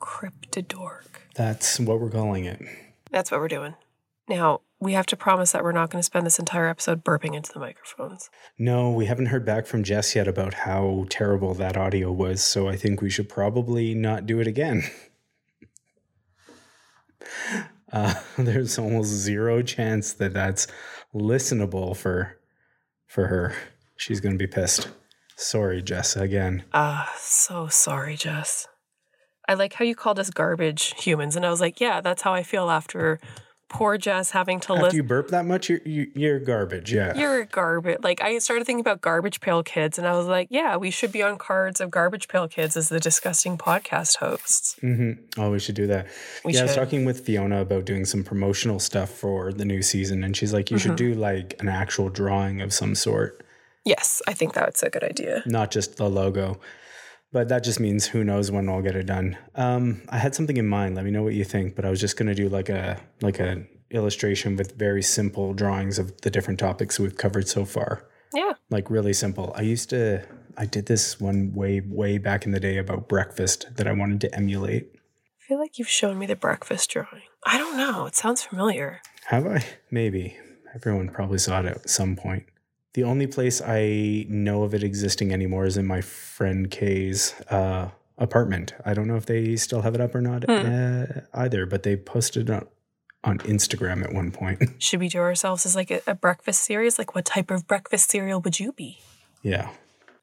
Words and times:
Cryptodork. 0.00 1.06
That's 1.34 1.78
what 1.80 2.00
we're 2.00 2.10
calling 2.10 2.44
it. 2.44 2.60
That's 3.10 3.30
what 3.30 3.40
we're 3.40 3.48
doing. 3.48 3.74
Now, 4.28 4.62
we 4.80 4.92
have 4.92 5.06
to 5.06 5.16
promise 5.16 5.52
that 5.52 5.62
we're 5.62 5.72
not 5.72 5.90
going 5.90 6.00
to 6.00 6.06
spend 6.06 6.26
this 6.26 6.38
entire 6.38 6.68
episode 6.68 7.04
burping 7.04 7.34
into 7.34 7.52
the 7.52 7.60
microphones. 7.60 8.28
No, 8.58 8.90
we 8.90 9.06
haven't 9.06 9.26
heard 9.26 9.46
back 9.46 9.66
from 9.66 9.84
Jess 9.84 10.14
yet 10.14 10.26
about 10.28 10.54
how 10.54 11.06
terrible 11.08 11.54
that 11.54 11.76
audio 11.76 12.10
was, 12.10 12.44
so 12.44 12.68
I 12.68 12.76
think 12.76 13.00
we 13.00 13.10
should 13.10 13.28
probably 13.28 13.94
not 13.94 14.26
do 14.26 14.40
it 14.40 14.46
again. 14.46 14.82
Uh, 17.92 18.14
there's 18.38 18.78
almost 18.78 19.08
zero 19.08 19.62
chance 19.62 20.12
that 20.14 20.34
that's 20.34 20.66
listenable 21.14 21.96
for 21.96 22.38
for 23.06 23.28
her. 23.28 23.54
She's 23.96 24.20
gonna 24.20 24.36
be 24.36 24.46
pissed. 24.46 24.88
Sorry, 25.36 25.82
Jess, 25.82 26.16
again. 26.16 26.64
Ah, 26.72 27.12
so 27.18 27.68
sorry, 27.68 28.16
Jess. 28.16 28.66
I 29.48 29.54
like 29.54 29.74
how 29.74 29.84
you 29.84 29.94
called 29.94 30.18
us 30.18 30.30
garbage 30.30 30.94
humans, 31.02 31.36
and 31.36 31.46
I 31.46 31.50
was 31.50 31.60
like, 31.60 31.80
yeah, 31.80 32.00
that's 32.00 32.22
how 32.22 32.32
I 32.34 32.42
feel 32.42 32.68
after 32.70 33.20
poor 33.68 33.98
Jess 33.98 34.30
having 34.30 34.60
to 34.60 34.74
listen. 34.74 34.96
you 34.96 35.02
burp 35.02 35.28
that 35.30 35.44
much, 35.44 35.68
you're 35.68 35.80
you, 35.84 36.06
you're 36.14 36.38
garbage. 36.38 36.92
Yeah. 36.92 37.16
You're 37.18 37.44
garbage. 37.46 37.98
Like 38.00 38.22
I 38.22 38.38
started 38.38 38.64
thinking 38.64 38.80
about 38.80 39.00
Garbage 39.00 39.40
Pail 39.40 39.62
Kids, 39.64 39.98
and 39.98 40.06
I 40.06 40.12
was 40.16 40.26
like, 40.26 40.46
yeah, 40.50 40.76
we 40.76 40.90
should 40.92 41.10
be 41.10 41.22
on 41.22 41.36
cards 41.36 41.80
of 41.80 41.90
Garbage 41.90 42.28
Pail 42.28 42.46
Kids 42.48 42.76
as 42.76 42.88
the 42.90 43.00
disgusting 43.00 43.58
podcast 43.58 44.18
hosts. 44.18 44.76
hmm 44.80 45.12
Oh, 45.36 45.50
we 45.50 45.58
should 45.58 45.74
do 45.74 45.86
that. 45.88 46.06
We 46.44 46.52
yeah, 46.52 46.60
I 46.60 46.62
was 46.64 46.74
talking 46.76 47.04
with 47.04 47.26
Fiona 47.26 47.60
about 47.60 47.84
doing 47.86 48.04
some 48.04 48.22
promotional 48.22 48.78
stuff 48.78 49.10
for 49.10 49.52
the 49.52 49.64
new 49.64 49.82
season, 49.82 50.22
and 50.22 50.36
she's 50.36 50.52
like, 50.52 50.70
you 50.70 50.78
should 50.78 50.92
Mm-hmm. 50.92 51.12
do 51.12 51.14
like 51.14 51.56
an 51.60 51.68
actual 51.68 52.08
drawing 52.08 52.60
of 52.60 52.72
some 52.72 52.94
sort, 52.94 53.42
Yes, 53.84 54.20
I 54.28 54.32
think 54.32 54.52
that's 54.54 54.82
a 54.82 54.90
good 54.90 55.04
idea. 55.04 55.42
not 55.46 55.70
just 55.72 55.96
the 55.96 56.08
logo. 56.08 56.60
But 57.32 57.48
that 57.48 57.64
just 57.64 57.80
means 57.80 58.06
who 58.06 58.24
knows 58.24 58.50
when 58.50 58.68
I'll 58.68 58.82
get 58.82 58.96
it 58.96 59.06
done. 59.06 59.36
Um, 59.54 60.02
I 60.08 60.18
had 60.18 60.34
something 60.34 60.56
in 60.56 60.66
mind. 60.66 60.94
Let 60.94 61.04
me 61.04 61.10
know 61.10 61.22
what 61.22 61.34
you 61.34 61.44
think. 61.44 61.74
But 61.74 61.84
I 61.84 61.90
was 61.90 62.00
just 62.00 62.16
gonna 62.16 62.34
do 62.34 62.48
like 62.48 62.68
a 62.68 63.00
like 63.20 63.40
a 63.40 63.66
illustration 63.90 64.56
with 64.56 64.76
very 64.78 65.02
simple 65.02 65.54
drawings 65.54 65.98
of 65.98 66.20
the 66.22 66.30
different 66.30 66.58
topics 66.58 66.98
we've 66.98 67.16
covered 67.16 67.48
so 67.48 67.64
far. 67.64 68.06
Yeah. 68.34 68.52
Like 68.70 68.90
really 68.90 69.12
simple. 69.12 69.52
I 69.56 69.62
used 69.62 69.90
to 69.90 70.24
I 70.56 70.66
did 70.66 70.86
this 70.86 71.20
one 71.20 71.52
way 71.54 71.80
way 71.80 72.18
back 72.18 72.46
in 72.46 72.52
the 72.52 72.60
day 72.60 72.78
about 72.78 73.08
breakfast 73.08 73.66
that 73.76 73.86
I 73.86 73.92
wanted 73.92 74.20
to 74.22 74.34
emulate. 74.34 74.90
I 74.94 75.48
feel 75.48 75.58
like 75.58 75.78
you've 75.78 75.88
shown 75.88 76.18
me 76.18 76.26
the 76.26 76.36
breakfast 76.36 76.90
drawing. 76.90 77.22
I 77.44 77.58
don't 77.58 77.76
know. 77.76 78.06
It 78.06 78.16
sounds 78.16 78.42
familiar. 78.42 79.00
Have 79.26 79.46
I? 79.46 79.64
Maybe. 79.90 80.36
Everyone 80.74 81.08
probably 81.08 81.38
saw 81.38 81.60
it 81.60 81.66
at 81.66 81.88
some 81.88 82.16
point. 82.16 82.44
The 82.96 83.04
only 83.04 83.26
place 83.26 83.60
I 83.60 84.24
know 84.26 84.62
of 84.62 84.72
it 84.72 84.82
existing 84.82 85.30
anymore 85.30 85.66
is 85.66 85.76
in 85.76 85.86
my 85.86 86.00
friend 86.00 86.70
Kay's 86.70 87.34
uh, 87.50 87.90
apartment. 88.16 88.72
I 88.86 88.94
don't 88.94 89.06
know 89.06 89.16
if 89.16 89.26
they 89.26 89.54
still 89.56 89.82
have 89.82 89.94
it 89.94 90.00
up 90.00 90.14
or 90.14 90.22
not 90.22 90.48
uh, 90.48 91.04
either, 91.34 91.66
but 91.66 91.82
they 91.82 91.94
posted 91.96 92.48
it 92.48 92.52
on, 92.54 92.66
on 93.22 93.38
Instagram 93.40 94.02
at 94.02 94.14
one 94.14 94.30
point. 94.30 94.62
Should 94.78 95.00
we 95.00 95.10
do 95.10 95.18
ourselves 95.18 95.66
as 95.66 95.76
like 95.76 95.90
a, 95.90 96.00
a 96.06 96.14
breakfast 96.14 96.62
series? 96.62 96.98
Like, 96.98 97.14
what 97.14 97.26
type 97.26 97.50
of 97.50 97.66
breakfast 97.66 98.10
cereal 98.10 98.40
would 98.40 98.58
you 98.58 98.72
be? 98.72 99.00
yeah. 99.42 99.68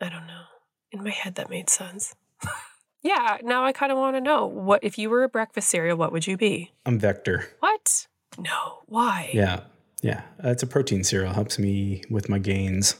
I 0.01 0.09
don't 0.09 0.25
know. 0.25 0.45
In 0.91 1.03
my 1.03 1.11
head, 1.11 1.35
that 1.35 1.51
made 1.51 1.69
sense. 1.69 2.15
yeah. 3.03 3.37
Now 3.43 3.65
I 3.65 3.71
kind 3.71 3.91
of 3.91 3.99
want 3.99 4.15
to 4.15 4.21
know 4.21 4.47
what 4.47 4.83
if 4.83 4.97
you 4.97 5.11
were 5.11 5.23
a 5.23 5.29
breakfast 5.29 5.69
cereal, 5.69 5.95
what 5.95 6.11
would 6.11 6.25
you 6.25 6.37
be? 6.37 6.71
I'm 6.87 6.97
Vector. 6.97 7.49
What? 7.59 8.07
No. 8.39 8.79
Why? 8.87 9.29
Yeah. 9.31 9.59
Yeah. 10.03 10.21
Uh, 10.43 10.49
it's 10.49 10.61
a 10.61 10.67
protein 10.67 11.03
cereal. 11.03 11.33
Helps 11.33 11.57
me 11.57 12.03
with 12.11 12.29
my 12.29 12.37
gains. 12.37 12.95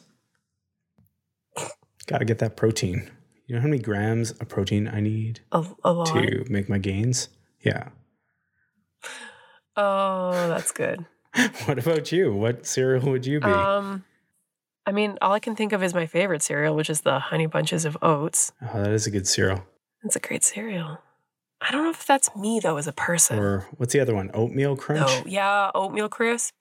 Got 2.08 2.18
to 2.20 2.26
get 2.26 2.40
that 2.40 2.58
protein. 2.58 3.10
You 3.46 3.56
know 3.56 3.62
how 3.62 3.68
many 3.68 3.82
grams 3.82 4.32
of 4.32 4.48
protein 4.50 4.88
I 4.88 5.00
need 5.00 5.42
A, 5.52 5.64
a 5.84 5.94
lot. 5.94 6.08
to 6.08 6.44
make 6.50 6.68
my 6.70 6.78
gains? 6.80 7.30
Yeah. 7.62 7.90
Oh, 9.76 10.32
that's 10.48 10.72
good. 10.72 11.06
what 11.66 11.80
about 11.80 12.12
you? 12.12 12.34
What 12.34 12.66
cereal 12.66 13.10
would 13.12 13.26
you 13.26 13.40
be? 13.40 13.46
Um, 13.48 14.04
I 14.86 14.92
mean, 14.92 15.18
all 15.22 15.32
I 15.34 15.40
can 15.40 15.56
think 15.56 15.72
of 15.74 15.82
is 15.84 15.94
my 15.94 16.06
favorite 16.06 16.42
cereal, 16.42 16.76
which 16.76 16.90
is 16.90 17.02
the 17.02 17.20
Honey 17.20 17.48
Bunches 17.48 17.86
of 17.86 17.98
Oats. 18.02 18.52
oh, 18.62 18.84
that 18.84 18.92
is 18.92 19.08
a 19.08 19.12
good 19.12 19.28
cereal. 19.28 19.64
It's 20.04 20.16
a 20.16 20.20
great 20.20 20.44
cereal. 20.44 21.00
I 21.62 21.72
don't 21.72 21.86
know 21.86 21.90
if 21.92 22.06
that's 22.06 22.36
me 22.36 22.60
though 22.62 22.76
as 22.78 22.88
a 22.88 22.92
person. 22.92 23.40
Or 23.40 23.66
what's 23.78 23.94
the 23.94 24.02
other 24.02 24.14
one? 24.14 24.30
Oatmeal 24.34 24.76
crunch? 24.76 25.04
Oh, 25.10 25.24
yeah, 25.26 25.72
oatmeal 25.74 26.10
crisp. 26.10 26.54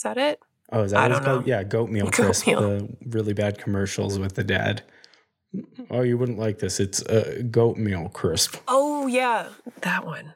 Is 0.00 0.04
that 0.04 0.16
it? 0.16 0.40
Oh, 0.72 0.82
is 0.84 0.92
that 0.92 0.98
I 0.98 1.02
what 1.08 1.10
it's 1.18 1.26
called? 1.26 1.40
know. 1.42 1.46
Yeah, 1.46 1.62
goatmeal 1.62 2.06
Goat 2.06 2.12
crisp. 2.26 2.46
meal. 2.46 2.60
The 2.62 2.88
really 3.06 3.34
bad 3.34 3.58
commercials 3.58 4.18
with 4.18 4.34
the 4.34 4.42
dad. 4.44 4.82
Oh, 5.90 6.00
you 6.00 6.16
wouldn't 6.16 6.38
like 6.38 6.58
this. 6.60 6.80
It's 6.80 7.02
uh, 7.02 7.42
goat 7.50 7.76
meal 7.76 8.08
crisp. 8.08 8.56
Oh, 8.66 9.06
yeah, 9.06 9.48
that 9.82 10.06
one. 10.06 10.32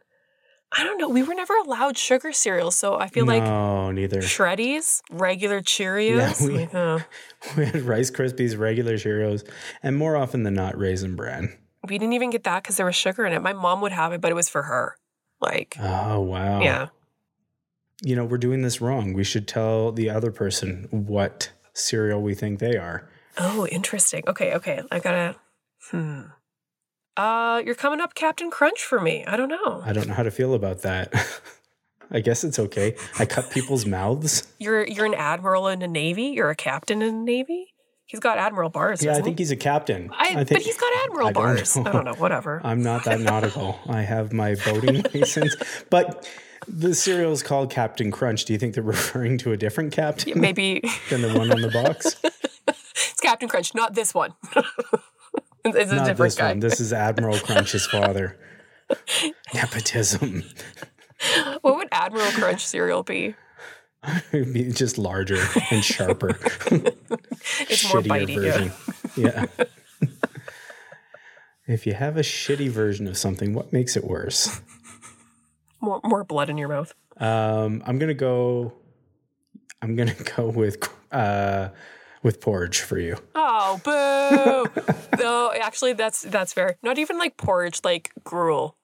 I 0.77 0.85
don't 0.85 0.99
know. 0.99 1.09
We 1.09 1.23
were 1.23 1.35
never 1.35 1.55
allowed 1.57 1.97
sugar 1.97 2.31
cereals, 2.33 2.77
so 2.77 2.97
I 2.99 3.09
feel 3.09 3.25
like 3.25 3.45
no, 3.45 3.91
neither. 3.91 4.21
Shreddies, 4.21 5.01
regular 5.11 5.63
Cheerios. 5.63 6.41
Yeah, 6.41 6.47
we- 6.47 6.59
like, 6.59 6.75
oh. 6.75 7.01
We 7.57 7.65
had 7.65 7.83
Rice 7.83 8.11
Krispies, 8.11 8.59
regular 8.59 8.95
Cheerios, 8.99 9.49
and 9.83 9.97
more 9.97 10.15
often 10.17 10.43
than 10.43 10.53
not, 10.55 10.77
Raisin 10.77 11.17
Bran. 11.17 11.57
we 11.89 11.97
didn't 11.97 12.13
even 12.13 12.29
get 12.29 12.43
that 12.45 12.65
because 12.65 12.77
there 12.77 12.85
was 12.87 12.97
sugar 12.97 13.25
in 13.25 13.33
it. 13.33 13.41
My 13.41 13.53
mom 13.55 13.81
would 13.81 13.93
have 13.93 14.13
it, 14.13 14.21
but 14.21 14.31
it 14.31 14.35
was 14.35 14.51
for 14.51 14.65
her. 14.65 14.97
Like, 15.41 15.77
Oh, 15.81 16.21
wow. 16.21 16.61
yeah. 16.61 16.89
You 18.05 18.15
know, 18.15 18.25
we're 18.25 18.39
doing 18.39 18.63
this 18.63 18.81
wrong. 18.81 19.15
We 19.15 19.25
should 19.25 19.49
tell 19.49 19.91
the 19.91 20.11
other 20.11 20.31
person 20.31 20.89
what 20.91 21.51
cereal 21.73 22.21
we 22.21 22.35
think 22.35 22.59
they 22.59 22.77
are. 22.77 23.09
Oh, 23.39 23.67
interesting. 23.67 24.23
Okay, 24.29 24.55
okay. 24.55 24.83
I 24.91 24.99
gotta. 24.99 25.37
Hmm. 25.91 26.21
Uh, 27.17 27.63
you're 27.65 27.75
coming 27.75 28.01
up 28.01 28.15
Captain 28.15 28.51
Crunch 28.51 28.83
for 28.83 29.01
me. 29.01 29.25
I 29.25 29.37
don't 29.37 29.49
know. 29.49 29.83
I 29.85 29.93
don't 29.93 30.07
know 30.07 30.15
how 30.15 30.23
to 30.23 30.31
feel 30.31 30.53
about 30.53 30.83
that. 30.83 31.15
I 32.11 32.21
guess 32.21 32.45
it's 32.45 32.59
okay. 32.59 32.95
I 33.19 33.25
cut 33.25 33.51
people's 33.51 33.87
mouths. 33.87 34.47
You're 34.59 34.87
you're 34.87 35.07
an 35.07 35.15
admiral 35.15 35.69
in 35.69 35.81
a 35.81 35.89
navy. 35.89 36.27
You're 36.27 36.51
a 36.51 36.57
captain 36.57 37.01
in 37.01 37.15
a 37.15 37.19
navy. 37.19 37.75
He's 38.07 38.21
got 38.21 38.37
admiral 38.37 38.69
bars. 38.69 39.03
Yeah, 39.03 39.17
I 39.17 39.23
think 39.23 39.39
he? 39.39 39.43
he's 39.43 39.51
a 39.51 39.57
captain. 39.57 40.11
I, 40.17 40.35
think 40.35 40.51
but 40.51 40.63
he's 40.63 40.77
got 40.77 40.93
admiral 41.05 41.29
I 41.29 41.33
bars. 41.33 41.77
I 41.77 41.91
don't 41.91 42.05
know. 42.05 42.15
Whatever. 42.15 42.61
I'm 42.65 42.83
not 42.83 43.05
that 43.05 43.21
nautical. 43.21 43.79
I 43.89 44.03
have 44.03 44.33
my 44.33 44.57
boating 44.57 45.03
license, 45.15 45.57
but 45.89 46.29
the 46.69 46.95
cereal 46.95 47.33
is 47.33 47.43
called 47.43 47.71
Captain 47.71 48.11
Crunch. 48.11 48.45
Do 48.45 48.53
you 48.53 48.59
think 48.59 48.75
they're 48.75 48.83
referring 48.97 49.39
to 49.39 49.53
a 49.53 49.57
different 49.57 49.93
captain 49.93 50.41
Maybe 50.41 50.83
than 51.11 51.23
the 51.23 51.33
one 51.37 51.51
on 51.53 51.61
the 51.61 51.71
box? 51.71 52.17
it's 52.67 53.21
Captain 53.21 53.49
Crunch, 53.49 53.75
not 53.75 53.95
this 53.95 54.15
one. 54.15 54.35
it's 55.65 55.91
a 55.93 55.95
Not 55.97 56.07
different 56.07 56.17
this 56.19 56.35
guy. 56.37 56.49
one. 56.49 56.61
This 56.61 56.81
is 56.81 56.93
Admiral 56.93 57.39
Crunch's 57.39 57.87
father. 57.87 58.39
Nepotism. 59.55 60.45
What 61.63 61.77
would 61.77 61.89
Admiral 61.93 62.31
Crunch 62.33 62.67
cereal 62.67 63.03
be? 63.03 63.35
It'd 64.33 64.53
be 64.53 64.71
just 64.71 64.99
larger 64.99 65.43
and 65.71 65.83
sharper. 65.83 66.37
It's 66.71 67.91
more 67.93 68.03
bitey. 68.03 68.35
Yeah. 68.37 68.67
version. 68.69 68.73
Yeah. 69.17 69.47
if 71.67 71.87
you 71.87 71.95
have 71.95 72.19
a 72.19 72.21
shitty 72.21 72.69
version 72.69 73.09
of 73.09 73.17
something, 73.17 73.55
what 73.55 73.73
makes 73.73 73.97
it 73.97 74.05
worse? 74.05 74.61
More 75.85 76.01
more 76.03 76.25
blood 76.25 76.49
in 76.49 76.57
your 76.57 76.69
mouth. 76.69 76.95
Um, 77.19 77.83
I'm 77.87 77.99
gonna 77.99 78.15
go. 78.15 78.73
I'm 79.83 79.97
gonna 79.97 80.15
go 80.37 80.49
with 80.49 80.89
uh, 81.13 81.69
with 82.23 82.41
porridge 82.41 82.81
for 82.81 82.99
you. 82.99 83.17
Oh, 83.35 83.81
boo! 83.85 84.83
no, 85.23 85.53
actually, 85.53 85.93
that's 85.93 86.23
that's 86.23 86.53
fair. 86.53 86.77
Not 86.83 86.99
even 86.99 87.19
like 87.19 87.37
porridge, 87.37 87.81
like 87.85 88.13
gruel. 88.25 88.77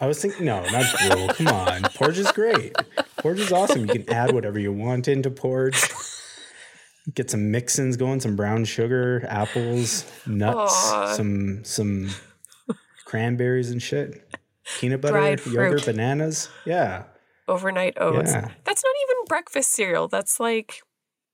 I 0.00 0.06
was 0.06 0.20
thinking, 0.20 0.46
no, 0.46 0.64
not 0.70 0.86
gruel. 0.98 1.28
Come 1.28 1.48
on, 1.48 1.82
porridge 1.94 2.18
is 2.18 2.32
great. 2.32 2.74
Porridge 3.18 3.40
is 3.40 3.52
awesome. 3.52 3.82
You 3.82 3.88
can 3.88 4.10
add 4.10 4.32
whatever 4.32 4.58
you 4.58 4.72
want 4.72 5.06
into 5.08 5.30
porridge. 5.30 5.82
Get 7.14 7.30
some 7.30 7.50
mix-ins 7.50 7.96
going, 7.96 8.20
some 8.20 8.36
brown 8.36 8.64
sugar, 8.64 9.24
apples, 9.28 10.04
nuts, 10.26 10.92
Aw. 10.92 11.12
some 11.14 11.62
some 11.64 12.10
cranberries 13.04 13.70
and 13.70 13.80
shit. 13.80 14.25
Peanut 14.78 15.00
butter, 15.00 15.14
Dried 15.14 15.46
yogurt, 15.46 15.82
fruit. 15.82 15.86
bananas. 15.94 16.48
Yeah. 16.64 17.04
Overnight 17.48 17.94
oats. 18.00 18.32
Yeah. 18.32 18.48
That's 18.64 18.82
not 18.84 18.94
even 19.04 19.24
breakfast 19.28 19.70
cereal. 19.72 20.08
That's 20.08 20.40
like, 20.40 20.82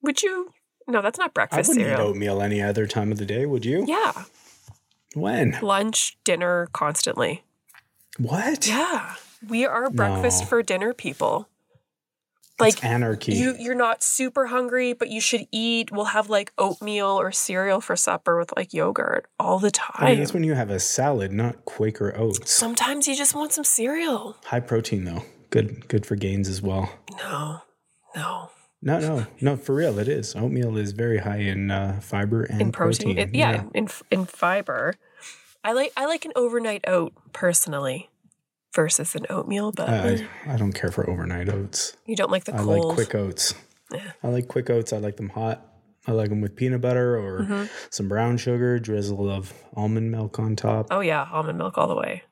would 0.03 0.23
you? 0.23 0.51
No, 0.87 1.01
that's 1.01 1.19
not 1.19 1.33
breakfast 1.33 1.71
I 1.71 1.73
wouldn't 1.73 1.87
eat 1.87 1.91
cereal. 1.91 2.09
oatmeal 2.09 2.43
any 2.43 2.61
other 2.61 2.87
time 2.87 3.11
of 3.13 3.19
the 3.19 3.25
day, 3.27 3.47
would 3.47 3.65
you? 3.65 3.85
Yeah, 3.87 4.25
When? 5.15 5.59
lunch, 5.63 6.19
dinner, 6.25 6.69
constantly. 6.73 7.45
What? 8.19 8.67
Yeah, 8.67 9.15
we 9.49 9.65
are 9.65 9.89
breakfast 9.91 10.43
No. 10.43 10.47
for 10.49 10.63
dinner 10.63 10.93
people. 10.93 11.49
It's 12.53 12.61
Like 12.61 12.85
anarchy. 12.85 13.33
you, 13.35 13.55
you're 13.59 13.75
not 13.75 14.03
super 14.03 14.47
hungry, 14.47 14.93
but 14.93 15.09
you 15.09 15.21
should 15.21 15.47
eat. 15.51 15.91
We'll 15.91 16.07
have 16.07 16.29
like 16.29 16.53
oatmeal 16.59 17.07
or 17.09 17.33
cereal 17.33 17.81
for 17.81 17.97
supper 17.97 18.39
with 18.39 18.53
like 18.57 18.73
yogurt 18.75 19.27
all 19.41 19.59
the 19.59 19.69
I 19.69 19.71
time. 19.99 20.11
mean, 20.11 20.19
that's 20.19 20.35
when 20.35 20.45
you 20.45 20.55
have 20.55 20.71
a 20.71 20.79
salad, 20.79 21.33
not 21.33 21.65
Quaker 21.65 22.15
oats. 22.17 22.51
Sometimes 22.53 23.09
you 23.09 23.17
just 23.17 23.35
want 23.35 23.53
some 23.53 23.65
cereal. 23.65 24.37
High 24.45 24.61
protein 24.61 25.05
though. 25.05 25.25
Good 25.51 25.89
good 25.89 26.05
for 26.07 26.15
gains 26.17 26.49
as 26.49 26.63
well. 26.63 26.91
No, 27.19 27.61
no. 28.15 28.51
No, 28.85 28.99
no, 28.99 29.27
no, 29.41 29.57
for 29.57 29.77
real, 29.77 29.99
it 30.01 30.09
is. 30.09 30.35
Oatmeal 30.35 30.77
is 30.77 30.91
very 30.91 31.19
high 31.19 31.37
in 31.37 31.71
uh, 31.71 32.01
fiber 32.03 32.43
and 32.43 32.61
in 32.61 32.73
protein. 32.73 33.15
protein. 33.15 33.29
It- 33.29 33.35
yeah, 33.37 33.63
In, 33.75 33.89
in 34.11 34.25
fiber. 34.27 34.95
I 35.65 35.73
like 35.73 35.93
I 35.97 36.07
like 36.07 36.25
an 36.25 36.33
overnight 36.35 36.85
oat 36.89 37.13
personally 37.33 38.11
versus 38.75 39.15
an 39.15 39.27
oatmeal, 39.31 39.73
but 39.73 39.89
I, 39.89 40.27
I 40.47 40.57
don't 40.57 40.73
care 40.73 40.91
for 40.91 41.09
overnight 41.09 41.49
oats. 41.49 41.97
you 42.07 42.17
don't 42.17 42.31
like 42.31 42.45
the 42.45 42.55
I 42.55 42.59
cold. 42.59 42.87
like 42.87 42.95
quick 42.95 43.15
oats. 43.15 43.55
Yeah. 43.93 44.13
I 44.23 44.29
like 44.29 44.49
quick 44.49 44.71
oats. 44.71 44.93
I 44.93 44.99
like 44.99 45.17
them 45.17 45.29
hot. 45.29 45.67
I 46.07 46.13
like 46.13 46.31
them 46.31 46.41
with 46.41 46.57
peanut 46.57 46.81
butter 46.81 47.17
or 47.17 47.41
Mhm. 47.43 47.69
some 47.91 48.09
brown 48.09 48.37
sugar, 48.39 48.79
drizzle 48.79 49.31
of 49.31 49.53
almond 49.77 50.11
milk 50.11 50.39
on 50.39 50.57
top. 50.57 50.87
Oh 50.91 51.01
yeah, 51.01 51.29
almond 51.31 51.59
milk 51.59 51.77
all 51.79 51.87
the 51.89 51.95
way. 51.97 52.23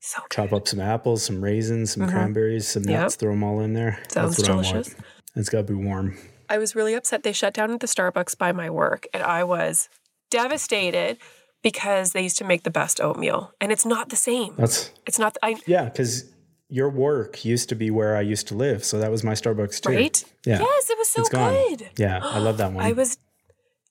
So 0.00 0.20
good. 0.22 0.30
Chop 0.30 0.52
up 0.52 0.68
some 0.68 0.78
apples, 0.80 1.24
some 1.24 1.42
raisins, 1.42 1.92
some 1.92 2.04
Mhm. 2.06 2.10
cranberries, 2.12 2.68
some 2.68 2.84
Yep. 2.84 3.00
nuts, 3.00 3.16
throw 3.16 3.30
them 3.32 3.42
all 3.42 3.60
in 3.60 3.72
there. 3.72 3.98
Sounds 4.08 4.36
That's 4.36 4.48
what 4.48 4.50
I 4.50 4.62
delicious. 4.62 4.94
want. 4.94 5.04
It's 5.34 5.48
got 5.48 5.66
to 5.66 5.72
be 5.72 5.74
warm. 5.74 6.16
I 6.48 6.58
was 6.58 6.76
really 6.76 6.94
upset. 6.94 7.24
They 7.24 7.32
shut 7.32 7.54
down 7.54 7.72
at 7.72 7.80
the 7.80 7.86
Starbucks 7.88 8.38
by 8.38 8.52
my 8.52 8.70
work, 8.70 9.06
and 9.12 9.22
I 9.22 9.42
was 9.44 9.88
devastated 10.30 11.18
because 11.62 12.12
they 12.12 12.22
used 12.22 12.38
to 12.38 12.44
make 12.44 12.62
the 12.62 12.70
best 12.70 13.00
oatmeal, 13.00 13.52
and 13.60 13.72
it's 13.72 13.84
not 13.86 14.08
the 14.10 14.16
same. 14.16 14.54
That's, 14.56 14.90
It's 15.06 15.18
not. 15.18 15.36
I 15.42 15.56
yeah, 15.66 15.84
because 15.84 16.24
your 16.68 16.90
work 16.90 17.44
used 17.44 17.68
to 17.70 17.74
be 17.74 17.90
where 17.90 18.16
I 18.16 18.20
used 18.20 18.46
to 18.48 18.54
live. 18.54 18.84
So 18.84 18.98
that 18.98 19.10
was 19.10 19.24
my 19.24 19.32
Starbucks 19.32 19.80
too. 19.80 19.90
right. 19.90 20.24
Yeah. 20.44 20.60
Yes, 20.60 20.90
it 20.90 20.98
was 20.98 21.08
so 21.08 21.20
It's 21.22 21.30
gone. 21.30 21.52
good. 21.52 21.90
Yeah, 21.96 22.20
I 22.22 22.38
love 22.38 22.58
that 22.58 22.72
one. 22.72 22.84
I 22.90 22.92
was. 22.92 23.18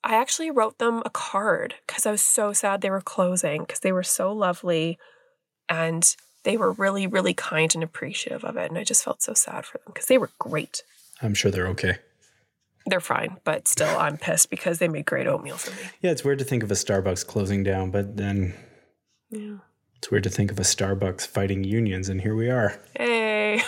I 0.03 0.15
actually 0.15 0.51
wrote 0.51 0.77
them 0.77 1.01
a 1.05 1.09
card 1.09 1.75
because 1.85 2.05
I 2.05 2.11
was 2.11 2.21
so 2.21 2.53
sad 2.53 2.81
they 2.81 2.89
were 2.89 3.01
closing 3.01 3.61
because 3.63 3.79
they 3.81 3.91
were 3.91 4.03
so 4.03 4.31
lovely, 4.31 4.97
and 5.67 6.15
they 6.43 6.55
were 6.55 6.71
really, 6.71 7.07
really 7.07 7.33
kind 7.33 7.73
and 7.75 7.83
appreciative 7.83 8.45
of 8.45 8.55
it. 8.55 8.69
And 8.69 8.77
I 8.77 8.83
just 8.85 9.03
felt 9.03 9.21
so 9.21 9.33
sad 9.33 9.65
for 9.65 9.79
them 9.79 9.87
because 9.93 10.05
they 10.05 10.17
were 10.17 10.29
great. 10.39 10.83
I'm 11.21 11.33
sure 11.33 11.51
they're 11.51 11.67
okay. 11.69 11.97
They're 12.89 12.99
fine, 13.01 13.37
but 13.43 13.67
still, 13.67 13.97
I'm 13.97 14.17
pissed 14.17 14.49
because 14.49 14.79
they 14.79 14.87
made 14.87 15.05
great 15.05 15.27
oatmeal 15.27 15.57
for 15.57 15.71
me. 15.71 15.89
Yeah, 16.01 16.11
it's 16.11 16.23
weird 16.23 16.39
to 16.39 16.45
think 16.45 16.63
of 16.63 16.71
a 16.71 16.75
Starbucks 16.75 17.27
closing 17.27 17.61
down, 17.63 17.91
but 17.91 18.15
then 18.15 18.53
Yeah. 19.29 19.57
it's 19.97 20.09
weird 20.09 20.23
to 20.23 20.29
think 20.29 20.51
of 20.51 20.59
a 20.59 20.63
Starbucks 20.63 21.27
fighting 21.27 21.63
unions, 21.65 22.07
and 22.07 22.21
here 22.21 22.33
we 22.35 22.49
are. 22.49 22.79
Hey. 22.97 23.61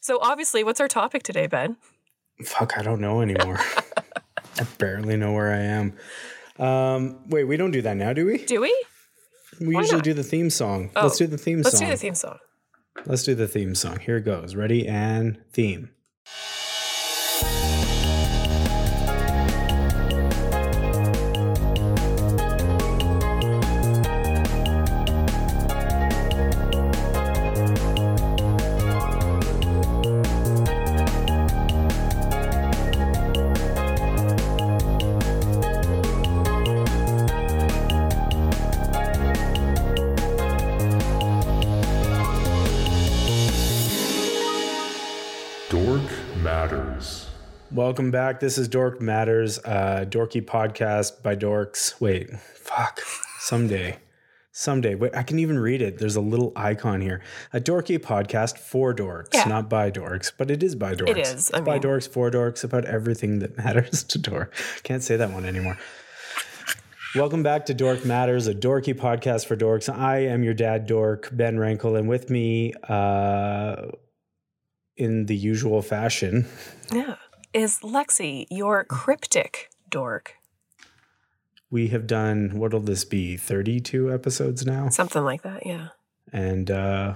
so 0.00 0.18
obviously, 0.20 0.64
what's 0.64 0.80
our 0.80 0.88
topic 0.88 1.22
today, 1.22 1.46
Ben? 1.46 1.76
Fuck, 2.44 2.78
I 2.78 2.82
don't 2.82 3.00
know 3.00 3.20
anymore. 3.20 3.58
I 4.58 4.64
barely 4.78 5.16
know 5.16 5.32
where 5.32 5.52
I 5.52 5.58
am. 5.60 5.92
Um, 6.58 7.28
wait, 7.28 7.44
we 7.44 7.56
don't 7.56 7.70
do 7.70 7.82
that 7.82 7.96
now, 7.96 8.12
do 8.12 8.26
we? 8.26 8.38
Do 8.44 8.60
we? 8.60 8.84
We 9.60 9.74
Why 9.74 9.82
usually 9.82 9.98
not? 9.98 10.04
do 10.04 10.14
the 10.14 10.22
theme 10.24 10.50
song. 10.50 10.90
Oh, 10.96 11.02
Let's 11.04 11.18
do 11.18 11.26
the 11.26 11.38
theme 11.38 11.62
song. 11.62 11.70
Let's 11.72 11.80
do 11.80 11.86
the 11.86 11.96
theme 11.96 12.14
song. 12.14 12.38
Let's 13.06 13.22
do 13.22 13.34
the 13.34 13.48
theme 13.48 13.74
song. 13.74 13.98
Here 14.00 14.16
it 14.16 14.24
goes. 14.24 14.54
Ready 14.54 14.86
and 14.88 15.38
theme. 15.52 15.90
Dork 16.24 16.61
Welcome 47.92 48.10
back. 48.10 48.40
This 48.40 48.56
is 48.56 48.68
Dork 48.68 49.02
Matters, 49.02 49.58
uh, 49.58 50.06
dorky 50.08 50.40
podcast 50.42 51.22
by 51.22 51.36
dorks. 51.36 52.00
Wait, 52.00 52.30
fuck. 52.54 53.02
Someday. 53.40 53.98
Someday. 54.50 54.94
Wait, 54.94 55.14
I 55.14 55.22
can 55.22 55.38
even 55.38 55.58
read 55.58 55.82
it. 55.82 55.98
There's 55.98 56.16
a 56.16 56.22
little 56.22 56.54
icon 56.56 57.02
here. 57.02 57.20
A 57.52 57.60
dorky 57.60 57.98
podcast 57.98 58.56
for 58.56 58.94
dorks, 58.94 59.34
Yeah. 59.34 59.44
not 59.44 59.68
by 59.68 59.90
dorks, 59.90 60.32
but 60.34 60.50
it 60.50 60.62
is 60.62 60.74
by 60.74 60.94
dorks. 60.94 61.10
It 61.10 61.18
is, 61.18 61.50
I 61.52 61.60
by 61.60 61.74
mean- 61.74 61.82
dorks, 61.82 62.08
for 62.08 62.30
dorks, 62.30 62.64
about 62.64 62.86
everything 62.86 63.40
that 63.40 63.58
matters 63.58 64.02
to 64.08 64.16
dork. 64.18 64.54
Can't 64.84 65.02
say 65.02 65.16
that 65.16 65.30
one 65.30 65.44
anymore. 65.44 65.76
Welcome 67.14 67.42
back 67.42 67.66
to 67.66 67.74
Dork 67.74 68.06
Matters, 68.06 68.46
a 68.46 68.54
dorky 68.54 68.94
podcast 68.94 69.44
for 69.44 69.54
dorks. 69.54 69.94
I 69.94 70.20
am 70.20 70.42
your 70.42 70.54
dad, 70.54 70.86
Dork, 70.86 71.28
Ben 71.30 71.58
Rankle, 71.58 71.96
and 71.96 72.08
with 72.08 72.30
me, 72.30 72.72
uh, 72.88 73.88
in 74.96 75.26
the 75.26 75.36
usual 75.36 75.82
fashion, 75.82 76.46
Yeah. 76.90 77.16
Is 77.52 77.80
Lexi 77.80 78.46
your 78.50 78.84
cryptic 78.84 79.70
dork? 79.90 80.36
we 81.72 81.88
have 81.88 82.06
done 82.06 82.50
what'll 82.58 82.80
this 82.80 83.04
be 83.04 83.36
32 83.36 84.12
episodes 84.12 84.64
now 84.64 84.90
Something 84.90 85.24
like 85.24 85.42
that, 85.42 85.66
yeah. 85.66 85.88
and 86.32 86.70
uh, 86.70 87.14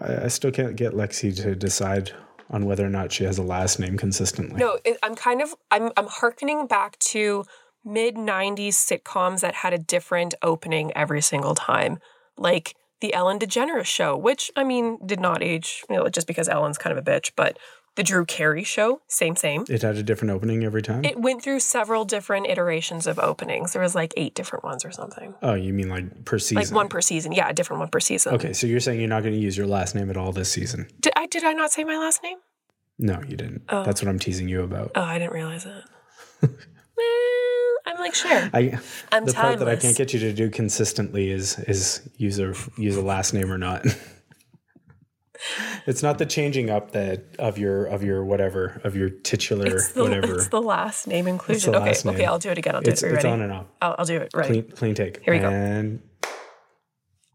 I, 0.00 0.24
I 0.24 0.28
still 0.28 0.50
can't 0.50 0.74
get 0.76 0.94
lexi 0.94 1.36
to 1.42 1.54
decide 1.54 2.12
on 2.50 2.64
whether 2.64 2.84
or 2.84 2.88
not 2.88 3.12
she 3.12 3.24
has 3.24 3.36
a 3.38 3.42
last 3.42 3.78
name 3.78 3.96
consistently 3.98 4.58
No, 4.58 4.78
it, 4.84 4.96
I'm 5.02 5.14
kind 5.14 5.42
of 5.42 5.54
I'm 5.70 5.92
I'm 5.96 6.06
harkening 6.08 6.66
back 6.66 6.98
to 7.00 7.44
mid 7.84 8.16
'90s 8.16 8.68
sitcoms 8.70 9.40
that 9.40 9.56
had 9.56 9.74
a 9.74 9.78
different 9.78 10.34
opening 10.42 10.90
every 10.96 11.20
single 11.20 11.54
time, 11.54 11.98
like 12.38 12.74
the 13.00 13.12
Ellen 13.14 13.38
DeGeneres 13.38 13.84
show, 13.84 14.16
which 14.16 14.50
I 14.56 14.64
mean 14.64 14.98
did 15.04 15.20
not 15.20 15.42
age, 15.42 15.84
you 15.88 15.96
know, 15.96 16.08
just 16.08 16.26
because 16.26 16.48
Ellen's 16.48 16.78
kind 16.78 16.96
of 16.96 17.06
a 17.06 17.10
bitch, 17.10 17.32
but 17.36 17.58
the 17.98 18.02
Drew 18.04 18.24
Carey 18.24 18.62
show, 18.62 19.00
same 19.08 19.34
same. 19.36 19.64
it 19.68 19.82
had 19.82 19.96
a 19.96 20.02
different 20.02 20.30
opening 20.30 20.64
every 20.64 20.82
time 20.82 21.04
It 21.04 21.18
went 21.20 21.42
through 21.42 21.60
several 21.60 22.04
different 22.04 22.46
iterations 22.46 23.06
of 23.06 23.18
openings. 23.18 23.72
There 23.74 23.82
was 23.82 23.94
like 23.94 24.14
eight 24.16 24.34
different 24.34 24.64
ones 24.64 24.84
or 24.84 24.90
something, 24.92 25.34
oh 25.42 25.54
you 25.54 25.72
mean 25.72 25.88
like 25.90 26.24
per 26.24 26.38
season 26.38 26.62
like 26.62 26.72
one 26.72 26.88
per 26.88 27.00
season. 27.00 27.32
Yeah, 27.32 27.48
a 27.50 27.52
different 27.52 27.80
one 27.80 27.88
per 27.90 28.00
season. 28.00 28.34
okay 28.34 28.52
so 28.52 28.66
you're 28.66 28.80
saying 28.80 29.00
you're 29.00 29.08
not 29.08 29.22
going 29.24 29.34
to 29.34 29.40
use 29.40 29.56
your 29.58 29.66
last 29.66 29.94
name 29.94 30.08
at 30.10 30.16
all 30.16 30.32
this 30.32 30.50
season 30.50 30.86
Did 31.00 31.12
I 31.16 31.26
did 31.26 31.44
I 31.44 31.52
not 31.52 31.72
say 31.72 31.82
my 31.84 31.98
last 31.98 32.22
name? 32.22 32.38
no 32.98 33.20
you 33.28 33.36
didn't 33.36 33.62
Oh. 33.68 33.82
that's 33.84 34.00
what 34.02 34.08
i'm 34.08 34.18
teasing 34.18 34.48
you 34.48 34.62
about 34.62 34.90
Oh, 34.94 35.02
I 35.02 35.18
didn't 35.18 35.32
realize 35.34 35.64
that. 35.64 35.84
well, 36.96 37.76
I'm 37.86 37.98
like 37.98 38.14
sure. 38.14 38.50
I, 38.54 38.78
I'm 39.12 39.24
the 39.24 39.32
part 39.32 39.58
that 39.58 39.68
I 39.68 39.76
can't 39.76 39.96
get 39.96 40.12
you 40.12 40.20
to 40.20 40.32
do 40.32 40.50
consistently 40.50 41.30
is 41.30 41.58
is 41.60 42.08
use 42.16 42.38
a 42.38 42.54
use 42.76 42.96
a 42.96 43.02
last 43.02 43.34
name 43.34 43.50
or 43.52 43.58
not. 43.58 43.84
it's 45.86 46.02
not 46.02 46.18
the 46.18 46.26
changing 46.26 46.70
up 46.70 46.92
that 46.92 47.36
of 47.38 47.58
your 47.58 47.86
of 47.86 48.02
your 48.02 48.24
whatever 48.24 48.80
of 48.84 48.96
your 48.96 49.08
titular 49.10 49.66
It's 49.76 49.92
the, 49.92 50.02
whatever. 50.02 50.34
it's 50.34 50.48
the 50.48 50.60
last 50.62 51.06
name 51.06 51.26
inclusion. 51.28 51.74
okay, 51.74 51.84
last 51.86 52.06
okay. 52.06 52.24
I'll 52.24 52.38
do 52.38 52.50
it 52.50 52.58
again. 52.58 52.74
I'll 52.74 52.80
do 52.82 52.90
It's, 52.90 53.02
it. 53.02 53.06
Are 53.06 53.10
you 53.10 53.14
it's 53.16 53.24
ready? 53.24 53.32
on 53.34 53.42
and 53.42 53.52
off. 53.52 53.66
I'll, 53.80 53.94
I'll 53.98 54.04
do 54.04 54.16
it. 54.16 54.30
Right. 54.34 54.46
Clean 54.46 54.62
clean 54.70 54.94
take. 54.94 55.22
Here 55.22 55.34
we 55.34 55.40
go. 55.40 55.48
And 55.48 56.02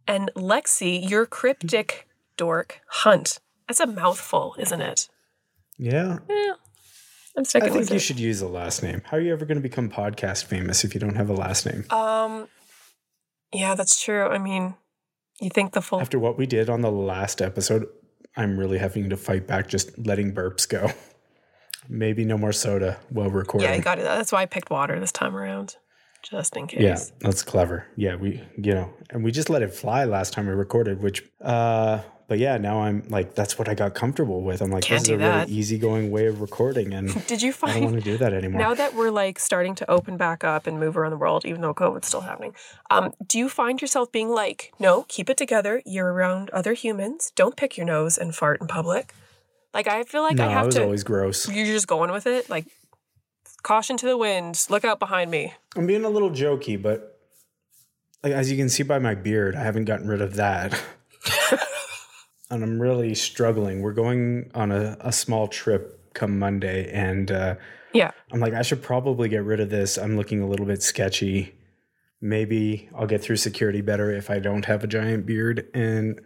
And 0.08 0.32
Lexi, 0.36 1.10
your 1.10 1.26
cryptic 1.26 2.08
dork 2.38 2.82
hunt. 2.88 3.40
That's 3.68 3.80
a 3.80 3.88
mouthful, 3.88 4.56
isn't 4.60 4.82
it? 4.82 5.08
yeah, 5.78 6.20
Yeah. 6.30 6.54
I'm 7.36 7.42
I 7.42 7.44
sticking 7.44 7.70
think 7.70 7.80
with 7.80 7.90
you 7.90 7.96
it. 7.96 8.00
should 8.00 8.20
use 8.20 8.42
a 8.42 8.48
last 8.48 8.84
name. 8.84 9.02
How 9.06 9.18
are 9.18 9.20
you 9.20 9.32
ever 9.34 9.46
going 9.46 9.58
to 9.58 9.62
become 9.62 9.90
podcast 9.90 10.44
famous 10.46 10.84
if 10.84 10.94
you 10.94 11.00
don't 11.00 11.16
have 11.16 11.30
a 11.30 11.34
last 11.34 11.66
name? 11.66 11.84
Um, 11.90 12.48
yeah, 13.52 13.74
that's 13.74 14.00
true. 14.04 14.28
I 14.28 14.38
mean, 14.38 14.76
you 15.44 15.50
think 15.50 15.74
the 15.74 15.82
full. 15.82 16.00
After 16.02 16.20
what 16.20 16.38
we 16.38 16.46
did 16.46 16.70
on 16.70 16.82
the 16.82 16.92
last 16.92 17.42
episode, 17.42 17.88
I'm 18.36 18.58
really 18.58 18.78
having 18.78 19.10
to 19.10 19.18
fight 19.18 19.46
back 19.48 19.68
just 19.68 19.98
letting 19.98 20.34
burps 20.34 20.68
go. 20.68 20.92
Maybe 21.90 22.24
no 22.24 22.38
more 22.38 22.54
soda 22.54 22.98
while 23.10 23.30
recording. 23.30 23.70
yeah, 23.70 23.76
I 23.76 23.80
got 23.80 24.00
it. 24.00 24.04
That's 24.04 24.32
why 24.32 24.42
I 24.44 24.46
picked 24.46 24.70
water 24.70 25.00
this 25.00 25.12
time 25.12 25.36
around, 25.36 25.76
just 26.22 26.56
in 26.56 26.68
case. 26.68 26.82
Yeah, 26.82 26.98
that's 27.20 27.44
clever. 27.44 27.86
Yeah, 27.98 28.16
we, 28.16 28.42
you 28.58 28.74
know, 28.74 28.94
and 29.10 29.24
we 29.24 29.32
just 29.32 29.50
let 29.50 29.62
it 29.62 29.74
fly 29.74 30.06
last 30.06 30.32
time 30.32 30.48
we 30.48 30.54
recorded, 30.54 31.04
which, 31.04 31.24
uh, 31.42 32.02
but 32.28 32.40
yeah, 32.40 32.58
now 32.58 32.82
I'm 32.82 33.04
like, 33.10 33.36
that's 33.36 33.60
what 33.60 33.68
I 33.68 33.74
got 33.74 33.94
comfortable 33.96 34.42
with. 34.42 34.62
I'm 34.62 34.72
like, 34.72 34.84
Can't 34.84 35.02
this 35.02 35.10
is 35.10 35.16
a 35.16 35.18
that. 35.18 35.48
really 35.48 35.60
easygoing 35.60 36.10
way 36.12 36.28
of 36.28 36.42
recording, 36.42 36.94
and 36.94 37.26
Did 37.28 37.42
you 37.42 37.52
find 37.54 37.74
I 37.74 37.80
don't 37.82 37.92
want 37.92 38.04
to 38.04 38.12
do 38.12 38.18
that 38.18 38.34
anymore. 38.34 38.60
now 38.62 38.74
that 38.74 38.94
we're 38.96 39.12
like 39.12 39.40
starting 39.40 39.76
to 39.76 39.92
open 39.92 40.18
back 40.18 40.44
up 40.44 40.66
and 40.68 40.80
move 40.80 40.98
around 40.98 41.12
the 41.12 41.18
world, 41.18 41.46
even 41.46 41.62
though 41.62 41.74
COVID's 41.74 42.08
still 42.08 42.22
happening? 42.22 42.54
Um, 42.90 43.14
do 43.28 43.38
you 43.38 43.50
find 43.50 43.82
yourself 43.82 44.12
being 44.12 44.30
like, 44.30 44.74
no, 44.80 45.04
keep 45.10 45.30
it 45.30 45.38
together. 45.38 45.82
You're 45.86 46.12
around 46.14 46.50
other 46.52 46.74
humans. 46.74 47.32
Don't 47.36 47.56
pick 47.58 47.78
your 47.78 47.86
nose 47.86 48.18
and 48.18 48.34
fart 48.36 48.62
in 48.62 48.68
public. 48.68 49.14
Like 49.74 49.88
I 49.88 50.04
feel 50.04 50.22
like 50.22 50.36
no, 50.38 50.46
I 50.46 50.48
I 50.48 50.52
have 50.52 50.66
was 50.68 50.76
to. 50.76 50.84
always 50.84 51.04
gross. 51.04 51.50
You're 51.50 51.66
just 51.66 51.88
going 51.88 52.12
with 52.12 52.28
it. 52.28 52.50
Like 52.50 52.66
caution 53.64 53.98
to 53.98 54.06
the 54.06 54.18
wind. 54.18 54.66
Look 54.70 54.86
out 54.86 55.00
behind 55.00 55.32
me. 55.32 55.54
I'm 55.76 55.88
being 55.88 56.06
a 56.06 56.10
little 56.10 56.30
jokey, 56.30 56.80
but 56.82 57.20
like 58.24 58.34
as 58.34 58.52
you 58.52 58.56
can 58.58 58.70
see 58.70 58.84
by 58.84 59.00
my 59.00 59.16
beard, 59.16 59.56
I 59.56 59.64
haven't 59.64 59.86
gotten 59.86 60.08
rid 60.08 60.22
of 60.22 60.36
that. 60.36 60.80
and 62.54 62.64
I'm 62.64 62.82
really 62.82 63.16
struggling. 63.16 63.82
We're 63.82 63.94
going 63.94 64.52
on 64.54 64.72
a, 64.72 64.98
a 65.00 65.12
small 65.12 65.48
trip 65.48 66.14
come 66.14 66.38
Monday, 66.40 66.90
and 66.92 67.32
uh, 67.32 67.56
Yeah. 67.94 68.12
I'm 68.32 68.40
like, 68.40 68.54
I 68.54 68.62
should 68.62 68.82
probably 68.84 69.30
get 69.30 69.44
rid 69.44 69.60
of 69.60 69.70
this. 69.70 69.98
I'm 69.98 70.16
looking 70.18 70.42
a 70.42 70.48
little 70.48 70.66
bit 70.66 70.82
sketchy. 70.84 71.56
Maybe 72.22 72.90
I'll 72.96 73.08
get 73.08 73.22
through 73.22 73.36
security 73.38 73.82
better 73.82 74.12
if 74.12 74.30
I 74.30 74.40
don't 74.40 74.66
have 74.66 74.84
a 74.84 74.88
giant 74.88 75.26
beard. 75.26 75.68
And 75.74 76.22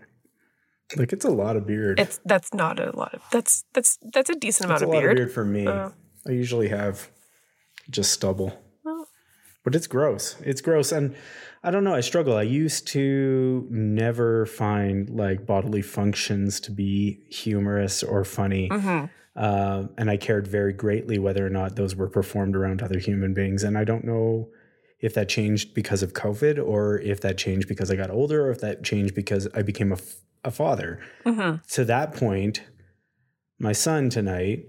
like, 0.96 1.12
it's 1.14 1.26
a 1.26 1.30
lot 1.32 1.56
of 1.56 1.66
beard. 1.66 2.00
It's 2.00 2.20
that's 2.26 2.54
not 2.54 2.80
a 2.80 2.96
lot 2.96 3.14
of 3.14 3.22
that's 3.32 3.64
that's 3.74 3.98
that's 4.14 4.30
a 4.30 4.36
decent 4.36 4.66
amount 4.66 4.82
It's 4.82 4.84
a 4.84 4.86
of 4.90 4.94
lot 4.94 5.00
beard. 5.02 5.12
of 5.14 5.18
beard 5.18 5.32
for 5.34 5.46
me. 5.46 5.66
Uh. 5.68 5.90
I 6.28 6.32
usually 6.32 6.68
have 6.70 7.10
just 7.90 8.12
stubble. 8.12 8.62
Well. 8.84 9.08
but 9.64 9.74
it's 9.76 9.88
gross. 9.88 10.36
It's 10.44 10.62
gross. 10.62 10.92
And 10.92 11.16
I 11.64 11.72
don't 11.72 11.84
know. 11.84 11.94
I 11.96 12.02
struggle. 12.02 12.36
I 12.38 12.44
used 12.44 12.88
to 12.90 13.68
never 13.70 14.46
find 14.46 15.10
like 15.10 15.46
bodily 15.46 15.82
functions 15.82 16.60
to 16.62 16.72
be 16.72 17.20
humorous 17.30 18.04
or 18.04 18.24
funny. 18.24 18.68
hmm 18.72 19.06
Uh, 19.36 19.88
and 20.00 20.10
I 20.10 20.18
cared 20.18 20.48
very 20.48 20.74
greatly 20.74 21.20
whether 21.20 21.46
or 21.46 21.50
not 21.52 21.76
those 21.76 21.96
were 21.96 22.10
performed 22.10 22.56
around 22.56 22.82
other 22.82 22.98
human 23.00 23.34
beings. 23.36 23.64
And 23.64 23.78
I 23.78 23.84
don't 23.84 24.04
know 24.04 24.50
if 25.00 25.14
that 25.14 25.30
changed 25.30 25.76
because 25.76 26.02
of 26.02 26.14
COVID 26.14 26.58
or 26.66 27.00
if 27.02 27.22
that 27.22 27.38
changed 27.38 27.68
because 27.68 27.92
I 27.92 27.96
got 27.96 28.10
older 28.10 28.48
or 28.48 28.52
if 28.52 28.60
that 28.62 28.84
changed 28.84 29.14
because 29.14 29.48
I 29.54 29.62
became 29.62 29.92
a, 29.92 29.96
f- 29.96 30.16
a 30.44 30.50
father. 30.52 31.00
hmm 31.24 31.56
To 31.74 31.86
that 31.86 32.16
point, 32.16 32.64
my 33.60 33.74
son 33.74 34.10
tonight, 34.10 34.66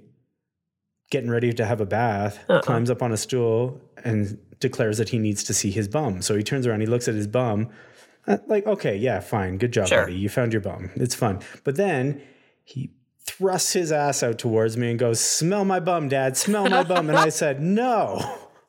getting 1.10 1.30
ready 1.30 1.52
to 1.54 1.64
have 1.64 1.80
a 1.80 1.86
bath, 1.86 2.38
Uh-uh. 2.50 2.60
climbs 2.60 2.90
up 2.90 3.02
on 3.02 3.10
a 3.12 3.16
stool 3.16 3.80
and 4.04 4.38
declares 4.60 4.98
that 4.98 5.10
he 5.10 5.18
needs 5.18 5.42
to 5.44 5.54
see 5.54 5.70
his 5.70 5.88
bum. 5.88 6.22
So 6.22 6.36
he 6.36 6.42
turns 6.42 6.66
around, 6.66 6.80
he 6.80 6.86
looks 6.86 7.08
at 7.08 7.14
his 7.14 7.26
bum. 7.26 7.68
uh, 8.26 8.38
Like, 8.46 8.66
okay, 8.66 8.96
yeah, 8.96 9.20
fine. 9.20 9.58
Good 9.58 9.72
job, 9.72 9.88
Sure. 9.88 10.02
buddy. 10.04 10.14
You 10.16 10.28
found 10.28 10.52
your 10.52 10.62
bum. 10.62 10.90
It's 10.96 11.14
fun. 11.14 11.40
But 11.64 11.76
then 11.76 12.20
he 12.64 12.90
thrusts 13.24 13.72
his 13.74 13.92
ass 13.92 14.22
out 14.22 14.38
towards 14.38 14.76
me 14.76 14.90
and 14.90 14.98
goes, 14.98 15.20
Smell 15.20 15.64
my 15.64 15.80
bum, 15.80 16.08
dad. 16.08 16.36
Smell 16.36 16.68
my 16.68 16.82
bum. 16.82 17.08
And 17.08 17.18
I 17.18 17.28
said, 17.42 17.60
No, 17.62 18.18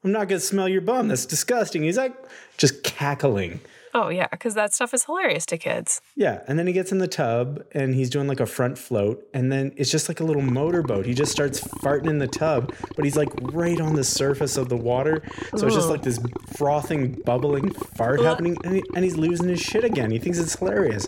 I'm 0.04 0.12
not 0.12 0.28
going 0.28 0.40
to 0.40 0.46
smell 0.46 0.70
your 0.70 0.82
bum. 0.82 1.08
That's 1.08 1.26
disgusting. 1.26 1.84
He's 1.84 1.98
like, 1.98 2.14
just 2.58 2.84
cackling. 2.84 3.60
Oh 3.94 4.10
yeah, 4.10 4.28
because 4.28 4.54
that 4.54 4.74
stuff 4.74 4.94
is 4.94 5.06
hilarious 5.06 5.46
to 5.48 5.58
kids. 5.58 6.02
Yeah, 6.16 6.42
and 6.48 6.60
then 6.60 6.68
he 6.68 6.74
gets 6.74 6.92
in 6.92 7.00
the 7.00 7.08
tub 7.08 7.64
and 7.72 7.96
he's 7.96 8.10
doing 8.10 8.28
like 8.28 8.40
a 8.40 8.46
front 8.46 8.78
float, 8.78 9.28
and 9.34 9.52
then 9.52 9.74
it's 9.78 9.90
just 9.90 10.08
like 10.08 10.20
a 10.20 10.24
little 10.24 10.42
motorboat. 10.42 11.06
He 11.06 11.14
just 11.14 11.32
starts 11.32 11.60
farting 11.60 12.10
in 12.10 12.20
the 12.20 12.28
tub, 12.28 12.74
but 12.96 13.06
he's 13.06 13.16
like 13.16 13.30
right 13.52 13.80
on 13.82 13.96
the 13.96 14.04
surface 14.04 14.58
of 14.58 14.70
the 14.70 14.78
water, 14.78 15.24
so 15.56 15.66
it's 15.66 15.76
just 15.76 15.90
like 15.90 16.04
this 16.04 16.20
frothing, 16.56 17.14
bubbling 17.26 17.72
fart 17.72 18.22
happening, 18.22 18.58
and, 18.64 18.76
he, 18.76 18.84
and 18.96 19.04
he's 19.04 19.18
losing 19.18 19.50
his 19.50 19.60
shit 19.60 19.84
again. 19.84 20.12
He 20.12 20.20
thinks 20.20 20.38
it's 20.38 20.58
hilarious, 20.58 21.08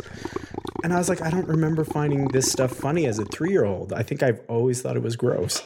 and 0.83 0.93
I 0.93 0.97
was 0.97 1.09
like, 1.09 1.21
I 1.21 1.29
don't 1.29 1.47
remember 1.47 1.83
finding 1.83 2.29
this 2.29 2.51
stuff 2.51 2.71
funny 2.71 3.05
as 3.05 3.19
a 3.19 3.25
three-year-old. 3.25 3.93
I 3.93 4.03
think 4.03 4.23
I've 4.23 4.41
always 4.47 4.81
thought 4.81 4.95
it 4.95 5.03
was 5.03 5.15
gross. 5.15 5.61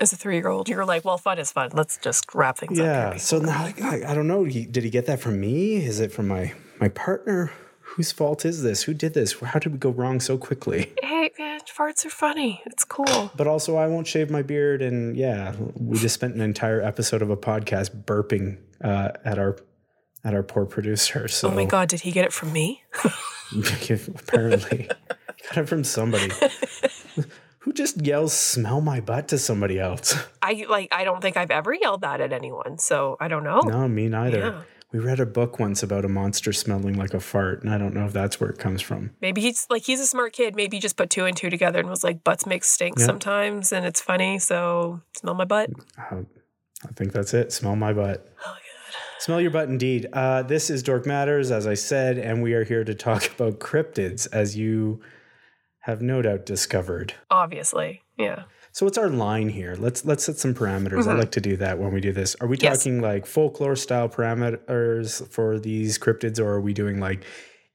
As 0.00 0.14
a 0.14 0.16
three-year-old, 0.16 0.70
you're 0.70 0.86
like, 0.86 1.04
well, 1.04 1.18
fun 1.18 1.38
is 1.38 1.52
fun. 1.52 1.70
Let's 1.74 1.98
just 1.98 2.34
wrap 2.34 2.56
things 2.56 2.80
up. 2.80 2.84
Yeah, 2.86 3.16
so 3.16 3.38
now 3.38 3.64
like, 3.64 3.82
I, 3.82 4.10
I 4.10 4.14
don't 4.14 4.26
know. 4.26 4.44
He, 4.44 4.64
did 4.64 4.82
he 4.82 4.88
get 4.88 5.04
that 5.06 5.20
from 5.20 5.38
me? 5.38 5.76
Is 5.76 6.00
it 6.00 6.10
from 6.10 6.26
my 6.28 6.54
my 6.80 6.88
partner? 6.88 7.52
Whose 7.82 8.10
fault 8.10 8.46
is 8.46 8.62
this? 8.62 8.84
Who 8.84 8.94
did 8.94 9.12
this? 9.12 9.38
How 9.40 9.58
did 9.58 9.72
we 9.72 9.78
go 9.78 9.90
wrong 9.90 10.20
so 10.20 10.38
quickly? 10.38 10.92
Hey, 11.02 11.30
man, 11.38 11.60
farts 11.76 12.06
are 12.06 12.10
funny. 12.10 12.62
It's 12.64 12.84
cool. 12.84 13.30
But 13.36 13.46
also, 13.46 13.76
I 13.76 13.88
won't 13.88 14.06
shave 14.06 14.30
my 14.30 14.42
beard, 14.42 14.80
and 14.80 15.16
yeah, 15.16 15.54
we 15.74 15.98
just 15.98 16.14
spent 16.14 16.34
an 16.34 16.40
entire 16.40 16.80
episode 16.80 17.20
of 17.20 17.28
a 17.28 17.36
podcast 17.36 18.04
burping 18.04 18.58
uh, 18.82 19.10
at 19.24 19.38
our 19.38 19.58
at 20.24 20.32
our 20.32 20.42
poor 20.42 20.64
producer. 20.64 21.28
So 21.28 21.48
Oh 21.48 21.50
my 21.50 21.66
god, 21.66 21.88
did 21.88 22.00
he 22.00 22.10
get 22.10 22.24
it 22.24 22.32
from 22.32 22.52
me? 22.52 22.84
apparently, 24.16 24.88
got 25.48 25.58
it 25.58 25.68
from 25.68 25.84
somebody 25.84 26.32
who 27.60 27.72
just 27.72 28.04
yells 28.04 28.32
"smell 28.32 28.80
my 28.80 29.00
butt" 29.00 29.28
to 29.28 29.38
somebody 29.38 29.78
else. 29.78 30.14
I 30.42 30.64
like. 30.68 30.88
I 30.92 31.04
don't 31.04 31.20
think 31.22 31.36
I've 31.36 31.50
ever 31.50 31.72
yelled 31.74 32.02
that 32.02 32.20
at 32.20 32.32
anyone, 32.32 32.78
so 32.78 33.16
I 33.20 33.28
don't 33.28 33.44
know. 33.44 33.60
No, 33.60 33.88
me 33.88 34.08
neither. 34.08 34.38
Yeah. 34.38 34.62
We 34.92 34.98
read 34.98 35.20
a 35.20 35.26
book 35.26 35.60
once 35.60 35.84
about 35.84 36.04
a 36.04 36.08
monster 36.08 36.52
smelling 36.52 36.94
like 36.98 37.14
a 37.14 37.20
fart, 37.20 37.62
and 37.62 37.72
I 37.72 37.78
don't 37.78 37.94
know 37.94 38.06
if 38.06 38.12
that's 38.12 38.40
where 38.40 38.50
it 38.50 38.58
comes 38.58 38.82
from. 38.82 39.10
Maybe 39.20 39.40
he's 39.40 39.66
like 39.70 39.84
he's 39.84 40.00
a 40.00 40.06
smart 40.06 40.32
kid. 40.32 40.56
Maybe 40.56 40.78
he 40.78 40.80
just 40.80 40.96
put 40.96 41.10
two 41.10 41.26
and 41.26 41.36
two 41.36 41.48
together 41.48 41.78
and 41.78 41.88
was 41.88 42.02
like, 42.02 42.24
butts 42.24 42.44
make 42.44 42.64
stink 42.64 42.98
Yeah. 42.98 43.06
sometimes, 43.06 43.72
and 43.72 43.86
it's 43.86 44.00
funny. 44.00 44.40
So 44.40 45.00
smell 45.16 45.34
my 45.34 45.44
butt. 45.44 45.70
Uh, 45.96 46.22
I 46.88 46.92
think 46.96 47.12
that's 47.12 47.34
it. 47.34 47.52
Smell 47.52 47.76
my 47.76 47.92
butt. 47.92 48.26
Oh 48.44 48.50
God. 48.50 48.60
Smell 49.20 49.40
your 49.40 49.50
butt, 49.52 49.68
indeed. 49.68 50.08
Uh, 50.12 50.42
this 50.42 50.70
is 50.70 50.82
Dork 50.82 51.06
Matters, 51.06 51.50
as 51.52 51.66
I 51.68 51.74
said, 51.74 52.16
and 52.18 52.42
we 52.42 52.54
are 52.54 52.64
here 52.64 52.82
to 52.82 52.94
talk 52.94 53.30
about 53.38 53.60
cryptids, 53.60 54.26
as 54.32 54.56
you 54.56 55.00
have 55.80 56.02
no 56.02 56.22
doubt 56.22 56.44
discovered. 56.46 57.14
Obviously, 57.30 58.02
yeah. 58.18 58.44
So, 58.72 58.86
what's 58.86 58.98
our 58.98 59.08
line 59.08 59.48
here? 59.48 59.74
Let's 59.78 60.04
let's 60.04 60.24
set 60.24 60.36
some 60.36 60.54
parameters. 60.54 61.06
I 61.08 61.14
Mhm. 61.14 61.18
like 61.18 61.30
to 61.32 61.40
do 61.40 61.56
that 61.56 61.78
when 61.78 61.92
we 61.92 62.00
do 62.00 62.12
this. 62.12 62.36
Are 62.40 62.46
we 62.46 62.56
Yes. 62.58 62.78
talking 62.78 63.00
like 63.00 63.26
folklore 63.26 63.76
style 63.76 64.08
parameters 64.08 65.26
for 65.28 65.58
these 65.58 65.98
cryptids, 65.98 66.38
or 66.38 66.48
are 66.52 66.60
we 66.60 66.72
doing 66.72 67.00
like 67.00 67.24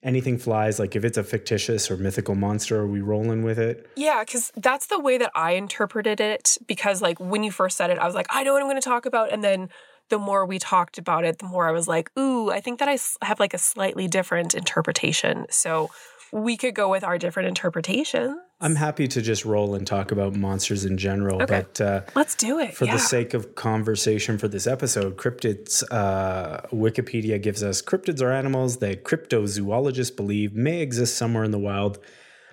anything 0.04 0.38
flies? 0.38 0.80
Like 0.80 0.96
if 0.96 1.04
it's 1.04 1.18
a 1.18 1.24
fictitious 1.24 1.90
or 1.90 1.98
mythical 1.98 2.36
monster, 2.36 2.80
are 2.80 2.88
we 2.88 3.02
rolling 3.02 3.44
with 3.44 3.58
it? 3.60 3.90
Yeah, 3.96 4.24
because 4.24 4.52
that's 4.56 4.88
the 4.88 5.00
way 5.00 5.18
that 5.18 5.32
I 5.36 5.52
interpreted 5.54 6.22
it. 6.22 6.58
Because, 6.68 7.02
like, 7.02 7.20
when 7.20 7.44
you 7.44 7.52
first 7.52 7.76
said 7.76 7.90
it, 7.90 7.98
I 7.98 8.06
was 8.06 8.14
like, 8.16 8.28
I 8.30 8.44
know 8.44 8.54
what 8.54 8.62
I'm 8.62 8.68
going 8.70 8.80
to 8.80 8.88
talk 8.88 9.06
about. 9.06 9.34
And 9.34 9.44
then 9.44 9.70
the 10.10 10.20
more 10.20 10.46
we 10.46 10.60
talked 10.60 11.00
about 11.00 11.26
it, 11.26 11.40
the 11.40 11.46
more 11.48 11.68
I 11.68 11.72
was 11.72 11.88
like, 11.88 12.12
ooh, 12.18 12.52
I 12.52 12.62
think 12.62 12.78
that 12.80 12.88
i 12.88 12.98
have 13.26 13.40
like 13.40 13.56
a 13.56 13.58
slightly 13.58 14.08
different 14.08 14.54
interpretation. 14.54 15.48
So 15.50 15.90
we 16.36 16.58
could 16.58 16.76
go 16.76 16.90
with 16.90 17.04
our 17.04 17.18
different 17.18 17.48
interpretations. 17.48 18.36
I'm 18.60 18.76
happy 18.76 19.08
to 19.08 19.22
just 19.22 19.46
roll 19.46 19.74
and 19.74 19.88
talk 19.88 20.12
about 20.12 20.36
monsters 20.36 20.84
in 20.84 20.98
general, 20.98 21.42
Okay. 21.42 21.64
but 21.64 21.82
uh, 21.82 22.02
Let's 22.14 22.36
do 22.36 22.60
it. 22.60 22.76
For 22.76 22.84
yeah. 22.86 22.94
the 22.94 23.00
sake 23.00 23.34
of 23.34 23.56
conversation 23.56 24.38
for 24.38 24.50
this 24.50 24.68
episode, 24.68 25.16
cryptids, 25.16 25.82
uh, 25.92 26.62
Wikipedia 26.74 27.42
gives 27.42 27.64
us 27.64 27.82
cryptids 27.82 28.22
are 28.22 28.32
animals 28.32 28.78
that 28.78 29.06
cryptozoologists 29.06 30.14
believe 30.16 30.54
may 30.54 30.82
exist 30.82 31.18
somewhere 31.18 31.46
in 31.46 31.52
the 31.52 31.60
wild, 31.60 32.00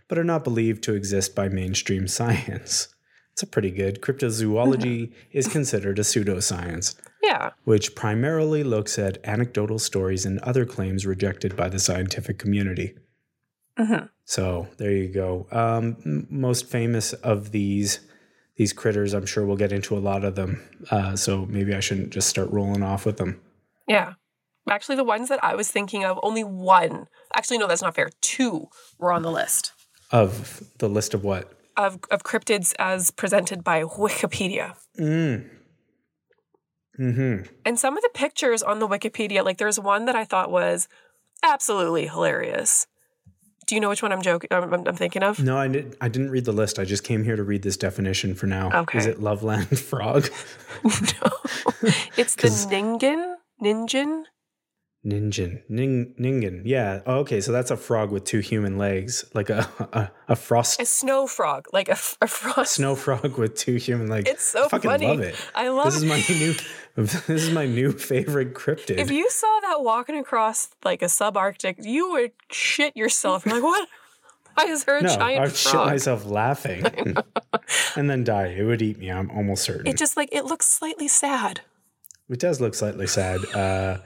but 0.09 0.17
are 0.17 0.25
not 0.25 0.45
believed 0.45 0.85
to 0.85 0.95
exist 0.95 1.35
by 1.35 1.49
mainstream 1.49 2.07
science. 2.19 2.89
It's 3.33 3.43
a 3.43 3.47
pretty 3.47 3.71
good. 3.73 4.01
Cryptozoology 4.01 5.13
is 5.33 5.49
considered 5.49 5.99
a 5.99 6.03
pseudoscience, 6.03 6.95
yeah. 7.23 7.51
which 7.65 7.97
primarily 7.97 8.63
looks 8.63 8.97
at 8.99 9.19
anecdotal 9.25 9.79
stories 9.81 10.25
and 10.27 10.39
other 10.41 10.67
claims 10.67 11.05
rejected 11.07 11.57
by 11.57 11.69
the 11.69 11.79
scientific 11.81 12.39
community. 12.39 12.95
Hmm 13.77 14.07
So 14.25 14.69
there 14.79 14.93
you 14.93 15.09
go. 15.09 15.47
Um, 15.51 16.27
most 16.31 16.67
famous 16.69 17.13
of 17.13 17.53
these 17.53 18.01
these 18.57 18.73
critters, 18.73 19.15
I'm 19.15 19.27
sure 19.27 19.47
we'll 19.47 19.57
get 19.57 19.73
into 19.73 19.97
a 19.97 19.99
lot 19.99 20.25
of 20.25 20.35
them. 20.35 20.63
Uh, 20.91 21.17
so 21.17 21.47
maybe 21.47 21.75
I 21.75 21.81
shouldn't 21.81 22.11
just 22.11 22.29
start 22.29 22.51
rolling 22.51 22.83
off 22.83 23.07
with 23.07 23.17
them. 23.17 23.41
Yeah. 23.89 24.15
Actually, 24.69 24.97
the 24.97 25.05
ones 25.05 25.29
that 25.31 25.43
I 25.43 25.55
was 25.57 25.71
thinking 25.71 26.05
of, 26.05 26.21
only 26.23 26.45
one. 26.45 27.09
Actually, 27.35 27.59
no, 27.59 27.67
that's 27.67 27.83
not 27.83 27.95
fair. 27.95 28.11
Two 28.21 28.69
were 28.99 29.11
on 29.11 29.23
the 29.23 29.31
list 29.31 29.73
Of 30.11 30.63
the 30.79 30.89
list 30.89 31.15
of 31.15 31.25
what? 31.25 31.51
of, 31.77 31.99
of 32.11 32.23
cryptids 32.23 32.75
as 32.79 33.11
presented 33.11 33.65
by 33.65 33.83
Wikipedia. 33.83 34.77
Mm. 34.99 35.49
Hmm. 36.97 37.37
And 37.65 37.79
some 37.79 37.97
of 37.97 38.03
the 38.03 38.11
pictures 38.13 38.63
on 38.63 38.79
the 38.79 38.87
Wikipedia, 38.87 39.43
like 39.45 39.57
there's 39.57 39.81
one 39.81 40.05
that 40.05 40.15
I 40.15 40.25
thought 40.25 40.51
was 40.51 40.89
absolutely 41.43 42.07
hilarious. 42.07 42.87
Do 43.73 43.77
you 43.77 43.81
know 43.81 43.89
which 43.89 44.03
one 44.03 44.13
I'm 44.13 44.21
joking? 44.21 44.49
I'm, 44.51 44.71
I'm 44.87 44.97
thinking 44.97 45.23
of. 45.23 45.39
No, 45.39 45.57
I 45.57 45.67
didn't. 45.67 45.97
I 45.99 46.11
didn't 46.11 46.31
read 46.31 46.45
the 46.45 46.53
list. 46.53 46.79
I 46.79 46.85
just 46.85 47.05
came 47.05 47.25
here 47.25 47.37
to 47.37 47.43
read 47.43 47.63
this 47.63 47.79
definition 47.79 48.35
for 48.35 48.47
now. 48.47 48.71
Okay. 48.83 48.99
Is 48.99 49.07
it 49.07 49.23
Loveland 49.23 49.79
frog? 49.79 50.29
no, 50.85 50.91
it's 52.19 52.35
the 52.35 52.49
Ningen. 52.71 53.37
Ningen. 53.63 54.25
Ningen. 55.05 55.63
Ning, 55.69 56.15
ningen. 56.17 56.63
Yeah. 56.65 57.01
Oh, 57.07 57.17
okay. 57.21 57.41
So 57.41 57.51
that's 57.51 57.73
a 57.73 57.77
frog 57.77 58.13
with 58.13 58.25
two 58.25 58.39
human 58.39 58.79
legs, 58.79 59.25
like 59.35 59.51
a 59.51 59.69
a, 59.93 60.11
a 60.33 60.37
frost 60.37 60.81
A 60.81 60.87
snow 60.87 61.27
frog, 61.27 61.67
like 61.73 61.89
a 61.89 61.97
frost. 61.97 62.75
snow 62.77 62.95
frog 62.95 63.37
with 63.37 63.57
two 63.57 63.77
human 63.77 64.09
legs. 64.09 64.31
It's 64.31 64.45
so 64.45 64.67
I 64.67 64.69
fucking 64.69 64.91
funny. 64.91 65.07
love 65.09 65.21
it. 65.21 65.35
I 65.57 65.69
love 65.69 65.87
this 65.87 65.97
is 65.97 66.05
my 66.05 66.23
new 66.29 66.55
this 67.05 67.29
is 67.29 67.51
my 67.51 67.67
new 67.67 67.91
favorite 67.91 68.55
cryptid. 68.55 68.99
If 68.99 69.11
you 69.11 69.29
saw 69.29 69.61
that 69.63 69.83
walking 69.83 70.17
across 70.17 70.69
like 70.85 71.03
a 71.03 71.07
subarctic, 71.07 71.85
you 71.85 72.13
would 72.13 72.31
shit 72.53 72.97
yourself. 72.97 73.45
You're 73.45 73.57
like, 73.57 73.65
what? 73.65 73.89
Why 74.55 74.65
is 74.67 74.85
there 74.85 74.99
a 74.99 75.03
no, 75.03 75.09
giant 75.17 75.45
I'd 75.47 75.57
shit 75.57 75.75
myself 75.75 76.27
laughing 76.27 76.85
and 77.97 78.09
then 78.11 78.23
die. 78.23 78.49
It 78.49 78.63
would 78.65 78.83
eat 78.83 78.99
me. 78.99 79.11
I'm 79.11 79.31
almost 79.31 79.65
certain. 79.65 79.87
It 79.87 79.97
just 79.97 80.17
like 80.17 80.29
it 80.31 80.45
looks 80.45 80.69
slightly 80.69 81.09
sad. 81.09 81.63
it 82.29 82.39
does 82.39 82.61
look 82.61 82.75
slightly 82.75 83.07
sad. 83.07 83.43
Uh, 83.55 83.99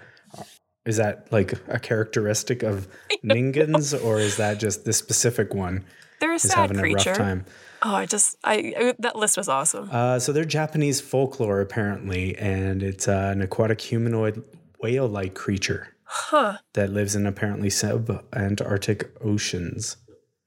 is 0.86 0.96
that 0.96 1.30
like 1.32 1.52
a 1.68 1.78
characteristic 1.78 2.62
of 2.62 2.88
Ningens, 3.24 3.92
or 4.04 4.18
is 4.18 4.36
that 4.38 4.58
just 4.58 4.84
this 4.84 4.96
specific 4.96 5.52
one 5.54 5.84
They're 6.20 6.32
a 6.32 6.36
is 6.36 6.42
sad 6.42 6.70
having 6.70 6.78
creature. 6.78 7.10
a 7.10 7.12
rough 7.12 7.18
time? 7.18 7.44
Oh, 7.82 7.94
I 7.94 8.06
just 8.06 8.38
I, 8.42 8.72
I 8.78 8.94
that 9.00 9.16
list 9.16 9.36
was 9.36 9.48
awesome. 9.48 9.90
Uh, 9.92 10.18
so 10.18 10.32
they're 10.32 10.44
Japanese 10.46 11.00
folklore 11.00 11.60
apparently, 11.60 12.36
and 12.38 12.82
it's 12.82 13.06
uh, 13.06 13.30
an 13.34 13.42
aquatic 13.42 13.80
humanoid 13.80 14.42
whale-like 14.80 15.34
creature 15.34 15.88
Huh. 16.04 16.58
that 16.74 16.90
lives 16.90 17.16
in 17.16 17.26
apparently 17.26 17.68
sub-Antarctic 17.68 19.10
oceans. 19.24 19.96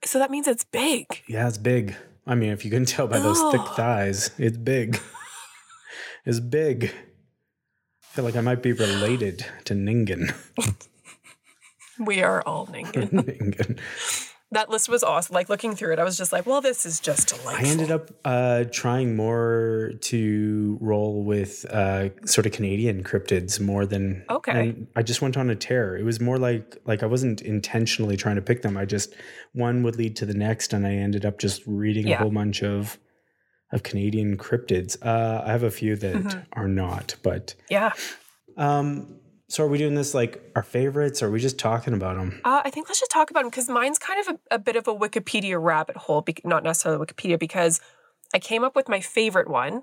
So 0.04 0.18
that 0.18 0.30
means 0.30 0.48
it's 0.48 0.64
big. 0.64 1.06
Yeah, 1.28 1.46
it's 1.48 1.58
big. 1.58 1.94
I 2.26 2.34
mean, 2.34 2.50
if 2.50 2.64
you 2.64 2.70
can 2.70 2.84
tell 2.86 3.06
by 3.06 3.18
those 3.18 3.40
thick 3.52 3.66
thighs, 3.76 4.30
it's 4.38 4.56
big. 4.56 4.98
it's 6.24 6.40
big. 6.40 6.92
I 8.10 8.12
feel 8.14 8.24
like 8.24 8.34
I 8.36 8.40
might 8.40 8.60
be 8.62 8.72
related 8.72 9.46
to 9.64 9.74
Ningen. 9.74 10.34
We 11.98 12.22
are 12.22 12.42
all 12.46 12.66
Ningen. 12.66 13.10
Ningen. 13.12 13.78
that 14.52 14.70
list 14.70 14.88
was 14.88 15.02
awesome. 15.02 15.34
Like 15.34 15.50
looking 15.50 15.76
through 15.76 15.92
it, 15.92 15.98
I 15.98 16.04
was 16.04 16.16
just 16.16 16.32
like, 16.32 16.46
well, 16.46 16.62
this 16.62 16.86
is 16.86 16.98
just 16.98 17.28
delightful. 17.28 17.66
I 17.66 17.68
ended 17.68 17.90
up 17.90 18.10
uh, 18.24 18.64
trying 18.72 19.16
more 19.16 19.92
to 20.00 20.78
roll 20.80 21.22
with 21.24 21.66
uh, 21.68 22.08
sort 22.24 22.46
of 22.46 22.52
Canadian 22.52 23.04
cryptids 23.04 23.60
more 23.60 23.84
than 23.84 24.24
Okay. 24.30 24.70
and 24.70 24.86
I 24.96 25.02
just 25.02 25.20
went 25.20 25.36
on 25.36 25.50
a 25.50 25.54
tear. 25.54 25.94
It 25.94 26.04
was 26.04 26.20
more 26.20 26.38
like 26.38 26.78
like 26.86 27.02
I 27.02 27.06
wasn't 27.06 27.42
intentionally 27.42 28.16
trying 28.16 28.36
to 28.36 28.42
pick 28.42 28.62
them. 28.62 28.78
I 28.78 28.86
just 28.86 29.12
one 29.52 29.82
would 29.82 29.96
lead 29.96 30.16
to 30.16 30.24
the 30.24 30.32
next, 30.32 30.72
and 30.72 30.86
I 30.86 30.92
ended 30.94 31.26
up 31.26 31.38
just 31.38 31.62
reading 31.66 32.10
a 32.10 32.16
whole 32.16 32.30
bunch 32.30 32.62
of 32.62 32.98
of 33.72 33.82
Canadian 33.82 34.36
cryptids. 34.36 34.96
Uh, 35.04 35.42
I 35.44 35.52
have 35.52 35.62
a 35.62 35.70
few 35.70 35.96
that 35.96 36.14
Mm-hmm. 36.16 36.38
are 36.52 36.68
not, 36.68 37.14
but 37.22 37.54
Yeah. 37.68 37.92
um, 38.56 39.16
so 39.48 39.64
are 39.64 39.68
we 39.68 39.78
doing 39.78 39.94
this 39.94 40.14
like 40.14 40.42
our 40.54 40.62
favorites? 40.62 41.22
Or 41.22 41.26
are 41.26 41.30
we 41.30 41.40
just 41.40 41.58
talking 41.58 41.92
about 41.94 42.16
them? 42.16 42.40
Uh, 42.44 42.62
I 42.64 42.70
think 42.70 42.88
let's 42.88 43.00
just 43.00 43.10
talk 43.10 43.30
about 43.30 43.40
them 43.42 43.50
because 43.50 43.68
mine's 43.68 43.98
kind 43.98 44.20
of 44.28 44.36
a, 44.50 44.54
a 44.54 44.58
bit 44.58 44.76
of 44.76 44.86
a 44.88 44.94
Wikipedia 44.94 45.60
rabbit 45.60 45.96
hole, 45.96 46.20
bec- 46.20 46.44
not 46.44 46.62
necessarily 46.62 47.04
Wikipedia, 47.04 47.38
because 47.38 47.80
I 48.32 48.38
came 48.38 48.62
up 48.62 48.76
with 48.76 48.88
my 48.88 49.00
favorite 49.00 49.48
one, 49.48 49.82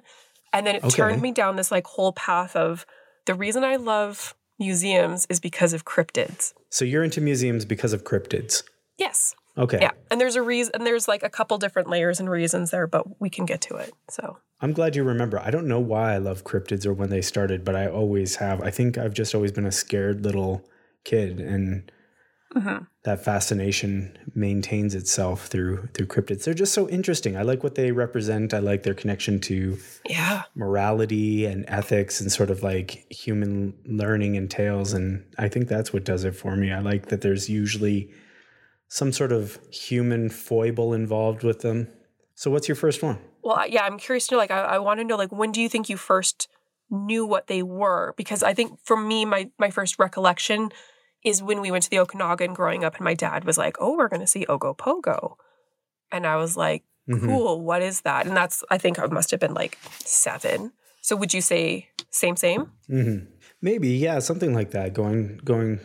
and 0.54 0.66
then 0.66 0.76
it 0.76 0.84
Okay. 0.86 0.96
turned 0.96 1.22
me 1.22 1.32
down 1.34 1.58
this 1.58 1.70
like 1.72 1.86
whole 1.86 2.14
path 2.14 2.56
of 2.56 2.86
the 3.26 3.34
reason 3.36 3.66
I 3.66 3.76
love 3.76 4.36
museums 4.58 5.28
is 5.30 5.40
because 5.42 5.74
of 5.74 5.84
cryptids. 5.84 6.54
So 6.70 6.86
you're 6.86 7.04
into 7.04 7.20
museums 7.20 7.66
because 7.66 7.92
of 7.94 8.04
cryptids. 8.06 8.64
Yes. 8.98 9.36
Okay. 9.58 9.80
Yeah. 9.82 9.92
And 10.12 10.22
there's 10.22 10.36
a 10.36 10.42
reason, 10.42 10.72
and 10.76 10.86
there's 10.86 11.08
like 11.08 11.24
a 11.24 11.30
couple 11.30 11.58
different 11.58 11.90
layers 11.90 12.20
and 12.20 12.30
reasons 12.30 12.72
there, 12.72 12.88
but 12.88 13.20
we 13.20 13.30
can 13.30 13.46
get 13.46 13.62
to 13.62 13.76
it. 13.76 13.94
So, 14.10 14.38
I'm 14.62 14.74
glad 14.74 14.96
you 14.96 15.04
remember. 15.04 15.40
I 15.40 15.52
don't 15.52 15.68
know 15.68 15.80
why 15.80 16.14
I 16.14 16.18
love 16.18 16.44
cryptids 16.44 16.86
or 16.86 16.94
when 16.94 17.10
they 17.10 17.22
started, 17.22 17.64
but 17.66 17.76
I 17.76 17.88
always 17.88 18.36
have. 18.38 18.62
I 18.62 18.72
think 18.72 18.98
I've 18.98 19.14
just 19.14 19.34
always 19.36 19.52
been 19.52 19.66
a 19.66 19.72
scared 19.72 20.24
little 20.24 20.64
kid, 21.04 21.40
and 21.40 21.92
Mhm. 22.56 22.88
that 23.04 23.24
fascination 23.24 24.18
maintains 24.34 24.96
itself 24.96 25.48
through 25.48 25.90
through 25.94 26.08
cryptids. 26.08 26.44
They're 26.44 26.54
just 26.54 26.74
so 26.74 26.88
interesting. 26.90 27.36
I 27.36 27.42
like 27.44 27.62
what 27.64 27.76
they 27.76 27.92
represent. 27.92 28.54
I 28.54 28.60
like 28.60 28.84
their 28.84 28.94
connection 28.94 29.40
to 29.42 29.78
yeah. 30.10 30.44
morality 30.56 31.46
and 31.46 31.66
ethics 31.68 32.22
and 32.22 32.32
sort 32.32 32.50
of 32.50 32.64
like 32.64 33.06
human 33.12 33.74
learning 33.86 34.38
and 34.38 34.50
tales. 34.50 34.94
And 34.94 35.24
I 35.38 35.50
think 35.50 35.68
that's 35.68 35.92
what 35.94 36.04
does 36.06 36.24
it 36.24 36.36
for 36.36 36.56
me. 36.56 36.72
I 36.72 36.80
like 36.80 37.08
that 37.08 37.22
there's 37.22 37.50
usually 37.50 38.10
some 38.88 39.12
sort 39.12 39.32
of 39.32 39.60
human 39.72 40.30
foible 40.30 40.94
involved 40.94 41.44
with 41.44 41.62
them. 41.62 41.88
So, 42.36 42.52
what's 42.52 42.68
your 42.68 42.76
first 42.76 43.02
one? 43.04 43.20
Well, 43.44 43.66
yeah, 43.68 43.84
I'm 43.84 43.98
curious 43.98 44.28
to 44.28 44.36
know, 44.36 44.40
like, 44.40 44.52
I, 44.52 44.62
I 44.62 44.78
want 44.80 45.00
to 45.00 45.04
know, 45.04 45.16
like, 45.16 45.32
when 45.32 45.52
do 45.52 45.62
you 45.62 45.70
think 45.70 45.90
you 45.90 45.98
first 45.98 46.48
knew 46.90 47.26
what 47.26 47.48
they 47.48 47.64
were? 47.64 48.14
Because 48.18 48.44
I 48.44 48.54
think 48.54 48.80
for 48.84 48.96
me, 48.98 49.26
my 49.26 49.50
my 49.58 49.70
first 49.70 50.00
recollection 50.00 50.70
is 51.24 51.42
when 51.44 51.62
we 51.62 51.72
went 51.72 51.84
to 51.84 51.90
the 51.90 52.00
Okanagan 52.00 52.54
growing 52.54 52.84
up, 52.84 52.96
and 52.96 53.04
my 53.04 53.14
dad 53.14 53.44
was 53.44 53.58
like, 53.58 53.78
"Oh, 53.80 53.96
we're 53.98 54.08
going 54.08 54.22
to 54.22 54.28
see 54.28 54.46
Ogopogo," 54.46 55.36
and 56.12 56.26
I 56.28 56.36
was 56.38 56.56
like, 56.56 56.84
Mhm. 57.10 57.26
"Cool, 57.26 57.62
what 57.62 57.82
is 57.82 58.02
that?" 58.02 58.26
And 58.28 58.38
that's 58.38 58.64
I 58.70 58.78
think 58.78 59.00
I 59.00 59.06
must 59.08 59.32
have 59.32 59.40
been 59.40 59.54
like 59.54 59.78
seven. 60.06 60.72
So 61.02 61.16
would 61.16 61.34
you 61.34 61.42
say 61.42 61.90
same, 62.10 62.36
same? 62.36 62.72
hmm 62.88 63.18
Maybe, 63.62 63.90
yeah, 63.90 64.20
something 64.20 64.54
like 64.54 64.72
that. 64.72 64.94
Going, 64.94 65.42
going, 65.44 65.80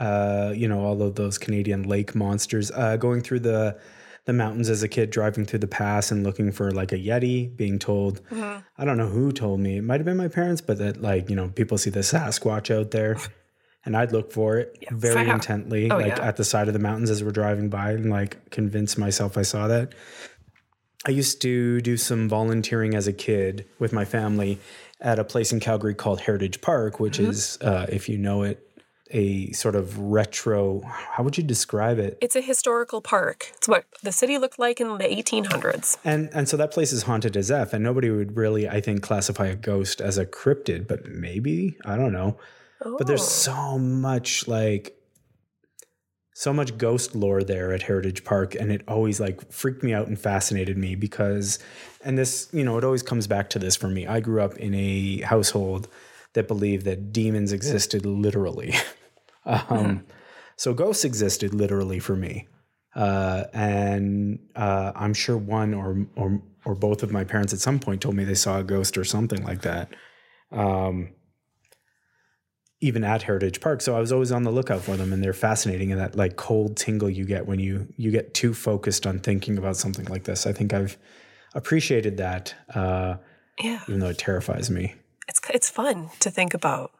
uh, 0.00 0.52
you 0.56 0.66
know, 0.66 0.80
all 0.84 1.00
of 1.02 1.14
those 1.14 1.38
Canadian 1.38 1.84
lake 1.84 2.14
monsters. 2.14 2.70
Uh, 2.72 2.96
going 2.96 3.20
through 3.20 3.40
the 3.40 3.78
the 4.26 4.32
mountains 4.34 4.68
as 4.68 4.82
a 4.82 4.88
kid, 4.88 5.10
driving 5.10 5.44
through 5.46 5.58
the 5.60 5.66
pass 5.66 6.10
and 6.10 6.24
looking 6.24 6.52
for 6.52 6.70
like 6.72 6.92
a 6.92 6.96
yeti. 6.98 7.54
Being 7.56 7.78
told, 7.78 8.20
Mhm. 8.30 8.62
I 8.78 8.84
don't 8.84 8.96
know 8.98 9.08
who 9.08 9.32
told 9.32 9.60
me. 9.60 9.78
It 9.78 9.82
might 9.84 9.98
have 10.00 10.04
been 10.04 10.16
my 10.16 10.28
parents, 10.28 10.60
but 10.60 10.78
that 10.78 11.00
like 11.00 11.30
you 11.30 11.36
know, 11.36 11.48
people 11.48 11.78
see 11.78 11.90
the 11.90 12.00
Sasquatch 12.00 12.74
out 12.74 12.90
there, 12.90 13.16
and 13.84 13.96
I'd 13.96 14.12
look 14.12 14.30
for 14.32 14.58
it 14.58 14.76
Yeah, 14.82 14.88
very 14.92 15.28
intently, 15.36 15.90
Oh, 15.90 15.96
like 15.98 16.16
yeah. 16.18 16.26
at 16.28 16.36
the 16.36 16.44
side 16.44 16.68
of 16.68 16.74
the 16.74 16.80
mountains 16.80 17.10
as 17.10 17.22
we're 17.24 17.30
driving 17.30 17.68
by, 17.70 17.92
and 17.92 18.10
like 18.10 18.50
convince 18.50 18.96
myself 18.98 19.36
I 19.38 19.42
saw 19.42 19.68
that. 19.68 19.94
I 21.06 21.10
used 21.12 21.40
to 21.42 21.80
do 21.80 21.96
some 21.96 22.28
volunteering 22.28 22.94
as 22.94 23.06
a 23.08 23.12
kid 23.12 23.64
with 23.78 23.92
my 23.92 24.04
family 24.04 24.58
at 25.00 25.18
a 25.18 25.24
place 25.24 25.50
in 25.50 25.58
Calgary 25.60 25.94
called 25.94 26.20
Heritage 26.20 26.60
Park, 26.60 27.00
which 27.00 27.16
Mm-hmm. 27.18 27.30
is, 27.30 27.58
uh, 27.62 27.86
if 27.88 28.06
you 28.08 28.18
know 28.18 28.42
it, 28.42 28.69
a 29.12 29.50
sort 29.52 29.74
of 29.74 29.98
retro. 29.98 30.80
How 30.82 31.22
would 31.22 31.36
you 31.36 31.44
describe 31.44 31.98
it? 31.98 32.16
It's 32.20 32.36
a 32.36 32.40
historical 32.40 33.00
park. 33.00 33.52
It's 33.56 33.68
what 33.68 33.84
the 34.02 34.12
city 34.12 34.38
looked 34.38 34.58
like 34.58 34.80
in 34.80 34.88
the 34.98 35.04
1800s. 35.04 35.96
And 36.04 36.30
and 36.32 36.48
so 36.48 36.56
that 36.56 36.70
place 36.72 36.92
is 36.92 37.02
haunted 37.04 37.36
as 37.36 37.50
f, 37.50 37.72
and 37.72 37.82
nobody 37.84 38.10
would 38.10 38.36
really, 38.36 38.68
I 38.68 38.80
think, 38.80 39.02
classify 39.02 39.46
a 39.46 39.56
ghost 39.56 40.00
as 40.00 40.18
a 40.18 40.24
cryptid, 40.26 40.86
but 40.88 41.06
maybe 41.06 41.76
I 41.84 41.96
don't 41.96 42.12
know. 42.12 42.36
But 42.82 43.06
there's 43.06 43.20
Oh. 43.22 43.24
so 43.24 43.78
much 43.78 44.48
like 44.48 44.96
so 46.34 46.52
much 46.54 46.78
ghost 46.78 47.14
lore 47.14 47.42
there 47.44 47.72
at 47.74 47.82
Heritage 47.82 48.24
Park 48.24 48.54
and 48.54 48.72
it 48.72 48.80
always 48.88 49.20
like 49.20 49.52
freaked 49.52 49.82
me 49.82 49.92
out 49.92 50.06
and 50.08 50.18
fascinated 50.18 50.78
me 50.78 50.94
because 50.94 51.58
and 52.02 52.16
this, 52.16 52.48
you 52.52 52.64
know, 52.64 52.78
it 52.78 52.84
always 52.84 53.02
comes 53.02 53.26
back 53.26 53.50
to 53.50 53.58
this 53.58 53.76
for 53.76 53.88
me. 53.88 54.06
I 54.06 54.20
grew 54.20 54.40
up 54.40 54.56
in 54.56 54.74
a 54.74 55.20
household 55.20 55.88
that 56.32 56.48
believed 56.48 56.86
that 56.86 57.12
demons 57.12 57.52
existed 57.52 58.06
literally. 58.06 58.72
um, 59.68 60.04
so 60.56 60.74
ghosts 60.74 61.04
existed 61.04 61.54
literally 61.54 61.98
for 61.98 62.16
me. 62.16 62.48
Uh, 62.94 63.44
and 63.52 64.38
uh, 64.56 64.92
I'm 64.94 65.14
sure 65.14 65.36
one 65.36 65.74
or, 65.74 66.06
or 66.16 66.42
or 66.64 66.74
both 66.74 67.02
of 67.02 67.10
my 67.10 67.24
parents 67.24 67.52
at 67.52 67.58
some 67.58 67.78
point 67.78 68.02
told 68.02 68.14
me 68.14 68.24
they 68.24 68.34
saw 68.34 68.58
a 68.58 68.64
ghost 68.64 68.98
or 68.98 69.04
something 69.04 69.42
like 69.44 69.62
that. 69.62 69.94
Um, 70.52 71.14
even 72.80 73.04
at 73.04 73.22
Heritage 73.22 73.60
Park. 73.60 73.82
So 73.82 73.96
I 73.96 74.00
was 74.00 74.10
always 74.10 74.32
on 74.32 74.42
the 74.42 74.50
lookout 74.50 74.80
for 74.80 74.96
them 74.96 75.12
and 75.12 75.22
they're 75.22 75.32
fascinating 75.32 75.92
and 75.92 76.00
that 76.00 76.16
like 76.16 76.36
cold 76.36 76.76
tingle 76.76 77.10
you 77.10 77.24
get 77.24 77.46
when 77.46 77.60
you 77.60 77.92
you 77.96 78.10
get 78.10 78.32
too 78.34 78.54
focused 78.54 79.06
on 79.06 79.18
thinking 79.18 79.58
about 79.58 79.76
something 79.76 80.06
like 80.06 80.24
this. 80.24 80.46
I 80.46 80.52
think 80.52 80.72
I've 80.72 80.96
appreciated 81.54 82.16
that, 82.18 82.54
uh, 82.74 83.16
yeah, 83.62 83.80
even 83.86 84.00
though 84.00 84.08
it 84.08 84.18
terrifies 84.18 84.70
me. 84.70 84.94
it's 85.28 85.40
it's 85.52 85.68
fun 85.68 86.10
to 86.20 86.30
think 86.30 86.54
about, 86.54 86.92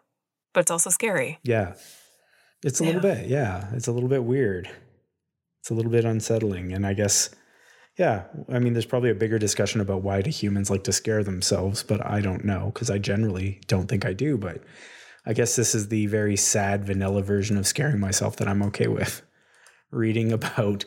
but 0.53 0.61
it's 0.61 0.71
also 0.71 0.91
scary. 0.91 1.39
Yeah. 1.43 1.75
It's 2.63 2.81
a 2.81 2.85
little 2.85 3.01
bit, 3.01 3.27
yeah. 3.27 3.69
It's 3.73 3.87
a 3.87 3.93
little 3.93 4.09
bit 4.09 4.25
weird. 4.25 4.69
It's 5.61 5.71
a 5.71 5.75
little 5.75 5.91
bit 5.91 6.05
unsettling. 6.05 6.73
And 6.73 6.87
I 6.87 6.93
guess, 6.93 7.31
yeah, 7.97 8.25
I 8.53 8.59
mean, 8.59 8.75
there's 8.75 8.87
probably 8.87 9.11
a 9.11 9.15
bigger 9.15 9.39
discussion 9.39 9.81
about 9.81 10.03
why 10.03 10.23
do 10.23 10.31
humans 10.31 10.71
like 10.71 10.85
to 10.85 10.93
scare 10.93 11.25
themselves, 11.25 11.83
but 11.83 12.05
I 12.05 12.21
don't 12.21 12.45
know 12.45 12.71
because 12.73 12.91
I 12.91 12.99
generally 12.99 13.61
don't 13.67 13.89
think 13.89 14.05
I 14.05 14.13
do. 14.13 14.37
But 14.37 14.63
I 15.25 15.33
guess 15.33 15.57
this 15.57 15.75
is 15.75 15.89
the 15.89 16.07
very 16.07 16.37
sad 16.37 16.85
vanilla 16.85 17.23
version 17.23 17.57
of 17.57 17.67
scaring 17.67 18.01
myself 18.01 18.37
that 18.37 18.49
I'm 18.49 18.63
okay 18.65 18.89
with. 18.89 19.23
Reading 19.91 20.31
about 20.31 20.85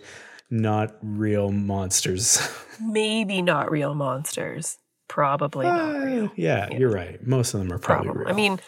not 0.49 0.95
real 1.01 1.51
monsters. 1.51 2.47
Maybe 2.81 3.41
not 3.41 3.71
real 3.71 3.95
monsters. 3.95 4.77
Probably 5.09 5.65
not 5.65 6.03
real. 6.03 6.25
Uh, 6.25 6.29
yeah, 6.35 6.69
you're 6.71 6.91
right. 6.91 7.25
Most 7.25 7.53
of 7.53 7.59
them 7.59 7.71
are 7.73 7.77
probably 7.77 8.07
problem. 8.07 8.25
real. 8.25 8.33
I 8.33 8.37
mean, 8.37 8.59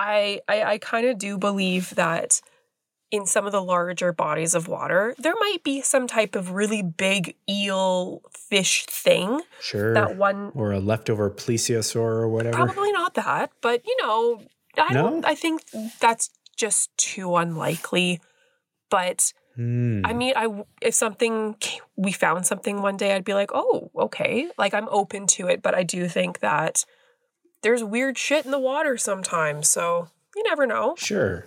I 0.00 0.40
I, 0.48 0.62
I 0.62 0.78
kind 0.78 1.06
of 1.06 1.18
do 1.18 1.36
believe 1.38 1.90
that 1.96 2.40
in 3.10 3.26
some 3.26 3.44
of 3.44 3.52
the 3.52 3.62
larger 3.62 4.12
bodies 4.12 4.54
of 4.54 4.68
water, 4.68 5.14
there 5.18 5.34
might 5.40 5.58
be 5.64 5.82
some 5.82 6.06
type 6.06 6.36
of 6.36 6.52
really 6.52 6.82
big 6.82 7.36
eel 7.48 8.22
fish 8.30 8.86
thing. 8.86 9.40
sure. 9.60 9.94
That 9.94 10.16
one 10.16 10.52
or 10.54 10.72
a 10.72 10.80
leftover 10.80 11.28
plesiosaur 11.30 11.96
or 11.96 12.28
whatever. 12.28 12.56
probably 12.56 12.92
not 12.92 13.14
that, 13.14 13.50
but 13.60 13.82
you 13.84 13.96
know, 14.02 14.42
I 14.78 14.92
don't 14.92 15.24
I 15.24 15.34
think 15.34 15.62
that's 16.00 16.30
just 16.56 16.96
too 16.96 17.36
unlikely. 17.36 18.20
But 18.90 19.32
Hmm. 19.56 20.02
I 20.04 20.12
mean, 20.12 20.32
I 20.36 20.64
if 20.80 20.94
something 20.94 21.56
we 21.96 22.12
found 22.12 22.46
something 22.46 22.80
one 22.80 22.96
day, 22.96 23.14
I'd 23.14 23.24
be 23.24 23.34
like, 23.34 23.50
oh, 23.52 23.90
okay, 23.96 24.48
like 24.56 24.72
I'm 24.72 24.88
open 24.88 25.26
to 25.36 25.48
it. 25.48 25.60
But 25.60 25.74
I 25.74 25.82
do 25.82 26.08
think 26.08 26.38
that 26.38 26.84
there's 27.62 27.82
weird 27.84 28.16
shit 28.18 28.44
in 28.44 28.50
the 28.50 28.58
water 28.58 28.96
sometimes, 28.96 29.68
so 29.68 30.08
you 30.36 30.42
never 30.44 30.66
know. 30.66 30.94
Sure. 30.96 31.46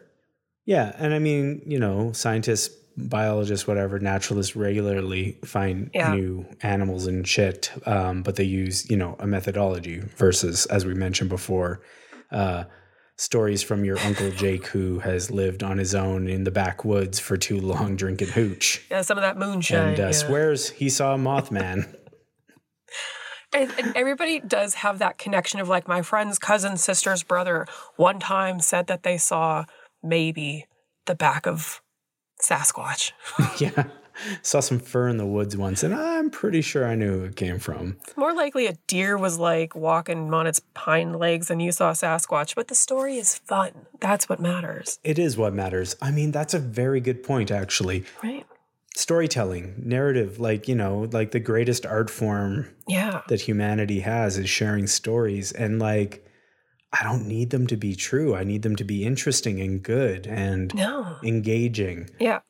Yeah. 0.65 0.93
And 0.97 1.13
I 1.13 1.19
mean, 1.19 1.61
you 1.65 1.79
know, 1.79 2.11
scientists, 2.13 2.73
biologists, 2.95 3.67
whatever, 3.67 3.99
naturalists 3.99 4.55
regularly 4.55 5.39
find 5.43 5.89
Yeah. 5.93 6.13
new 6.13 6.45
animals 6.61 7.07
and 7.07 7.27
shit, 7.27 7.71
um, 7.87 8.21
but 8.23 8.35
they 8.35 8.43
use, 8.43 8.89
you 8.89 8.95
know, 8.97 9.15
a 9.19 9.25
methodology 9.27 9.99
versus, 10.17 10.65
as 10.67 10.85
we 10.85 10.93
mentioned 10.93 11.29
before, 11.29 11.81
uh, 12.31 12.65
stories 13.17 13.61
from 13.63 13.83
your 13.85 13.97
Uncle 13.99 14.31
Jake 14.31 14.67
who 14.67 14.99
has 14.99 15.29
lived 15.31 15.63
on 15.63 15.77
his 15.77 15.93
own 15.95 16.27
in 16.27 16.43
the 16.43 16.51
backwoods 16.51 17.19
for 17.19 17.37
too 17.37 17.59
long 17.59 17.95
drinking 17.95 18.29
hooch 18.29 18.83
Yeah, 18.89 19.01
some 19.01 19.17
of 19.17 19.21
that 19.23 19.37
moonshine. 19.37 19.89
and 19.89 19.99
uh, 19.99 20.03
yeah. 20.05 20.11
swears 20.11 20.69
he 20.71 20.89
saw 20.89 21.13
a 21.15 21.17
Mothman. 21.17 21.95
And, 23.53 23.71
and 23.77 23.95
everybody 23.95 24.39
does 24.39 24.75
have 24.75 24.99
that 24.99 25.17
connection 25.17 25.59
of 25.59 25.69
like 25.69 25.87
my 25.87 26.01
friend's 26.01 26.39
cousin, 26.39 26.77
sister's 26.77 27.23
brother. 27.23 27.67
One 27.95 28.19
time 28.19 28.59
said 28.59 28.87
that 28.87 29.03
they 29.03 29.17
saw 29.17 29.65
maybe 30.01 30.65
the 31.05 31.15
back 31.15 31.45
of 31.47 31.81
Sasquatch. 32.41 33.11
yeah. 33.59 33.85
Saw 34.43 34.59
some 34.59 34.77
fur 34.77 35.07
in 35.07 35.17
the 35.17 35.25
woods 35.25 35.57
once, 35.57 35.81
and 35.81 35.91
I'm 35.93 36.29
pretty 36.29 36.61
sure 36.61 36.85
I 36.87 36.93
knew 36.93 37.19
who 37.19 37.25
it 37.25 37.35
came 37.35 37.57
from. 37.57 37.97
More 38.15 38.31
likely, 38.31 38.67
a 38.67 38.73
deer 38.85 39.17
was 39.17 39.39
like 39.39 39.75
walking 39.75 40.31
on 40.35 40.45
its 40.45 40.61
hind 40.75 41.15
legs 41.15 41.49
and 41.49 41.59
you 41.61 41.71
saw 41.71 41.93
Sasquatch, 41.93 42.53
but 42.53 42.67
the 42.67 42.75
story 42.75 43.17
is 43.17 43.33
fun. 43.35 43.71
That's 44.01 44.29
what 44.29 44.39
matters, 44.39 44.99
It 45.03 45.17
is 45.17 45.35
what 45.35 45.53
matters. 45.53 45.95
I 45.99 46.11
mean, 46.11 46.31
that's 46.31 46.53
a 46.53 46.59
very 46.59 47.01
good 47.01 47.23
point, 47.23 47.49
actually. 47.49 48.03
right? 48.23 48.45
Storytelling, 48.95 49.73
narrative, 49.77 50.39
like, 50.39 50.67
you 50.67 50.75
know, 50.75 51.09
like 51.11 51.31
the 51.31 51.39
greatest 51.39 51.85
art 51.85 52.09
form 52.09 52.67
Yeah. 52.87 53.21
that 53.27 53.41
humanity 53.41 54.01
has 54.01 54.37
is 54.37 54.49
sharing 54.49 54.87
stories. 54.87 55.51
And 55.51 55.79
like, 55.79 56.25
I 56.91 57.03
don't 57.03 57.27
need 57.27 57.49
them 57.49 57.65
to 57.67 57.75
be 57.77 57.95
true. 57.95 58.35
I 58.35 58.43
need 58.43 58.61
them 58.61 58.75
to 58.75 58.83
be 58.83 59.03
interesting 59.03 59.59
and 59.59 59.81
good 59.81 60.27
and 60.27 60.73
No. 60.75 61.17
engaging. 61.23 62.09
Yeah. 62.19 62.41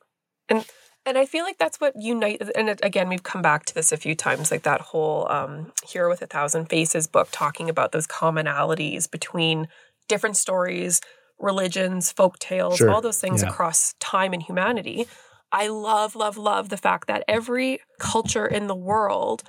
And 0.50 0.66
and 1.06 1.18
I 1.18 1.26
feel 1.26 1.44
like 1.44 1.58
that's 1.58 1.82
what 1.82 1.94
unite 1.98 2.42
and 2.56 2.70
it, 2.70 2.80
again 2.82 3.10
we've 3.10 3.24
come 3.24 3.42
back 3.42 3.66
to 3.66 3.74
this 3.76 3.92
a 3.92 3.98
few 3.98 4.16
times 4.16 4.52
like 4.52 4.64
that 4.64 4.80
whole 4.82 5.30
um 5.32 5.72
Hero 5.86 6.10
with 6.10 6.22
a 6.22 6.28
Thousand 6.28 6.66
Faces 6.68 7.08
book 7.08 7.28
talking 7.32 7.70
about 7.70 7.92
those 7.94 8.08
commonalities 8.08 9.10
between 9.10 9.68
different 10.10 10.36
stories, 10.38 11.00
religions, 11.40 12.12
folk 12.12 12.38
tales, 12.40 12.78
Sure. 12.78 12.90
all 12.92 13.02
those 13.02 13.20
things 13.20 13.42
Yeah. 13.44 13.50
across 13.50 13.94
time 14.00 14.34
and 14.34 14.42
humanity. 14.44 15.08
I 15.54 15.68
love 15.68 16.16
love 16.16 16.36
love 16.36 16.70
the 16.70 16.78
fact 16.78 17.08
that 17.08 17.24
every 17.28 17.80
culture 18.00 18.46
in 18.46 18.68
the 18.68 18.76
world 18.76 19.44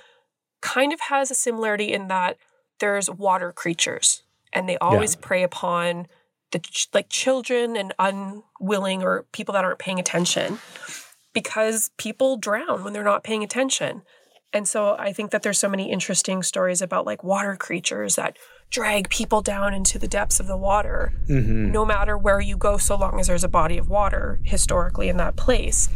kind 0.61 0.93
of 0.93 0.99
has 1.01 1.31
a 1.31 1.35
similarity 1.35 1.91
in 1.91 2.07
that 2.07 2.37
there's 2.79 3.09
water 3.09 3.51
creatures 3.51 4.23
and 4.53 4.69
they 4.69 4.77
always 4.77 5.15
prey 5.15 5.43
upon 5.43 6.07
the 6.51 6.59
ch- 6.59 6.87
like 6.93 7.09
children 7.09 7.75
and 7.75 7.93
unwilling 7.99 9.03
or 9.03 9.25
people 9.31 9.53
that 9.53 9.65
aren't 9.65 9.79
paying 9.79 9.99
attention 9.99 10.59
because 11.33 11.89
people 11.97 12.37
drown 12.37 12.83
when 12.83 12.93
they're 12.93 13.03
not 13.03 13.23
paying 13.23 13.43
attention. 13.43 14.03
And 14.53 14.67
so 14.67 14.95
I 14.97 15.11
think 15.11 15.31
that 15.31 15.43
there's 15.43 15.59
so 15.59 15.67
many 15.67 15.91
interesting 15.91 16.43
stories 16.43 16.81
about 16.81 17.05
like 17.05 17.23
water 17.23 17.55
creatures 17.57 18.15
that 18.15 18.37
drag 18.71 19.09
people 19.09 19.41
down 19.41 19.73
into 19.73 19.97
the 19.97 20.07
depths 20.07 20.39
of 20.39 20.47
the 20.47 20.57
water 20.57 21.13
hmm 21.27 21.71
no 21.71 21.85
matter 21.85 22.17
where 22.17 22.39
you 22.39 22.57
go 22.57 22.77
so 22.77 22.95
long 22.95 23.19
as 23.19 23.27
there's 23.27 23.43
a 23.43 23.49
body 23.49 23.77
of 23.77 23.89
water 23.89 24.39
historically 24.43 25.09
in 25.09 25.17
that 25.17 25.35
place. 25.35 25.89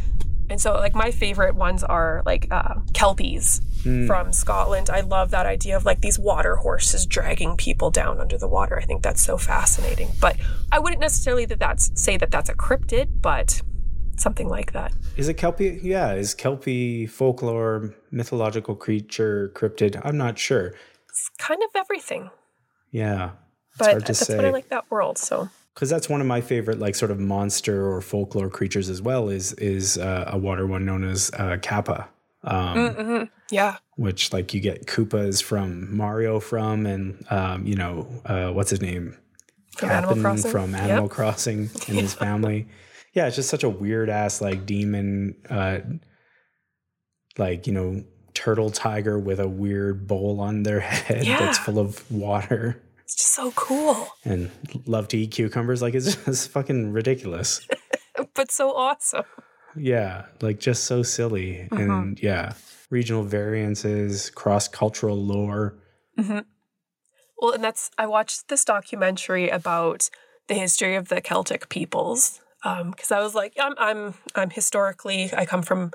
And 0.50 0.60
so 0.60 0.74
like 0.74 0.94
my 0.94 1.10
favorite 1.12 1.54
ones 1.54 1.84
are 1.84 2.22
like 2.26 2.48
uh, 2.50 2.74
kelpies 2.92 3.60
from 4.06 4.32
Scotland. 4.32 4.90
I 4.90 5.00
love 5.00 5.30
that 5.30 5.46
idea 5.46 5.76
of 5.76 5.84
like 5.84 6.00
these 6.00 6.18
water 6.18 6.56
horses 6.56 7.06
dragging 7.06 7.56
people 7.56 7.90
down 7.90 8.20
under 8.20 8.36
the 8.36 8.48
water. 8.48 8.78
I 8.78 8.84
think 8.84 9.02
that's 9.02 9.22
so 9.22 9.38
fascinating. 9.38 10.08
But 10.20 10.36
I 10.72 10.80
wouldn't 10.80 11.00
necessarily 11.00 11.46
that 11.46 11.60
that's 11.60 11.90
say 11.94 12.16
that 12.16 12.30
that's 12.32 12.50
a 12.50 12.54
cryptid, 12.54 13.22
but 13.22 13.62
something 14.16 14.48
like 14.48 14.72
that. 14.72 14.92
Is 15.16 15.28
it 15.28 15.34
Kelpie? 15.34 15.80
Yeah. 15.82 16.12
Is 16.14 16.34
Kelpie 16.34 17.06
folklore, 17.06 17.94
mythological 18.10 18.74
creature, 18.74 19.52
cryptid? 19.54 20.00
I'm 20.04 20.18
not 20.18 20.38
sure. 20.38 20.74
It's 21.08 21.30
kind 21.38 21.62
of 21.62 21.70
everything. 21.74 22.30
Yeah. 22.90 23.30
But 23.78 24.04
that's 24.04 24.26
say. 24.26 24.36
what 24.36 24.44
I 24.44 24.50
like 24.50 24.68
that 24.68 24.90
world. 24.90 25.16
So 25.18 25.48
because 25.74 25.88
that's 25.88 26.08
one 26.08 26.20
of 26.20 26.26
my 26.26 26.40
favorite 26.40 26.78
like 26.78 26.94
sort 26.94 27.10
of 27.10 27.18
monster 27.18 27.90
or 27.90 28.00
folklore 28.00 28.50
creatures 28.50 28.88
as 28.90 29.00
well 29.00 29.28
is 29.28 29.52
is 29.54 29.96
uh, 29.98 30.24
a 30.26 30.36
water 30.38 30.66
one 30.66 30.84
known 30.84 31.04
as 31.04 31.30
uh, 31.38 31.56
kappa 31.62 32.08
um, 32.44 32.94
mhm. 32.94 33.30
yeah, 33.50 33.76
which 33.96 34.32
like 34.32 34.52
you 34.52 34.60
get 34.60 34.86
koopas 34.86 35.42
from 35.42 35.96
mario 35.96 36.40
from 36.40 36.86
and 36.86 37.24
um, 37.30 37.66
you 37.66 37.76
know 37.76 38.06
uh, 38.26 38.50
what's 38.50 38.70
his 38.70 38.80
name 38.82 39.16
From 39.76 39.90
Animal 39.90 40.16
Crossing? 40.16 40.50
from 40.50 40.72
Yep. 40.72 40.80
animal 40.82 41.08
crossing 41.08 41.58
and 41.88 41.98
his 41.98 42.14
family 42.14 42.66
yeah 43.14 43.26
it's 43.26 43.36
just 43.36 43.48
such 43.48 43.64
a 43.64 43.68
weird 43.70 44.10
ass 44.10 44.40
like 44.40 44.66
demon 44.66 45.34
uh, 45.48 45.78
like 47.38 47.66
you 47.66 47.72
know 47.72 48.04
turtle 48.34 48.70
tiger 48.70 49.18
with 49.18 49.40
a 49.40 49.48
weird 49.48 50.06
bowl 50.06 50.40
on 50.40 50.62
their 50.62 50.80
head 50.80 51.24
that's 51.24 51.58
full 51.58 51.78
of 51.78 52.10
water 52.10 52.82
it's 53.10 53.16
just 53.16 53.34
so 53.34 53.50
cool, 53.56 54.06
and 54.24 54.52
love 54.86 55.08
to 55.08 55.18
eat 55.18 55.32
cucumbers. 55.32 55.82
Like 55.82 55.94
it's 55.94 56.14
just 56.24 56.50
fucking 56.52 56.92
ridiculous. 56.92 57.66
but 58.34 58.52
so 58.52 58.72
awesome. 58.72 59.24
yeah, 59.74 60.26
like 60.40 60.60
just 60.60 60.84
so 60.84 61.02
silly. 61.02 61.66
Mm-hmm. 61.72 61.90
And 61.90 62.22
yeah, 62.22 62.52
regional 62.88 63.24
variances, 63.24 64.30
cross 64.30 64.68
cultural 64.68 65.16
lore. 65.16 65.76
Well, 66.16 67.52
and 67.52 67.64
that's 67.64 67.90
I 67.98 68.06
watched 68.06 68.46
this 68.46 68.64
documentary 68.64 69.48
about 69.48 70.08
the 70.46 70.54
history 70.54 70.94
of 70.94 71.08
the 71.08 71.20
Celtic 71.20 71.68
peoples 71.68 72.40
because 72.62 73.10
I 73.10 73.18
was 73.18 73.34
like, 73.34 73.54
I'm 73.58 73.74
I'm 73.76 74.14
I'm 74.36 74.50
historically 74.50 75.32
I 75.36 75.46
come 75.46 75.62
from 75.62 75.90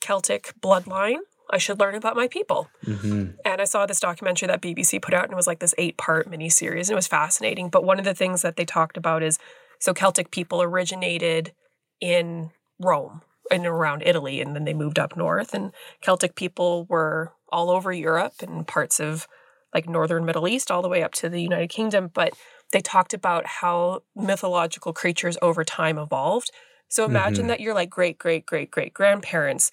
Celtic 0.00 0.52
bloodline. 0.60 1.18
I 1.50 1.58
should 1.58 1.78
learn 1.80 1.94
about 1.94 2.16
my 2.16 2.28
people. 2.28 2.68
hmm 2.84 3.26
And 3.44 3.60
I 3.60 3.64
saw 3.64 3.86
this 3.86 4.00
documentary 4.00 4.48
that 4.48 4.60
BBC 4.60 5.00
put 5.00 5.14
out, 5.14 5.24
and 5.24 5.32
it 5.32 5.36
was 5.36 5.46
like 5.46 5.60
this 5.60 5.74
eight 5.78 5.96
part 5.96 6.28
miniseries, 6.30 6.88
and 6.88 6.90
it 6.90 6.94
was 6.94 7.06
fascinating. 7.06 7.68
But 7.68 7.84
one 7.84 7.98
of 7.98 8.04
the 8.04 8.14
things 8.14 8.42
that 8.42 8.56
they 8.56 8.64
talked 8.64 8.96
about 8.96 9.22
is 9.22 9.38
so 9.78 9.92
Celtic 9.94 10.30
people 10.30 10.62
originated 10.62 11.52
in 12.00 12.50
Rome 12.80 13.22
and 13.50 13.64
around 13.66 14.02
Italy, 14.04 14.40
and 14.40 14.54
then 14.56 14.64
they 14.64 14.74
moved 14.74 14.98
up 14.98 15.16
north. 15.16 15.54
And 15.54 15.72
Celtic 16.00 16.34
people 16.34 16.86
were 16.88 17.32
all 17.50 17.70
over 17.70 17.92
Europe 17.92 18.34
and 18.40 18.66
parts 18.66 18.98
of 18.98 19.28
like 19.74 19.88
northern 19.88 20.24
Middle 20.24 20.48
East, 20.48 20.70
all 20.70 20.82
the 20.82 20.88
way 20.88 21.02
up 21.02 21.12
to 21.14 21.28
the 21.28 21.40
United 21.42 21.68
Kingdom. 21.68 22.10
But 22.12 22.32
they 22.72 22.80
talked 22.80 23.14
about 23.14 23.46
how 23.46 24.02
mythological 24.16 24.92
creatures 24.92 25.38
over 25.42 25.62
time 25.62 25.98
evolved. 25.98 26.50
So 26.88 27.04
imagine 27.04 27.44
Mhm. 27.44 27.48
that 27.48 27.60
your 27.60 27.74
like 27.74 27.90
great 27.90 28.18
great 28.18 28.46
great 28.46 28.70
great 28.70 28.94
grandparents 28.94 29.70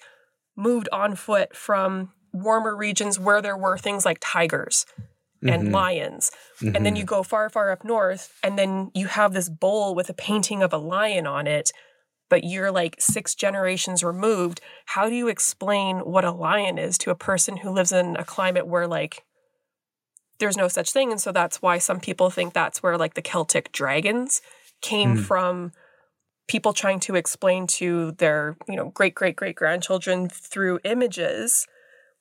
moved 0.56 0.88
on 0.92 1.14
foot 1.16 1.56
from 1.56 2.12
warmer 2.32 2.76
regions 2.76 3.18
where 3.18 3.40
there 3.42 3.56
were 3.56 3.78
things 3.78 4.04
like 4.04 4.18
tigers 4.20 4.86
and 5.42 5.68
Mhm. 5.68 5.72
lions. 5.72 6.30
And 6.62 6.86
then 6.86 6.96
you 6.96 7.04
go 7.04 7.22
far, 7.22 7.50
far 7.50 7.70
up 7.70 7.84
north, 7.84 8.32
and 8.42 8.58
then 8.58 8.90
you 8.94 9.06
have 9.08 9.32
this 9.34 9.48
bowl 9.48 9.94
with 9.94 10.08
a 10.08 10.14
painting 10.14 10.62
of 10.62 10.72
a 10.72 10.78
lion 10.78 11.26
on 11.26 11.46
it, 11.46 11.70
but 12.30 12.44
you're 12.44 12.70
like 12.72 12.96
six 12.98 13.34
generations 13.34 14.02
removed. 14.02 14.60
How 14.86 15.08
do 15.08 15.14
you 15.14 15.28
explain 15.28 15.98
what 15.98 16.24
a 16.24 16.30
lion 16.30 16.78
is 16.78 16.96
to 16.98 17.10
a 17.10 17.14
person 17.14 17.58
who 17.58 17.70
lives 17.70 17.92
in 17.92 18.16
a 18.16 18.24
climate 18.24 18.66
where 18.66 18.86
like 18.86 19.22
there's 20.38 20.56
no 20.56 20.68
such 20.68 20.90
thing? 20.92 21.10
And 21.12 21.20
so 21.20 21.30
that's 21.30 21.60
why 21.62 21.78
some 21.78 22.00
people 22.00 22.30
think 22.30 22.52
that's 22.54 22.82
where 22.82 22.96
like 22.96 23.14
the 23.14 23.22
Celtic 23.22 23.70
dragons 23.72 24.40
came 24.80 25.16
Hmm. 25.16 25.22
from 25.22 25.72
people 26.46 26.72
trying 26.72 27.00
to 27.00 27.14
explain 27.14 27.66
to 27.66 28.12
their, 28.12 28.56
you 28.68 28.76
know, 28.76 28.90
great 28.90 29.14
great 29.14 29.36
great 29.36 29.56
grandchildren 29.56 30.28
through 30.28 30.80
images 30.84 31.66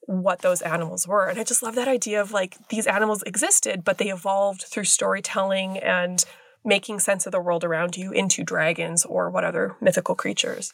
what 0.05 0.41
those 0.41 0.61
animals 0.61 1.07
were. 1.07 1.27
And 1.27 1.39
I 1.39 1.43
just 1.43 1.63
love 1.63 1.75
that 1.75 1.87
idea 1.87 2.19
of 2.21 2.31
like 2.31 2.57
these 2.69 2.87
animals 2.87 3.23
existed, 3.23 3.83
but 3.83 3.97
they 3.97 4.09
evolved 4.09 4.63
through 4.63 4.83
storytelling 4.83 5.77
and 5.77 6.23
making 6.65 6.99
sense 6.99 7.25
of 7.25 7.31
the 7.31 7.39
world 7.41 7.63
around 7.63 7.97
you 7.97 8.11
into 8.11 8.43
dragons 8.43 9.05
or 9.05 9.29
what 9.29 9.43
other 9.43 9.75
mythical 9.81 10.15
creatures. 10.15 10.73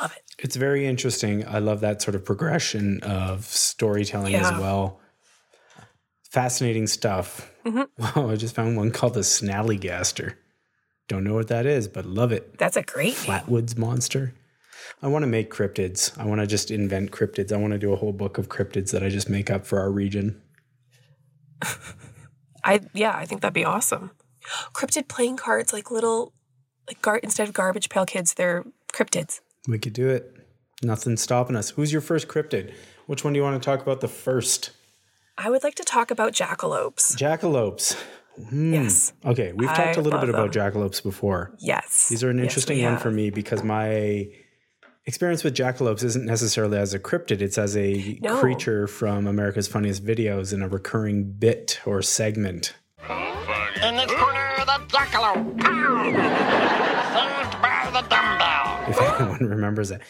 Love 0.00 0.12
it. 0.16 0.22
It's 0.38 0.56
very 0.56 0.86
interesting. 0.86 1.46
I 1.46 1.58
love 1.58 1.80
that 1.80 2.00
sort 2.02 2.14
of 2.14 2.24
progression 2.24 3.00
of 3.02 3.44
storytelling 3.44 4.34
as 4.34 4.50
well. 4.52 5.00
Fascinating 6.30 6.86
stuff. 6.86 7.50
Mhm. 7.64 7.88
Wow, 7.98 8.30
I 8.30 8.36
just 8.36 8.54
found 8.54 8.76
one 8.76 8.90
called 8.92 9.14
the 9.14 9.20
Snallygaster. 9.20 10.34
Don't 11.10 11.24
know 11.24 11.34
what 11.34 11.48
that 11.48 11.66
is, 11.66 11.88
but 11.88 12.06
love 12.06 12.30
it. 12.30 12.56
That's 12.56 12.76
a 12.76 12.84
great 12.84 13.16
name. 13.26 13.40
Flatwoods 13.40 13.76
monster. 13.76 14.32
I 15.02 15.08
want 15.08 15.24
to 15.24 15.26
make 15.26 15.52
cryptids. 15.52 16.16
I 16.16 16.24
want 16.24 16.40
to 16.40 16.46
just 16.46 16.70
invent 16.70 17.10
cryptids. 17.10 17.50
I 17.50 17.56
want 17.56 17.72
to 17.72 17.80
do 17.80 17.92
a 17.92 17.96
whole 17.96 18.12
book 18.12 18.38
of 18.38 18.48
cryptids 18.48 18.92
that 18.92 19.02
I 19.02 19.08
just 19.08 19.28
make 19.28 19.50
up 19.50 19.66
for 19.66 19.80
our 19.80 19.90
region. 19.90 20.40
I 22.64 22.78
yeah, 22.94 23.12
I 23.12 23.24
think 23.24 23.40
that'd 23.40 23.52
be 23.52 23.64
awesome. 23.64 24.12
Cryptid 24.72 25.08
playing 25.08 25.36
cards, 25.36 25.72
like 25.72 25.90
little 25.90 26.32
like 26.86 27.02
gar- 27.02 27.18
instead 27.18 27.48
of 27.48 27.54
garbage 27.54 27.88
pail 27.88 28.06
kids, 28.06 28.34
they're 28.34 28.64
cryptids. 28.92 29.40
We 29.66 29.80
could 29.80 29.94
do 29.94 30.08
it. 30.08 30.36
Nothing's 30.80 31.22
stopping 31.22 31.56
us. 31.56 31.70
Who's 31.70 31.90
your 31.90 32.02
first 32.02 32.28
cryptid? 32.28 32.72
Which 33.06 33.24
one 33.24 33.32
do 33.32 33.38
you 33.38 33.42
want 33.42 33.60
to 33.60 33.66
talk 33.66 33.82
about 33.82 34.00
the 34.00 34.06
first? 34.06 34.70
I 35.36 35.50
would 35.50 35.64
like 35.64 35.74
to 35.74 35.84
talk 35.84 36.12
about 36.12 36.34
jackalopes. 36.34 37.16
Jackalopes. 37.16 38.00
Hmm. 38.48 38.74
Yes. 38.74 39.12
Okay, 39.24 39.52
we've 39.52 39.68
talked 39.68 39.96
a 39.96 40.00
little 40.00 40.18
love 40.18 40.26
bit 40.26 40.34
about 40.34 40.52
them. 40.52 40.72
jackalopes 40.72 41.02
before. 41.02 41.52
Yes. 41.58 42.08
These 42.08 42.24
are 42.24 42.30
an 42.30 42.38
Yes, 42.38 42.44
interesting 42.44 42.78
we 42.78 42.84
one 42.84 42.92
have. 42.94 43.02
for 43.02 43.10
me 43.10 43.30
because 43.30 43.62
my 43.62 44.28
experience 45.06 45.42
with 45.44 45.54
jackalopes 45.54 46.02
isn't 46.04 46.24
necessarily 46.26 46.78
as 46.78 46.94
a 46.94 46.98
cryptid, 46.98 47.40
it's 47.40 47.58
as 47.58 47.76
a 47.76 48.18
No. 48.22 48.38
creature 48.38 48.86
from 48.86 49.26
America's 49.26 49.66
Funniest 49.68 50.04
Videos 50.04 50.52
in 50.52 50.62
a 50.62 50.68
recurring 50.68 51.24
bit 51.32 51.80
or 51.86 52.02
segment. 52.02 52.74
In 53.08 53.96
this 53.96 54.10
corner, 54.12 54.50
the 54.58 54.78
jackalope. 54.88 55.62
Saved 55.62 57.62
by 57.62 57.90
the 57.92 58.02
dumbbell. 58.08 58.84
If 58.88 59.20
anyone 59.20 59.46
remembers 59.48 59.88
that. 59.88 60.00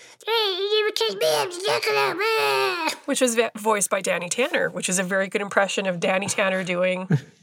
which 3.06 3.20
was 3.20 3.38
voiced 3.56 3.90
by 3.90 4.00
Danny 4.00 4.28
Tanner, 4.28 4.70
which 4.70 4.88
is 4.88 4.98
a 4.98 5.02
very 5.02 5.28
good 5.28 5.40
impression 5.42 5.86
of 5.86 6.00
Danny 6.00 6.26
Tanner 6.26 6.64
doing 6.64 7.08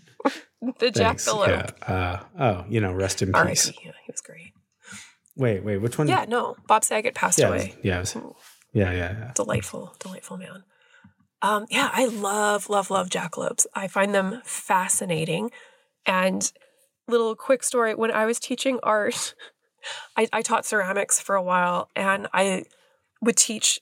the 0.80 0.92
Thanks. 0.92 1.28
jackalope. 1.28 1.48
Yeah. 1.88 1.94
Uh, 1.94 2.24
oh, 2.40 2.66
you 2.70 2.82
know, 2.82 2.94
rest 2.94 3.22
in 3.22 3.32
peace. 3.32 3.72
Yeah, 3.84 3.92
he 4.06 4.12
was 4.12 4.22
great. 4.22 4.54
Wait, 5.36 5.64
wait, 5.64 5.78
which 5.78 5.98
one? 5.98 6.08
Yeah, 6.08 6.26
no, 6.28 6.56
Bob 6.68 6.84
Saget 6.84 7.14
passed 7.14 7.38
yeah, 7.40 7.48
away. 7.50 7.76
yeah, 7.84 8.00
was- 8.00 8.16
yeah, 8.74 8.92
yeah, 8.92 8.92
yeah. 8.92 9.32
Delightful, 9.36 9.96
delightful 10.00 10.38
man. 10.38 10.64
Um, 11.42 11.66
yeah, 11.70 11.90
I 11.94 12.06
love, 12.06 12.70
love, 12.70 12.90
love 12.90 13.10
jackalopes. 13.10 13.68
I 13.76 13.88
find 13.88 14.16
them 14.16 14.42
fascinating. 14.44 15.52
And 16.06 16.52
little 17.08 17.36
quick 17.36 17.64
story: 17.64 17.94
when 17.94 18.12
I 18.12 18.26
was 18.26 18.40
teaching 18.40 18.80
art, 18.82 19.36
I, 20.18 20.28
I 20.34 20.42
taught 20.42 20.66
ceramics 20.66 21.20
for 21.20 21.36
a 21.36 21.44
while, 21.44 21.90
and 21.96 22.28
I 22.34 22.64
would 23.22 23.38
teach. 23.38 23.80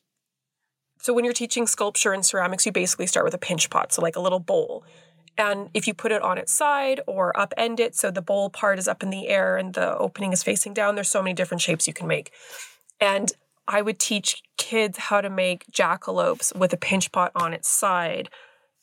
So 1.00 1.14
when 1.14 1.24
you're 1.24 1.34
teaching 1.34 1.68
sculpture 1.68 2.12
and 2.14 2.26
ceramics, 2.26 2.66
you 2.66 2.72
basically 2.72 3.08
start 3.08 3.26
with 3.26 3.34
a 3.34 3.38
pinch 3.40 3.70
pot, 3.70 3.94
so 3.94 4.02
like 4.02 4.16
a 4.16 4.22
little 4.22 4.40
bowl. 4.40 4.84
And 5.38 5.70
if 5.74 5.88
you 5.88 5.94
put 5.94 6.12
it 6.12 6.22
on 6.22 6.38
its 6.38 6.54
side 6.54 7.02
or 7.08 7.34
upend 7.34 7.80
it, 7.80 7.96
so 7.96 8.12
the 8.12 8.22
bowl 8.22 8.50
part 8.50 8.80
is 8.80 8.88
up 8.88 9.04
in 9.04 9.10
the 9.10 9.28
air 9.28 9.58
and 9.58 9.74
the 9.74 9.98
opening 9.98 10.32
is 10.32 10.44
facing 10.44 10.74
down, 10.74 10.96
there's 10.96 11.10
so 11.10 11.22
many 11.22 11.34
different 11.34 11.62
shapes 11.62 11.88
you 11.88 11.94
can 11.94 12.08
make. 12.08 12.32
And 13.02 13.32
I 13.68 13.82
would 13.82 14.00
teach 14.00 14.44
kids 14.58 14.98
how 14.98 15.22
to 15.22 15.30
make 15.30 15.66
jackalopes 15.72 16.56
with 16.56 16.72
a 16.74 16.78
pinch 16.78 17.12
pot 17.12 17.32
on 17.36 17.54
its 17.54 17.68
side. 17.68 18.30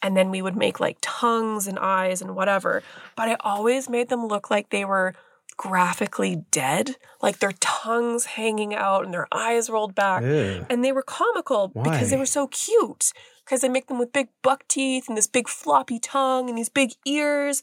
And 0.03 0.17
then 0.17 0.31
we 0.31 0.43
would 0.43 0.57
make 0.57 0.81
like 0.81 0.99
tongues 1.01 1.67
and 1.67 1.79
eyes 1.79 2.21
and 2.21 2.35
whatever. 2.35 2.83
But 3.17 3.29
I 3.29 3.37
always 3.41 3.88
made 3.88 4.09
them 4.09 4.27
look 4.27 4.51
like 4.51 4.71
they 4.71 4.85
were 4.85 5.15
graphically 5.57 6.45
dead, 6.51 6.97
like 7.23 7.38
their 7.38 7.53
tongues 7.61 8.25
hanging 8.25 8.75
out 8.75 9.05
and 9.05 9.15
their 9.15 9.29
eyes 9.33 9.71
rolled 9.71 9.95
back. 9.95 10.23
Ew. 10.23 10.67
And 10.69 10.85
they 10.85 10.93
were 10.93 11.03
comical 11.03 11.69
because 11.69 12.11
they 12.11 12.17
were 12.17 12.27
so 12.27 12.49
cute. 12.49 13.12
Because 13.53 13.65
I 13.65 13.69
make 13.69 13.88
them 13.88 13.99
with 13.99 14.15
big 14.15 14.29
buck 14.41 14.67
teeth 14.67 15.09
and 15.09 15.19
this 15.19 15.27
big 15.27 15.47
floppy 15.47 15.99
tongue 15.99 16.49
and 16.49 16.57
these 16.57 16.71
big 16.71 16.93
ears. 17.05 17.61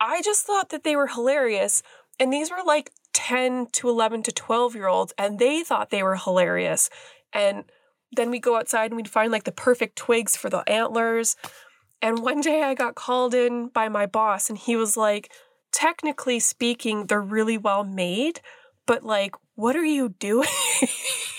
I 0.00 0.22
just 0.22 0.46
thought 0.46 0.70
that 0.70 0.84
they 0.84 0.96
were 0.96 1.08
hilarious. 1.08 1.82
And 2.18 2.32
these 2.32 2.50
were 2.50 2.62
like 2.64 2.92
10 3.12 3.66
to 3.72 3.90
11 3.90 4.22
to 4.22 4.32
12 4.32 4.74
year 4.74 4.86
olds, 4.86 5.12
and 5.18 5.38
they 5.38 5.62
thought 5.62 5.90
they 5.90 6.02
were 6.02 6.16
hilarious. 6.16 6.88
And 7.30 7.64
then 8.10 8.30
we'd 8.30 8.42
go 8.42 8.56
outside 8.56 8.86
and 8.86 8.96
we'd 8.96 9.10
find 9.10 9.30
like 9.30 9.44
the 9.44 9.52
perfect 9.52 9.96
twigs 9.96 10.34
for 10.34 10.48
the 10.48 10.66
antlers. 10.66 11.36
And 12.00 12.20
one 12.20 12.40
day 12.40 12.62
I 12.62 12.72
got 12.72 12.94
called 12.94 13.34
in 13.34 13.68
by 13.68 13.90
my 13.90 14.06
boss, 14.06 14.48
and 14.48 14.58
he 14.58 14.76
was 14.76 14.96
like, 14.96 15.30
technically 15.72 16.40
speaking, 16.40 17.04
they're 17.04 17.20
really 17.20 17.58
well 17.58 17.84
made, 17.84 18.40
but 18.86 19.04
like, 19.04 19.34
what 19.56 19.76
are 19.76 19.84
you 19.84 20.08
doing? 20.08 20.48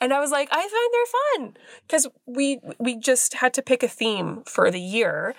and 0.00 0.12
I 0.12 0.20
was 0.20 0.30
like, 0.30 0.48
I 0.50 0.60
find 0.60 0.90
they're 0.92 1.54
fun 1.56 1.56
because 1.86 2.06
we 2.26 2.60
we 2.78 2.96
just 2.96 3.34
had 3.34 3.54
to 3.54 3.62
pick 3.62 3.82
a 3.82 3.88
theme 3.88 4.42
for 4.46 4.70
the 4.70 4.80
year, 4.80 5.34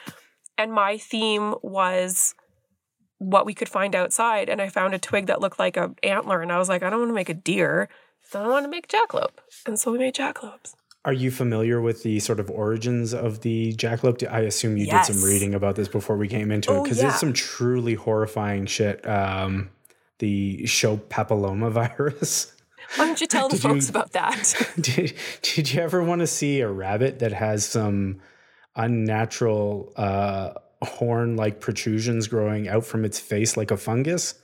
and 0.57 0.71
my 0.71 0.97
theme 0.97 1.55
was 1.61 2.35
what 3.19 3.45
we 3.45 3.53
could 3.53 3.69
find 3.69 3.95
outside. 3.95 4.49
And 4.49 4.61
I 4.61 4.69
found 4.69 4.93
a 4.93 4.99
twig 4.99 5.27
that 5.27 5.41
looked 5.41 5.59
like 5.59 5.77
an 5.77 5.95
antler, 6.03 6.41
and 6.41 6.51
I 6.51 6.57
was 6.57 6.69
like, 6.69 6.83
I 6.83 6.89
don't 6.89 6.99
want 6.99 7.09
to 7.09 7.15
make 7.15 7.29
a 7.29 7.33
deer, 7.33 7.89
so 8.23 8.41
I 8.43 8.47
want 8.47 8.65
to 8.65 8.69
make 8.69 8.87
jackalope, 8.87 9.37
and 9.65 9.79
so 9.79 9.91
we 9.91 9.97
made 9.97 10.15
jackalopes. 10.15 10.73
Are 11.05 11.11
you 11.13 11.31
familiar 11.31 11.81
with 11.81 12.03
the 12.03 12.21
sort 12.21 12.39
of 12.39 12.49
origins 12.49 13.13
of 13.13 13.41
the 13.41 13.73
jackalope? 13.75 14.25
I 14.31 14.39
assume 14.41 14.77
you 14.77 14.85
did 14.85 15.03
some 15.03 15.21
reading 15.21 15.53
about 15.53 15.75
this 15.75 15.89
before 15.89 16.15
we 16.15 16.29
came 16.29 16.49
into 16.49 16.71
it 16.71 16.77
Oh, 16.77 16.83
because 16.83 17.01
yeah. 17.01 17.09
it's 17.09 17.19
some 17.19 17.33
truly 17.33 17.95
horrifying 17.95 18.65
shit. 18.67 19.05
Um, 19.05 19.69
the 20.19 20.65
show 20.65 20.95
papilloma 20.95 21.69
virus. 21.97 22.53
Why 22.95 23.05
don't 23.05 23.19
you 23.21 23.27
tell 23.27 23.47
the 23.49 23.55
Did 23.55 23.63
you- 23.63 23.69
folks 23.69 23.89
about 23.89 24.11
that? 24.13 24.53
did, 24.79 25.13
did 25.41 25.73
you 25.73 25.81
ever 25.81 26.03
want 26.03 26.19
to 26.21 26.27
see 26.27 26.59
a 26.61 26.69
rabbit 26.69 27.19
that 27.19 27.33
has 27.33 27.65
some 27.65 28.19
unnatural 28.75 29.91
uh, 29.95 30.53
horn 30.81 31.35
like 31.35 31.59
protrusions 31.59 32.27
growing 32.27 32.67
out 32.67 32.85
from 32.85 33.05
its 33.05 33.19
face 33.19 33.57
like 33.57 33.71
a 33.71 33.77
fungus? 33.77 34.35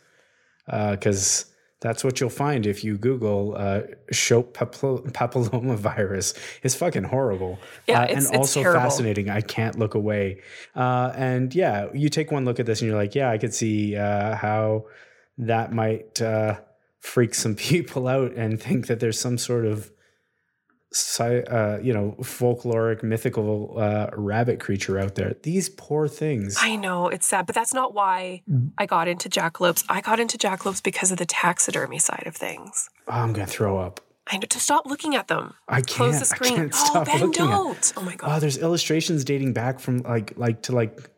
Because 0.65 1.45
that's 1.81 2.03
what 2.03 2.19
you'll 2.19 2.29
find 2.29 2.67
if 2.67 2.83
you 2.83 2.97
Google 2.97 3.55
uh, 3.57 3.81
Shope 4.11 4.55
papilloma 4.55 5.75
virus. 5.77 6.33
It's 6.61 6.75
fucking 6.75 7.05
horrible. 7.05 7.57
Yeah, 7.87 8.01
Uh, 8.01 8.05
and 8.07 8.27
also 8.35 8.61
terrible. 8.61 8.81
fascinating. 8.81 9.29
I 9.29 9.41
can't 9.41 9.79
look 9.79 9.95
away. 9.95 10.41
Uh, 10.75 11.11
and 11.15 11.55
yeah, 11.55 11.87
you 11.93 12.09
take 12.09 12.31
one 12.31 12.45
look 12.45 12.59
at 12.59 12.65
this 12.67 12.81
and 12.81 12.89
you're 12.89 12.97
like, 12.99 13.15
yeah, 13.15 13.31
I 13.31 13.37
could 13.37 13.53
see 13.53 13.95
uh, 13.95 14.35
how 14.35 14.85
that 15.39 15.71
might 15.73 16.21
uh, 16.21 16.59
freak 16.99 17.33
some 17.33 17.55
people 17.69 18.07
out 18.07 18.33
and 18.33 18.61
think 18.61 18.87
that 18.87 18.99
there's 18.99 19.19
some 19.19 19.37
sort 19.37 19.65
of 19.65 19.91
uh, 21.19 21.77
you 21.83 21.93
know 21.93 22.15
folkloric 22.21 23.03
mythical 23.03 23.75
uh, 23.77 24.09
rabbit 24.15 24.59
creature 24.59 24.97
out 24.97 25.13
there 25.13 25.35
these 25.43 25.69
poor 25.69 26.07
things 26.07 26.57
I 26.59 26.75
know 26.77 27.09
it's 27.09 27.27
sad, 27.27 27.45
but 27.45 27.53
that's 27.53 27.75
not 27.75 27.93
why 27.93 28.41
I 28.77 28.87
got 28.87 29.07
into 29.07 29.29
jackalopes. 29.29 29.85
I 29.87 30.01
got 30.01 30.19
into 30.19 30.37
jackalopes 30.39 30.81
because 30.81 31.11
of 31.11 31.19
the 31.19 31.27
taxidermy 31.27 31.99
side 31.99 32.23
of 32.25 32.35
things. 32.35 32.89
oh, 33.07 33.11
i'm 33.11 33.33
gonna 33.33 33.45
throw 33.45 33.77
up 33.77 34.01
I 34.31 34.37
know 34.37 34.49
to 34.51 34.59
stop 34.59 34.85
looking 34.85 35.15
at 35.15 35.27
them. 35.27 35.53
i 35.67 35.75
can't 35.81 35.87
Close 35.89 36.19
the 36.19 36.25
screen. 36.25 36.53
i 36.53 36.55
can't 36.55 36.73
oh, 36.73 36.85
stop 36.85 37.05
Ben, 37.05 37.19
looking 37.21 37.43
at 37.43 37.47
don't. 37.47 37.93
Oh 37.95 38.01
my 38.01 38.15
god. 38.15 38.37
oh 38.37 38.39
there's 38.39 38.57
illustrations 38.57 39.23
dating 39.23 39.53
back 39.53 39.79
from 39.79 39.99
like 39.99 40.33
like 40.37 40.63
to 40.63 40.71
like 40.73 41.09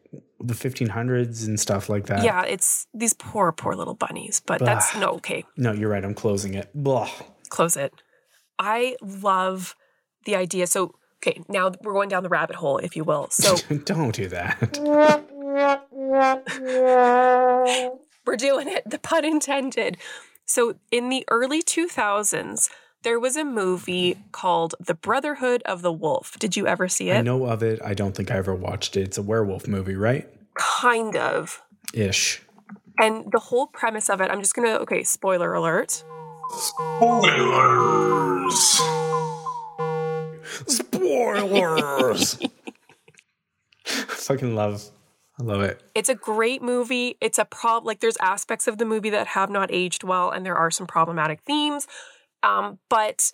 the 0.43 0.53
1500s 0.53 1.47
and 1.47 1.59
stuff 1.59 1.89
like 1.89 2.07
that 2.07 2.23
yeah, 2.23 2.43
it's 2.43 2.87
these 2.93 3.13
poor, 3.13 3.51
poor 3.51 3.75
little 3.75 3.95
bunnies. 3.95 4.41
But 4.45 4.59
that's 4.59 4.95
no 4.95 5.09
okay. 5.13 5.45
no 5.57 5.71
you're 5.71 5.89
right 5.89 6.03
i'm 6.03 6.13
closing 6.13 6.53
it 6.53 6.69
Blah. 6.73 7.09
Close 7.49 7.75
it. 7.75 7.93
I 8.57 8.95
love 9.01 9.75
the 10.25 10.35
idea. 10.35 10.67
So 10.67 10.95
okay, 11.17 11.41
now 11.49 11.71
we're 11.81 11.93
going 11.93 12.09
down 12.09 12.23
the 12.23 12.29
rabbit 12.29 12.55
hole, 12.55 12.77
if 12.77 12.95
you 12.95 13.03
will. 13.03 13.27
So 13.29 13.55
don't 13.85 14.15
do 14.15 14.27
that 14.29 14.79
We're 18.25 18.37
doing 18.37 18.67
it, 18.67 18.89
the 18.89 18.99
pun 18.99 19.25
intended. 19.25 19.97
So, 20.45 20.75
in 20.91 21.09
the 21.09 21.23
early 21.29 21.61
2000s, 21.63 22.69
there 23.03 23.19
was 23.19 23.35
a 23.35 23.43
movie 23.43 24.17
called 24.31 24.75
The 24.79 24.93
Brotherhood 24.93 25.61
of 25.65 25.81
the 25.81 25.91
Wolf. 25.91 26.37
Did 26.39 26.55
you 26.55 26.67
ever 26.67 26.87
see 26.87 27.09
it? 27.09 27.17
i 27.17 27.21
know 27.21 27.45
of 27.45 27.63
it 27.63 27.81
i 27.83 27.93
don't 27.93 28.15
think 28.15 28.31
i 28.31 28.35
ever 28.37 28.53
watched 28.53 28.95
it 28.97 29.01
it's 29.01 29.17
a 29.17 29.21
werewolf 29.21 29.67
movie 29.67 29.95
right 29.95 30.27
Kind 30.55 31.15
of. 31.15 31.61
ish 31.93 32.41
And 32.99 33.31
the 33.31 33.39
whole 33.39 33.67
premise 33.67 34.09
of 34.09 34.19
it, 34.21 34.29
I'm 34.29 34.41
just 34.41 34.53
going 34.53 34.67
to, 34.67 34.79
okay, 34.81 35.01
spoiler 35.03 35.53
alert. 35.53 36.03
Spoilers! 36.49 38.81
Spoilers 40.67 42.37
fucking 43.85 44.53
love 44.55 44.83
i 45.39 45.43
love 45.43 45.61
it 45.61 45.81
It's 45.95 46.09
a 46.09 46.15
great 46.15 46.61
movie. 46.61 47.17
It's 47.21 47.39
a 47.39 47.45
prob 47.45 47.85
like 47.85 48.01
there's 48.01 48.17
aspects 48.17 48.67
of 48.67 48.77
the 48.77 48.85
movie 48.85 49.09
that 49.09 49.27
have 49.27 49.49
not 49.49 49.69
aged 49.71 50.03
well, 50.03 50.29
and 50.29 50.45
there 50.45 50.55
are 50.55 50.69
some 50.69 50.85
problematic 50.85 51.39
themes. 51.41 51.87
Um, 52.43 52.79
but 52.89 53.31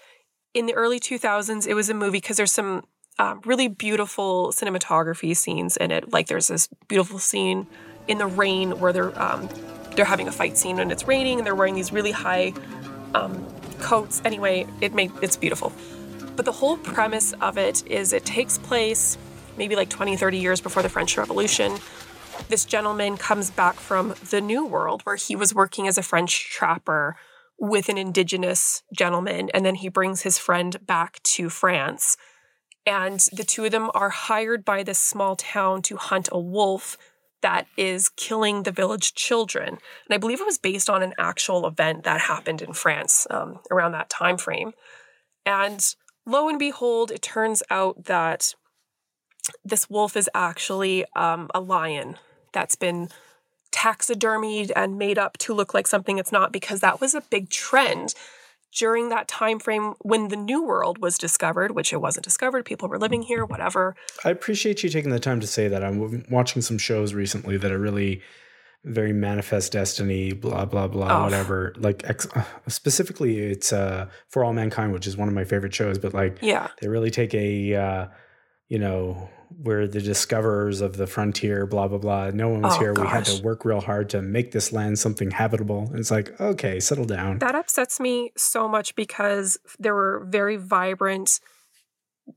in 0.53 0.65
the 0.65 0.73
early 0.73 0.99
2000s, 0.99 1.67
it 1.67 1.73
was 1.73 1.89
a 1.89 1.93
movie 1.93 2.17
because 2.17 2.37
there's 2.37 2.51
some 2.51 2.83
um, 3.19 3.41
really 3.45 3.67
beautiful 3.67 4.51
cinematography 4.51 5.35
scenes 5.35 5.77
in 5.77 5.91
it. 5.91 6.11
Like 6.11 6.27
there's 6.27 6.47
this 6.47 6.67
beautiful 6.87 7.19
scene 7.19 7.67
in 8.07 8.17
the 8.17 8.27
rain 8.27 8.79
where 8.79 8.93
they're 8.93 9.21
um, 9.21 9.49
they're 9.95 10.05
having 10.05 10.27
a 10.27 10.31
fight 10.31 10.57
scene 10.57 10.79
and 10.79 10.91
it's 10.91 11.07
raining, 11.07 11.39
and 11.39 11.45
they're 11.45 11.55
wearing 11.55 11.75
these 11.75 11.91
really 11.91 12.11
high 12.11 12.53
um, 13.15 13.45
coats. 13.79 14.21
Anyway, 14.23 14.67
it 14.81 14.93
made 14.93 15.11
it's 15.21 15.37
beautiful. 15.37 15.71
But 16.35 16.45
the 16.45 16.51
whole 16.51 16.77
premise 16.77 17.33
of 17.33 17.57
it 17.57 17.85
is 17.87 18.13
it 18.13 18.23
takes 18.25 18.59
place 18.59 19.17
maybe 19.57 19.75
like 19.75 19.89
20, 19.89 20.15
30 20.15 20.37
years 20.37 20.61
before 20.61 20.83
the 20.83 20.89
French 20.89 21.17
Revolution. 21.17 21.77
This 22.49 22.63
gentleman 22.63 23.17
comes 23.17 23.49
back 23.49 23.75
from 23.75 24.13
the 24.29 24.39
New 24.39 24.63
World 24.65 25.01
where 25.01 25.15
he 25.15 25.35
was 25.35 25.55
working 25.55 25.87
as 25.87 25.97
a 25.97 26.03
French 26.03 26.51
trapper 26.51 27.15
with 27.59 27.89
an 27.89 27.97
indigenous 27.97 28.83
gentleman. 28.95 29.49
And 29.53 29.65
then 29.65 29.75
he 29.75 29.89
brings 29.89 30.21
his 30.21 30.37
friend 30.37 30.85
back 30.85 31.21
to 31.23 31.49
France. 31.49 32.17
And 32.85 33.19
the 33.33 33.43
two 33.43 33.65
of 33.65 33.71
them 33.71 33.91
are 33.93 34.09
hired 34.09 34.63
by 34.63 34.83
this 34.83 34.99
small 34.99 35.35
town 35.35 35.81
to 35.83 35.97
hunt 35.97 36.29
a 36.31 36.39
wolf 36.39 36.97
that 37.41 37.67
is 37.75 38.09
killing 38.09 38.63
the 38.63 38.71
village 38.71 39.13
children. 39.13 39.67
And 39.67 40.11
I 40.11 40.17
believe 40.17 40.41
it 40.41 40.45
was 40.45 40.57
based 40.57 40.89
on 40.89 41.03
an 41.03 41.13
actual 41.19 41.67
event 41.67 42.03
that 42.03 42.21
happened 42.21 42.61
in 42.61 42.73
France 42.73 43.27
um, 43.29 43.59
around 43.69 43.91
that 43.91 44.09
time 44.09 44.37
frame. 44.37 44.73
And 45.45 45.83
lo 46.25 46.49
and 46.49 46.57
behold, 46.57 47.11
it 47.11 47.21
turns 47.21 47.61
out 47.69 48.05
that 48.05 48.55
this 49.63 49.89
wolf 49.89 50.17
is 50.17 50.29
actually 50.33 51.05
um, 51.15 51.49
a 51.53 51.59
lion 51.59 52.17
that's 52.53 52.75
been 52.75 53.09
taxidermied 53.77 54.71
and 54.75 54.97
made 54.97 55.17
up 55.17 55.37
to 55.37 55.53
look 55.53 55.73
like 55.73 55.87
something 55.87 56.17
it's 56.17 56.31
not 56.31 56.51
because 56.51 56.79
that 56.81 56.99
was 56.99 57.13
a 57.13 57.21
big 57.29 57.49
trend 57.49 58.13
during 58.77 59.09
that 59.09 59.27
time 59.27 59.59
frame 59.59 59.93
when 60.01 60.27
the 60.27 60.35
new 60.35 60.61
world 60.63 60.97
was 60.99 61.17
discovered 61.17 61.71
which 61.71 61.93
it 61.93 61.97
wasn't 62.01 62.23
discovered 62.23 62.65
people 62.65 62.87
were 62.89 62.99
living 62.99 63.21
here 63.23 63.45
whatever 63.45 63.95
I 64.25 64.29
appreciate 64.29 64.83
you 64.83 64.89
taking 64.89 65.11
the 65.11 65.19
time 65.19 65.39
to 65.39 65.47
say 65.47 65.67
that. 65.67 65.83
I'm 65.83 66.25
watching 66.29 66.61
some 66.61 66.77
shows 66.77 67.13
recently 67.13 67.57
that 67.57 67.71
are 67.71 67.79
really 67.79 68.21
very 68.83 69.11
manifest 69.13 69.71
destiny, 69.73 70.31
blah 70.33 70.65
blah 70.65 70.87
blah, 70.87 71.19
Oh. 71.19 71.23
whatever. 71.25 71.73
Like 71.77 72.03
ex- 72.09 72.27
specifically, 72.67 73.39
it's 73.39 73.73
uh, 73.73 74.07
for 74.29 74.43
all 74.45 74.53
mankind, 74.53 74.93
which 74.93 75.07
is 75.07 75.17
one 75.17 75.27
of 75.27 75.33
my 75.33 75.43
favorite 75.43 75.73
shows. 75.73 75.97
But 75.97 76.13
like, 76.13 76.37
yeah 76.41 76.67
they 76.81 76.87
really 76.87 77.11
take 77.11 77.33
a, 77.33 77.75
uh, 77.75 78.07
you 78.69 78.79
know, 78.79 79.29
we're 79.59 79.87
the 79.87 80.01
discoverers 80.01 80.81
of 80.81 80.97
the 80.97 81.07
frontier, 81.07 81.65
blah 81.65 81.87
blah 81.87 81.97
blah. 81.97 82.31
No 82.31 82.49
one 82.49 82.61
was 82.63 82.75
Oh, 82.75 82.79
here. 82.79 82.93
We 82.93 83.07
had 83.07 83.25
to 83.25 83.41
work 83.41 83.63
real 83.65 83.81
hard 83.81 84.09
to 84.09 84.21
make 84.21 84.51
this 84.51 84.71
land 84.73 84.99
something 84.99 85.31
habitable. 85.31 85.87
And 85.89 85.99
it's 85.99 86.11
like, 86.11 86.39
okay, 86.39 86.79
settle 86.79 87.05
down. 87.05 87.39
that 87.39 87.55
upsets 87.55 87.99
me 87.99 88.31
so 88.35 88.67
much 88.67 88.95
because 88.95 89.57
there 89.79 89.95
were 89.95 90.25
very 90.29 90.57
vibrant 90.57 91.39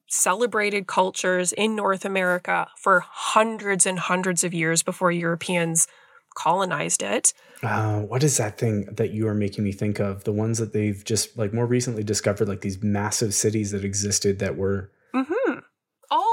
celebrated 0.08 0.86
cultures 0.86 1.52
in 1.52 1.74
North 1.74 2.04
America 2.04 2.68
for 2.76 3.00
hundreds 3.00 3.86
and 3.86 3.98
hundreds 3.98 4.44
of 4.44 4.54
years 4.54 4.82
before 4.82 5.10
Europeans 5.10 5.88
colonized 6.36 7.02
it. 7.02 7.32
Uh, 7.62 8.00
what 8.00 8.22
is 8.22 8.36
that 8.36 8.56
thing 8.56 8.86
that 8.94 9.10
you 9.10 9.26
are 9.26 9.34
making 9.34 9.64
me 9.64 9.72
think 9.72 9.98
of? 9.98 10.24
The 10.24 10.32
ones 10.32 10.58
that 10.58 10.72
they've 10.72 11.04
just 11.04 11.36
like 11.36 11.52
more 11.52 11.66
recently 11.66 12.04
discovered, 12.04 12.48
like 12.48 12.60
these 12.60 12.80
massive 12.82 13.34
cities 13.34 13.72
that 13.72 13.84
existed 13.84 14.38
that 14.38 14.56
were. 14.56 14.90
hmm 15.12 15.32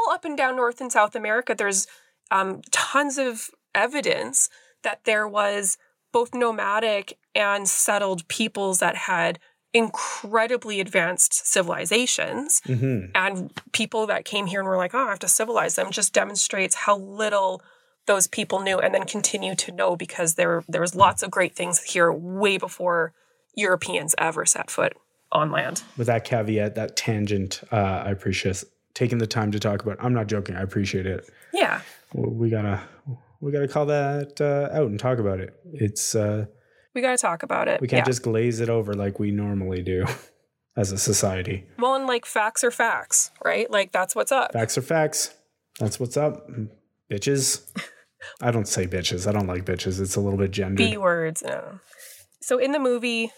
All 0.08 0.14
up 0.14 0.24
and 0.24 0.38
down 0.38 0.56
North 0.56 0.80
and 0.80 0.90
South 0.92 1.16
America, 1.16 1.54
there's 1.54 1.86
um, 2.32 2.62
tons 2.72 3.18
of 3.18 3.50
evidence 3.76 4.50
that 4.84 5.02
there 5.04 5.28
was 5.28 5.78
both 6.14 6.34
nomadic 6.34 7.18
and 7.36 7.68
settled 7.68 8.26
peoples 8.30 8.80
that 8.80 8.96
had 8.96 9.38
incredibly 9.74 10.80
advanced 10.80 11.34
civilizations. 11.34 12.62
Mhm. 12.66 13.12
And 13.14 13.52
people 13.74 14.08
that 14.08 14.24
came 14.24 14.46
here 14.46 14.62
and 14.62 14.70
were 14.70 14.78
like, 14.78 14.96
oh, 14.96 15.06
I 15.06 15.10
have 15.10 15.20
to 15.20 15.28
civilize 15.28 15.76
them 15.76 15.92
just 15.92 16.14
demonstrates 16.14 16.76
how 16.76 16.98
little 16.98 17.62
those 18.06 18.28
people 18.28 18.62
knew 18.62 18.80
and 18.80 18.96
then 18.96 19.04
continue 19.04 19.56
to 19.56 19.74
know 19.74 19.98
because 19.98 20.36
there, 20.36 20.64
there 20.70 20.80
was 20.80 20.96
lots 20.96 21.22
of 21.22 21.30
great 21.30 21.54
things 21.54 21.84
here 21.84 22.12
way 22.14 22.58
before 22.58 23.14
Europeans 23.56 24.16
ever 24.18 24.46
set 24.46 24.72
foot 24.72 24.94
on 25.34 25.52
land. 25.52 25.84
With 25.98 26.08
that 26.08 26.24
caveat, 26.24 26.76
that 26.76 26.96
tangent, 26.96 27.62
uh, 27.74 28.04
I 28.06 28.12
appreciate 28.12 28.64
taking 28.98 29.20
the 29.20 29.28
time 29.28 29.52
to 29.52 29.60
talk 29.60 29.84
about. 29.84 29.96
I'm 30.04 30.14
not 30.14 30.26
joking. 30.26 30.56
I 30.56 30.62
appreciate 30.62 31.06
it. 31.06 31.30
Yeah. 31.54 31.82
We 32.14 32.50
gotta 32.50 32.82
we 33.40 33.52
gotta 33.52 33.68
call 33.68 33.86
that 33.86 34.42
uh, 34.42 34.76
out 34.76 34.88
and 34.88 35.00
talk 35.00 35.20
about 35.20 35.40
it. 35.40 35.54
It's 35.72 36.16
uh, 36.16 36.48
We 36.96 37.02
got 37.02 37.12
to 37.12 37.18
talk 37.18 37.44
about 37.44 37.68
it. 37.68 37.80
we 37.80 37.88
can't 37.88 38.02
yeah. 38.02 38.06
just 38.10 38.24
glaze 38.24 38.60
it 38.60 38.70
over 38.70 38.96
like 38.96 39.20
we 39.20 39.30
normally 39.30 39.84
do 39.84 40.06
as 40.76 40.92
a 40.92 40.98
society. 40.98 41.66
Well, 41.78 41.94
and 41.94 42.08
like 42.08 42.26
facts 42.26 42.64
are 42.64 42.72
facts, 42.72 43.30
right? 43.46 43.70
Like 43.70 43.92
that's 43.92 44.16
what's 44.16 44.32
up. 44.32 44.54
Facts 44.54 44.80
are 44.80 44.82
facts. 44.82 45.36
That's 45.80 46.00
what's 46.00 46.18
up, 46.18 46.50
bitches. 47.12 47.62
I 48.42 48.50
don't 48.50 48.68
say 48.68 48.88
bitches. 48.88 49.28
I 49.28 49.32
don't 49.32 49.46
like 49.46 49.64
bitches. 49.64 50.02
It's 50.02 50.16
a 50.16 50.20
little 50.20 50.40
bit 50.40 50.50
gendered. 50.50 50.78
B 50.78 50.98
words. 50.98 51.44
No. 51.44 51.80
So 52.42 52.58
in 52.58 52.72
the 52.72 52.80
movie, 52.80 53.32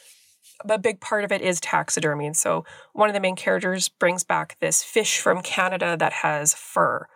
a 0.67 0.77
big 0.77 0.99
part 0.99 1.23
of 1.23 1.31
it 1.31 1.41
is 1.41 1.59
taxidermy. 1.59 2.25
And 2.25 2.37
so 2.37 2.65
one 2.93 3.09
of 3.09 3.13
the 3.13 3.19
main 3.19 3.35
characters 3.35 3.89
brings 3.89 4.23
back 4.23 4.57
this 4.59 4.83
fish 4.83 5.19
from 5.19 5.41
Canada 5.41 5.95
that 5.97 6.13
has 6.13 6.53
fur. 6.53 7.07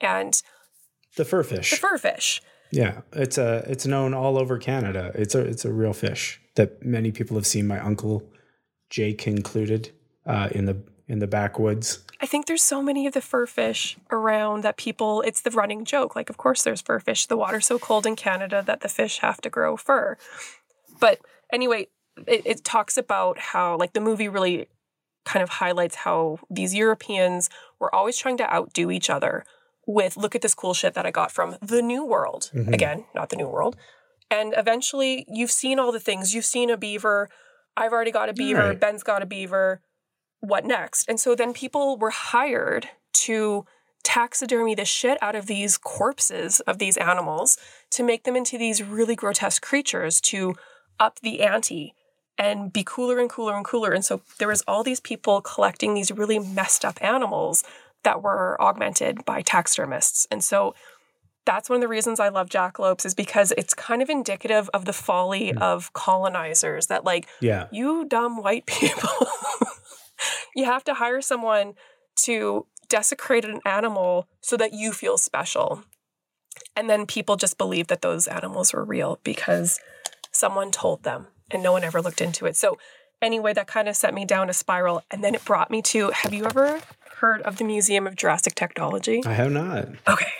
And 0.00 0.40
the 1.16 1.24
fur 1.24 1.42
fish. 1.42 1.70
the 1.70 1.76
fur 1.76 1.98
fish. 1.98 2.42
Yeah, 2.70 3.02
it's 3.12 3.38
a 3.38 3.64
it's 3.68 3.86
known 3.86 4.14
all 4.14 4.36
over 4.36 4.58
Canada. 4.58 5.12
It's 5.14 5.34
a 5.34 5.40
it's 5.40 5.64
a 5.64 5.72
real 5.72 5.92
fish 5.92 6.40
that 6.56 6.84
many 6.84 7.12
people 7.12 7.36
have 7.36 7.46
seen. 7.46 7.68
My 7.68 7.78
uncle 7.78 8.28
Jake 8.90 9.26
included 9.26 9.92
uh, 10.26 10.48
in 10.50 10.64
the 10.64 10.82
in 11.06 11.18
the 11.18 11.26
backwoods. 11.26 12.04
I 12.20 12.26
think 12.26 12.46
there's 12.46 12.62
so 12.62 12.82
many 12.82 13.06
of 13.06 13.12
the 13.12 13.20
fur 13.20 13.46
fish 13.46 13.96
around 14.10 14.62
that 14.62 14.76
people, 14.76 15.20
it's 15.22 15.42
the 15.42 15.50
running 15.50 15.84
joke. 15.84 16.16
Like, 16.16 16.30
of 16.30 16.36
course, 16.36 16.62
there's 16.62 16.80
fur 16.80 16.98
fish. 16.98 17.26
The 17.26 17.36
water's 17.36 17.66
so 17.66 17.78
cold 17.78 18.06
in 18.06 18.16
Canada 18.16 18.62
that 18.66 18.80
the 18.80 18.88
fish 18.88 19.18
have 19.18 19.40
to 19.42 19.50
grow 19.50 19.76
fur. 19.76 20.16
But 20.98 21.20
anyway, 21.52 21.88
it, 22.26 22.42
it 22.44 22.64
talks 22.64 22.96
about 22.96 23.38
how, 23.38 23.76
like, 23.76 23.92
the 23.92 24.00
movie 24.00 24.28
really 24.28 24.68
kind 25.24 25.42
of 25.42 25.48
highlights 25.48 25.96
how 25.96 26.38
these 26.50 26.74
Europeans 26.74 27.48
were 27.78 27.94
always 27.94 28.16
trying 28.18 28.36
to 28.36 28.54
outdo 28.54 28.90
each 28.90 29.08
other 29.08 29.44
with, 29.86 30.16
look 30.16 30.34
at 30.34 30.42
this 30.42 30.54
cool 30.54 30.74
shit 30.74 30.94
that 30.94 31.06
I 31.06 31.10
got 31.10 31.30
from 31.30 31.56
the 31.60 31.82
New 31.82 32.04
World. 32.04 32.50
Mhm. 32.54 32.72
Again, 32.72 33.06
not 33.14 33.30
the 33.30 33.36
New 33.36 33.48
World. 33.48 33.76
And 34.30 34.54
eventually, 34.56 35.24
you've 35.28 35.50
seen 35.50 35.78
all 35.78 35.92
the 35.92 36.00
things. 36.00 36.34
You've 36.34 36.44
seen 36.44 36.70
a 36.70 36.76
beaver. 36.76 37.28
I've 37.76 37.92
already 37.92 38.10
got 38.10 38.28
a 38.28 38.32
beaver. 38.32 38.68
Right. 38.68 38.80
Ben's 38.80 39.02
got 39.02 39.22
a 39.22 39.26
beaver 39.26 39.80
what 40.40 40.64
next? 40.64 41.08
And 41.08 41.18
so 41.18 41.34
then 41.34 41.52
people 41.54 41.96
were 41.96 42.10
hired 42.10 42.90
to 43.14 43.64
taxidermy 44.02 44.74
the 44.74 44.84
shit 44.84 45.16
out 45.22 45.34
of 45.34 45.46
these 45.46 45.78
corpses 45.78 46.60
of 46.60 46.78
these 46.78 46.98
animals 46.98 47.56
to 47.90 48.02
make 48.02 48.24
them 48.24 48.36
into 48.36 48.58
these 48.58 48.82
really 48.82 49.16
grotesque 49.16 49.62
creatures 49.62 50.20
to 50.20 50.54
up 51.00 51.20
the 51.20 51.40
ante 51.40 51.94
and 52.38 52.72
be 52.72 52.82
cooler 52.84 53.18
and 53.18 53.30
cooler 53.30 53.54
and 53.54 53.64
cooler. 53.64 53.92
And 53.92 54.04
so 54.04 54.20
there 54.38 54.48
was 54.48 54.62
all 54.66 54.82
these 54.82 55.00
people 55.00 55.40
collecting 55.40 55.94
these 55.94 56.10
really 56.10 56.38
messed 56.38 56.84
up 56.84 57.02
animals 57.02 57.64
that 58.02 58.22
were 58.22 58.60
augmented 58.60 59.24
by 59.24 59.42
taxidermists. 59.42 60.26
And 60.30 60.42
so 60.42 60.74
that's 61.46 61.68
one 61.68 61.76
of 61.76 61.80
the 61.82 61.88
reasons 61.88 62.20
I 62.20 62.28
love 62.28 62.48
jackalopes 62.48 63.04
is 63.04 63.14
because 63.14 63.52
it's 63.56 63.74
kind 63.74 64.02
of 64.02 64.08
indicative 64.08 64.70
of 64.72 64.84
the 64.84 64.92
folly 64.92 65.52
hmm. 65.52 65.58
of 65.58 65.92
colonizers 65.92 66.86
that 66.86 67.04
like 67.04 67.28
Yeah, 67.40 67.68
you 67.70 68.06
dumb 68.06 68.42
white 68.42 68.66
people. 68.66 69.10
you 70.54 70.64
have 70.64 70.84
to 70.84 70.94
hire 70.94 71.20
someone 71.20 71.74
to 72.24 72.66
desecrate 72.88 73.44
an 73.44 73.60
animal 73.64 74.28
so 74.40 74.56
that 74.56 74.72
you 74.72 74.92
feel 74.92 75.18
special. 75.18 75.84
And 76.76 76.88
then 76.88 77.06
people 77.06 77.36
just 77.36 77.58
believe 77.58 77.88
that 77.88 78.02
those 78.02 78.26
animals 78.26 78.72
were 78.72 78.84
real 78.84 79.18
because 79.24 79.80
someone 80.30 80.70
told 80.70 81.02
them 81.02 81.26
and 81.50 81.62
no 81.62 81.72
one 81.72 81.84
ever 81.84 82.00
looked 82.02 82.20
into 82.20 82.46
it. 82.46 82.56
So, 82.56 82.78
anyway, 83.22 83.52
that 83.54 83.66
kind 83.66 83.88
of 83.88 83.96
set 83.96 84.14
me 84.14 84.24
down 84.24 84.48
a 84.50 84.52
spiral. 84.52 85.02
And 85.10 85.22
then 85.22 85.34
it 85.34 85.44
brought 85.44 85.70
me 85.70 85.82
to 85.82 86.10
have 86.10 86.32
you 86.34 86.44
ever 86.44 86.80
heard 87.18 87.42
of 87.42 87.56
the 87.58 87.64
Museum 87.64 88.06
of 88.06 88.16
Jurassic 88.16 88.54
Technology? 88.54 89.22
I 89.24 89.32
have 89.34 89.52
not. 89.52 89.88
Okay. 90.08 90.30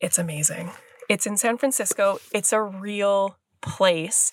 It's 0.00 0.18
amazing. 0.18 0.70
It's 1.08 1.26
in 1.26 1.36
San 1.36 1.58
Francisco. 1.58 2.18
It's 2.32 2.52
a 2.52 2.62
real 2.62 3.36
place. 3.62 4.32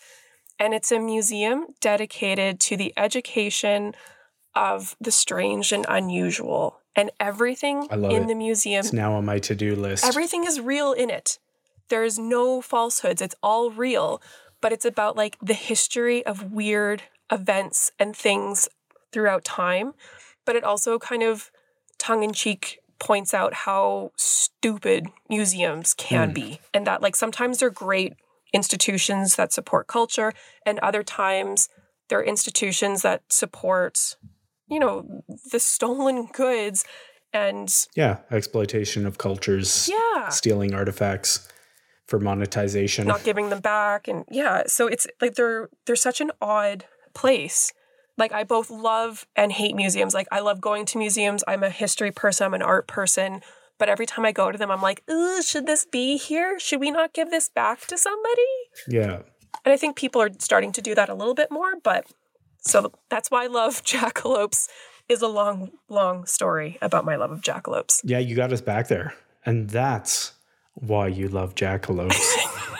And 0.59 0.73
it's 0.73 0.91
a 0.91 0.99
museum 0.99 1.67
dedicated 1.81 2.59
to 2.61 2.77
the 2.77 2.93
education 2.97 3.93
of 4.55 4.95
the 4.99 5.11
strange 5.11 5.71
and 5.71 5.85
unusual. 5.87 6.79
And 6.95 7.11
everything 7.19 7.87
in 7.91 8.03
it. 8.05 8.27
the 8.27 8.33
museum, 8.33 8.79
It's 8.79 8.91
now 8.91 9.13
on 9.13 9.25
my 9.25 9.37
to 9.39 9.53
do 9.53 9.75
list. 9.75 10.03
everything 10.03 10.45
is 10.45 10.59
real 10.59 10.93
in 10.93 11.11
it. 11.11 11.37
There's 11.89 12.17
no 12.17 12.59
falsehoods. 12.61 13.21
It's 13.21 13.35
all 13.43 13.69
real. 13.69 14.19
But 14.61 14.71
it's 14.73 14.85
about 14.85 15.15
like 15.15 15.37
the 15.41 15.53
history 15.53 16.25
of 16.25 16.51
weird 16.51 17.03
events 17.31 17.91
and 17.99 18.15
things 18.15 18.67
throughout 19.11 19.43
time. 19.43 19.93
But 20.45 20.55
it 20.55 20.63
also 20.63 20.97
kind 20.97 21.23
of 21.23 21.51
tongue 21.99 22.23
in 22.23 22.33
cheek 22.33 22.79
points 22.99 23.33
out 23.33 23.53
how 23.53 24.11
stupid 24.17 25.07
museums 25.29 25.93
can 25.93 26.29
Hmm. 26.29 26.33
be. 26.33 26.59
And 26.73 26.87
that 26.87 27.01
like 27.01 27.15
sometimes 27.15 27.59
they're 27.59 27.69
great 27.69 28.13
institutions 28.53 29.35
that 29.35 29.51
support 29.53 29.87
culture, 29.87 30.33
and 30.65 30.79
other 30.79 31.03
times 31.03 31.69
they're 32.09 32.23
institutions 32.23 33.01
that 33.01 33.21
support, 33.29 34.15
you 34.69 34.79
know, 34.79 35.23
the 35.51 35.59
stolen 35.59 36.27
goods 36.27 36.85
and 37.33 37.73
yeah, 37.95 38.19
exploitation 38.31 39.05
of 39.05 39.17
cultures, 39.17 39.89
yeah. 39.89 40.29
stealing 40.29 40.73
artifacts 40.73 41.47
for 42.07 42.19
monetization. 42.19 43.07
not 43.07 43.23
giving 43.23 43.49
them 43.49 43.59
back 43.59 44.07
and 44.07 44.25
yeah 44.31 44.63
so 44.65 44.87
it's 44.87 45.07
like 45.21 45.35
they're 45.35 45.69
they're 45.85 45.95
such 45.95 46.21
an 46.21 46.31
odd 46.41 46.85
place. 47.13 47.73
Like 48.17 48.31
i 48.31 48.43
both 48.43 48.69
love 48.69 49.25
and 49.35 49.51
hate 49.51 49.75
museums. 49.75 50.13
Like 50.13 50.27
i 50.31 50.39
love 50.39 50.61
going 50.61 50.85
to 50.85 50.97
museums. 50.97 51.43
I'm 51.47 51.63
a 51.63 51.69
history 51.69 52.11
person 52.11 52.45
i'm 52.47 52.53
an 52.53 52.61
art 52.61 52.87
person 52.87 53.41
but 53.77 53.89
every 53.89 54.07
time 54.07 54.25
i 54.25 54.31
go 54.31 54.51
to 54.51 54.57
them 54.57 54.71
i'm 54.71 54.81
like 54.81 55.03
should 55.43 55.65
this 55.67 55.85
be 55.85 56.17
here? 56.17 56.59
Should 56.59 56.79
we 56.79 56.91
not 56.91 57.13
give 57.13 57.29
this 57.29 57.49
back 57.49 57.85
to 57.87 57.97
somebody? 57.97 58.51
Yeah, 58.87 59.21
and 59.65 59.73
i 59.73 59.77
think 59.77 59.95
people 59.95 60.21
are 60.21 60.31
starting 60.39 60.71
to 60.73 60.81
do 60.81 60.95
that 60.95 61.09
a 61.09 61.13
little 61.13 61.35
bit 61.35 61.51
more 61.51 61.73
but 61.81 62.05
so 62.59 62.91
that's 63.09 63.29
why 63.29 63.43
i 63.43 63.47
love 63.47 63.83
jackalopes 63.91 64.67
is 65.09 65.21
a 65.21 65.27
long 65.27 65.71
long 65.89 66.25
story 66.25 66.77
about 66.81 67.05
my 67.05 67.15
love 67.15 67.31
of 67.31 67.41
jackalopes. 67.41 68.01
Yeah, 68.03 68.19
you 68.19 68.35
got 68.35 68.51
us 68.51 68.61
back 68.61 68.87
there, 68.87 69.13
and 69.45 69.69
that's 69.69 70.33
why 70.79 71.07
you 71.07 71.27
love 71.27 71.55
jackalopes. 71.55 72.19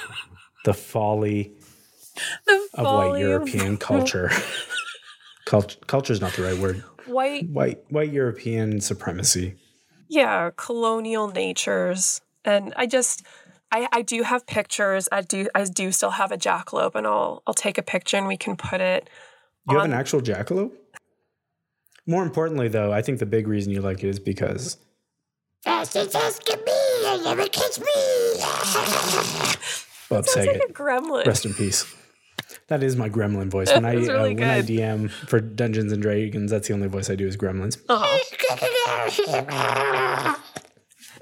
the 0.65 0.73
folly 0.73 1.53
the 2.45 2.53
of 2.73 2.85
white 2.85 3.07
folly 3.07 3.21
European 3.21 3.77
culture. 3.89 4.29
Cult- 5.45 5.77
culture 5.87 6.11
is 6.13 6.19
not 6.21 6.33
the 6.33 6.43
right 6.43 6.57
word. 6.57 6.83
white 7.05 7.49
White 7.49 7.79
white 7.89 8.11
European 8.11 8.81
supremacy. 8.81 9.55
yeah 10.09 10.51
colonial 10.57 11.27
natures 11.29 12.21
and 12.45 12.73
i 12.77 12.85
just 12.85 13.23
i 13.71 13.87
i 13.91 14.01
do 14.01 14.23
have 14.23 14.45
pictures 14.47 15.07
i 15.11 15.21
do 15.21 15.47
i 15.55 15.63
do 15.65 15.91
still 15.91 16.11
have 16.11 16.31
a 16.31 16.37
jackalope 16.37 16.95
and 16.95 17.05
i'll 17.07 17.43
i'll 17.47 17.53
take 17.53 17.77
a 17.77 17.81
picture 17.81 18.17
and 18.17 18.27
we 18.27 18.37
can 18.37 18.55
put 18.55 18.79
it 18.81 19.09
You 19.69 19.75
have 19.77 19.85
an 19.85 19.93
actual 19.93 20.21
jackalope? 20.21 20.71
More 22.09 22.23
importantly, 22.23 22.69
though, 22.69 22.93
I 22.93 23.01
think 23.01 23.19
the 23.19 23.25
big 23.25 23.49
reason 23.49 23.69
you 23.73 23.81
like 23.81 24.01
it 24.01 24.07
is 24.07 24.17
because 24.19 24.77
Fast 25.67 25.97
as 25.97 26.13
fast 26.13 26.45
can 26.45 26.59
be, 26.65 26.71
you'll 27.01 27.23
never 27.25 27.45
catch 27.49 27.77
me. 27.77 27.85
Bob 30.09 30.25
sounds 30.25 30.31
Saget, 30.31 30.61
like 30.61 30.69
a 30.69 30.71
gremlin 30.71 31.25
rest 31.25 31.45
in 31.45 31.53
peace. 31.53 31.93
That 32.69 32.83
is 32.83 32.95
my 32.95 33.09
gremlin 33.09 33.49
voice. 33.49 33.69
When 33.73 33.83
I 33.83 33.95
really 33.95 34.31
uh, 34.31 34.39
when 34.39 34.43
I. 34.49 34.61
DM 34.61 35.09
for 35.11 35.41
Dungeons 35.41 35.91
and 35.91 36.01
Dragons, 36.01 36.51
that's 36.51 36.69
the 36.69 36.73
only 36.73 36.87
voice 36.87 37.09
I 37.09 37.15
do 37.15 37.27
is 37.27 37.35
gremlins. 37.35 37.77
oh 37.89 37.97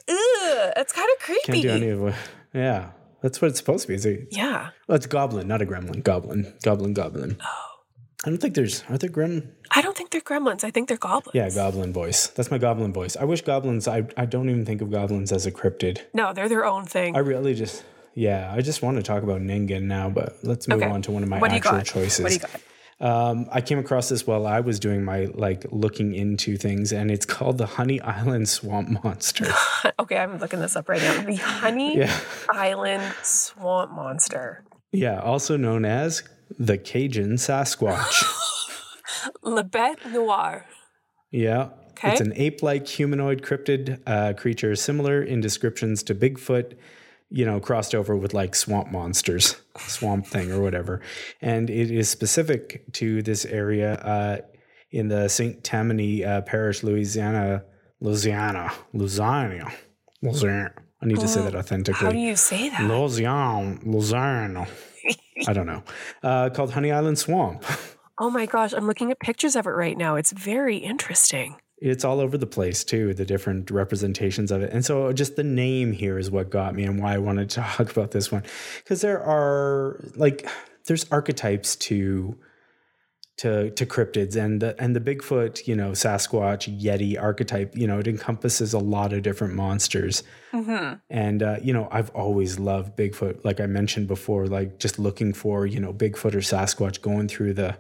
Ugh, 0.07 0.73
it's 0.77 0.93
kind 0.93 1.09
of 1.11 1.23
creepy. 1.23 1.41
Can't 1.45 1.45
creepy 1.45 1.61
do 1.63 1.69
any 1.69 1.89
of 1.89 2.03
it. 2.03 2.15
Yeah, 2.53 2.91
that's 3.23 3.41
what 3.41 3.47
it's 3.49 3.57
supposed 3.57 3.81
to 3.83 3.87
be. 3.87 3.95
It's 3.95 4.05
a, 4.05 4.27
yeah 4.29 4.69
well, 4.87 4.95
it's 4.95 5.07
goblin, 5.07 5.47
not 5.47 5.63
a 5.63 5.65
gremlin. 5.65 6.03
Goblin, 6.03 6.53
goblin, 6.61 6.93
goblin. 6.93 7.37
Oh. 7.43 7.75
I 8.25 8.29
don't 8.29 8.37
think 8.37 8.53
there's 8.53 8.83
are 8.89 8.97
there 8.97 9.09
gremlin? 9.09 9.49
i 9.71 9.81
don't 9.81 9.94
think 9.94 9.94
they're 10.15 10.21
gremlins 10.39 10.63
i 10.63 10.71
think 10.71 10.87
they're 10.87 10.97
goblins 11.09 11.35
Yeah, 11.35 11.49
goblin 11.49 11.91
voice. 11.93 12.27
That's 12.27 12.49
my 12.49 12.57
goblin 12.57 12.93
voice. 12.93 13.13
I 13.17 13.25
wish 13.25 13.41
goblins. 13.41 13.87
I 13.87 13.99
I 14.15 14.25
don't 14.25 14.49
even 14.49 14.65
think 14.65 14.81
of 14.81 14.89
goblins 14.91 15.31
as 15.37 15.45
a 15.45 15.51
cryptid. 15.51 15.95
no 16.13 16.31
they're 16.33 16.49
their 16.55 16.65
own 16.65 16.85
thing 16.85 17.15
I 17.15 17.19
really 17.19 17.53
just 17.53 17.83
Yeah, 18.27 18.41
I 18.57 18.61
just 18.69 18.81
want 18.81 18.95
to 18.97 19.03
talk 19.03 19.23
about 19.27 19.41
Ningen 19.41 19.83
now, 19.97 20.07
but 20.09 20.29
let's 20.41 20.67
move 20.69 20.81
Okay. 20.81 20.89
on 20.95 21.01
to 21.05 21.11
one 21.11 21.23
of 21.23 21.29
my 21.29 21.39
What 21.39 21.51
actual 21.51 21.81
choices. 21.81 22.23
What 22.23 22.29
do 22.29 22.35
you 22.35 22.45
got? 22.47 22.61
Um, 22.97 23.37
I 23.51 23.59
came 23.59 23.77
across 23.77 24.07
this 24.07 24.25
while 24.25 24.47
I 24.47 24.61
was 24.61 24.79
doing 24.79 25.03
my 25.03 25.19
like 25.45 25.65
looking 25.69 26.15
into 26.15 26.55
things, 26.55 26.93
and 26.93 27.11
it's 27.11 27.25
called 27.25 27.57
the 27.57 27.65
Honey 27.65 27.99
Island 27.99 28.47
Swamp 28.47 28.87
Monster. 29.03 29.47
Okay, 29.99 30.17
I'm 30.17 30.39
looking 30.39 30.61
this 30.61 30.75
up 30.77 30.87
right 30.87 31.01
now. 31.01 31.21
The 31.25 31.35
Honey 31.35 31.97
yeah, 31.97 32.17
Island 32.49 33.03
Swamp 33.23 33.91
Monster. 33.91 34.63
yeah, 34.93 35.19
also 35.19 35.57
known 35.57 35.83
as 35.83 36.23
the 36.57 36.77
Cajun 36.77 37.33
Sasquatch. 37.35 38.23
Le 39.43 39.63
Bête 39.63 40.11
Noir. 40.11 40.65
Yeah. 41.31 41.69
Okay. 41.91 42.11
It's 42.11 42.21
an 42.21 42.33
ape 42.35 42.61
like 42.61 42.87
humanoid 42.87 43.41
cryptid 43.41 44.01
uh, 44.05 44.33
creature 44.33 44.75
similar 44.75 45.21
in 45.21 45.39
descriptions 45.39 46.03
to 46.03 46.15
Bigfoot, 46.15 46.73
you 47.29 47.45
know, 47.45 47.59
crossed 47.59 47.95
over 47.95 48.15
with 48.15 48.33
like 48.33 48.53
swamp 48.53 48.91
monsters, 48.91 49.55
swamp 49.77 50.27
thing 50.27 50.51
or 50.51 50.61
whatever. 50.61 51.01
And 51.41 51.69
it 51.69 51.91
is 51.91 52.09
specific 52.09 52.91
to 52.93 53.21
this 53.21 53.45
area 53.45 53.93
uh, 53.93 54.37
in 54.91 55.07
the 55.07 55.29
St. 55.29 55.63
Tammany 55.63 56.23
uh, 56.25 56.41
Parish, 56.41 56.83
Louisiana, 56.83 57.63
Louisiana, 58.01 58.71
Louisiana, 58.93 59.71
Louisiana. 60.21 60.73
I 61.01 61.05
need 61.05 61.19
to 61.19 61.27
say 61.27 61.41
that 61.41 61.55
authentically. 61.55 62.05
How 62.05 62.11
do 62.11 62.17
you 62.17 62.35
say 62.35 62.69
that? 62.69 62.81
Louisiana, 62.81 63.79
Louisiana. 63.83 64.67
I 65.47 65.53
don't 65.53 65.67
know. 65.67 65.83
Uh, 66.23 66.49
called 66.49 66.71
Honey 66.71 66.91
Island 66.91 67.19
Swamp. 67.19 67.63
Oh 68.17 68.29
my 68.29 68.45
gosh, 68.45 68.73
I'm 68.73 68.87
looking 68.87 69.11
at 69.11 69.19
pictures 69.19 69.55
of 69.55 69.67
it 69.67 69.71
right 69.71 69.97
now. 69.97 70.15
It's 70.15 70.31
very 70.31 70.77
interesting. 70.77 71.57
it's 71.77 72.05
all 72.05 72.21
over 72.21 72.37
the 72.37 72.47
place 72.47 72.83
too 72.85 73.13
the 73.13 73.25
different 73.25 73.69
representations 73.69 74.51
of 74.51 74.61
it. 74.61 74.71
And 74.71 74.85
so 74.85 75.11
just 75.11 75.35
the 75.35 75.43
name 75.43 75.91
here 75.91 76.17
is 76.17 76.31
what 76.31 76.49
got 76.49 76.73
me 76.73 76.83
and 76.85 77.01
why 77.01 77.13
i 77.13 77.17
wanted 77.17 77.49
to 77.51 77.61
talk 77.61 77.91
about 77.91 78.11
this 78.11 78.31
one. 78.31 78.43
Because 78.77 79.01
there 79.01 79.21
are 79.21 79.99
like 80.15 80.47
there's 80.85 81.05
archetypes 81.11 81.75
to 81.75 82.37
to 83.37 83.71
to 83.71 83.85
cryptids. 83.85 84.37
And 84.37 84.61
the 84.61 84.81
and 84.81 84.95
the 84.95 85.01
bigfoot 85.01 85.67
you 85.67 85.75
know 85.75 85.91
sasquatch 85.91 86.63
yeti 86.81 87.21
archetype 87.21 87.75
you 87.75 87.85
know 87.85 87.99
it 87.99 88.07
encompasses 88.07 88.73
a 88.73 88.79
lot 88.79 89.11
of 89.11 89.21
different 89.23 89.55
monsters. 89.55 90.23
Hmm 90.51 90.93
and 91.09 91.43
uh, 91.43 91.57
you 91.61 91.73
know 91.73 91.89
i've 91.91 92.09
always 92.11 92.57
loved 92.57 92.95
bigfoot. 92.95 93.43
Like 93.43 93.59
i 93.59 93.65
mentioned 93.65 94.07
before 94.07 94.47
like 94.47 94.79
just 94.79 94.97
looking 94.97 95.33
for 95.33 95.65
you 95.65 95.81
know 95.81 95.93
bigfoot 95.93 96.33
or 96.33 96.39
sasquatch 96.39 97.01
going 97.01 97.27
through 97.27 97.55
the 97.55 97.75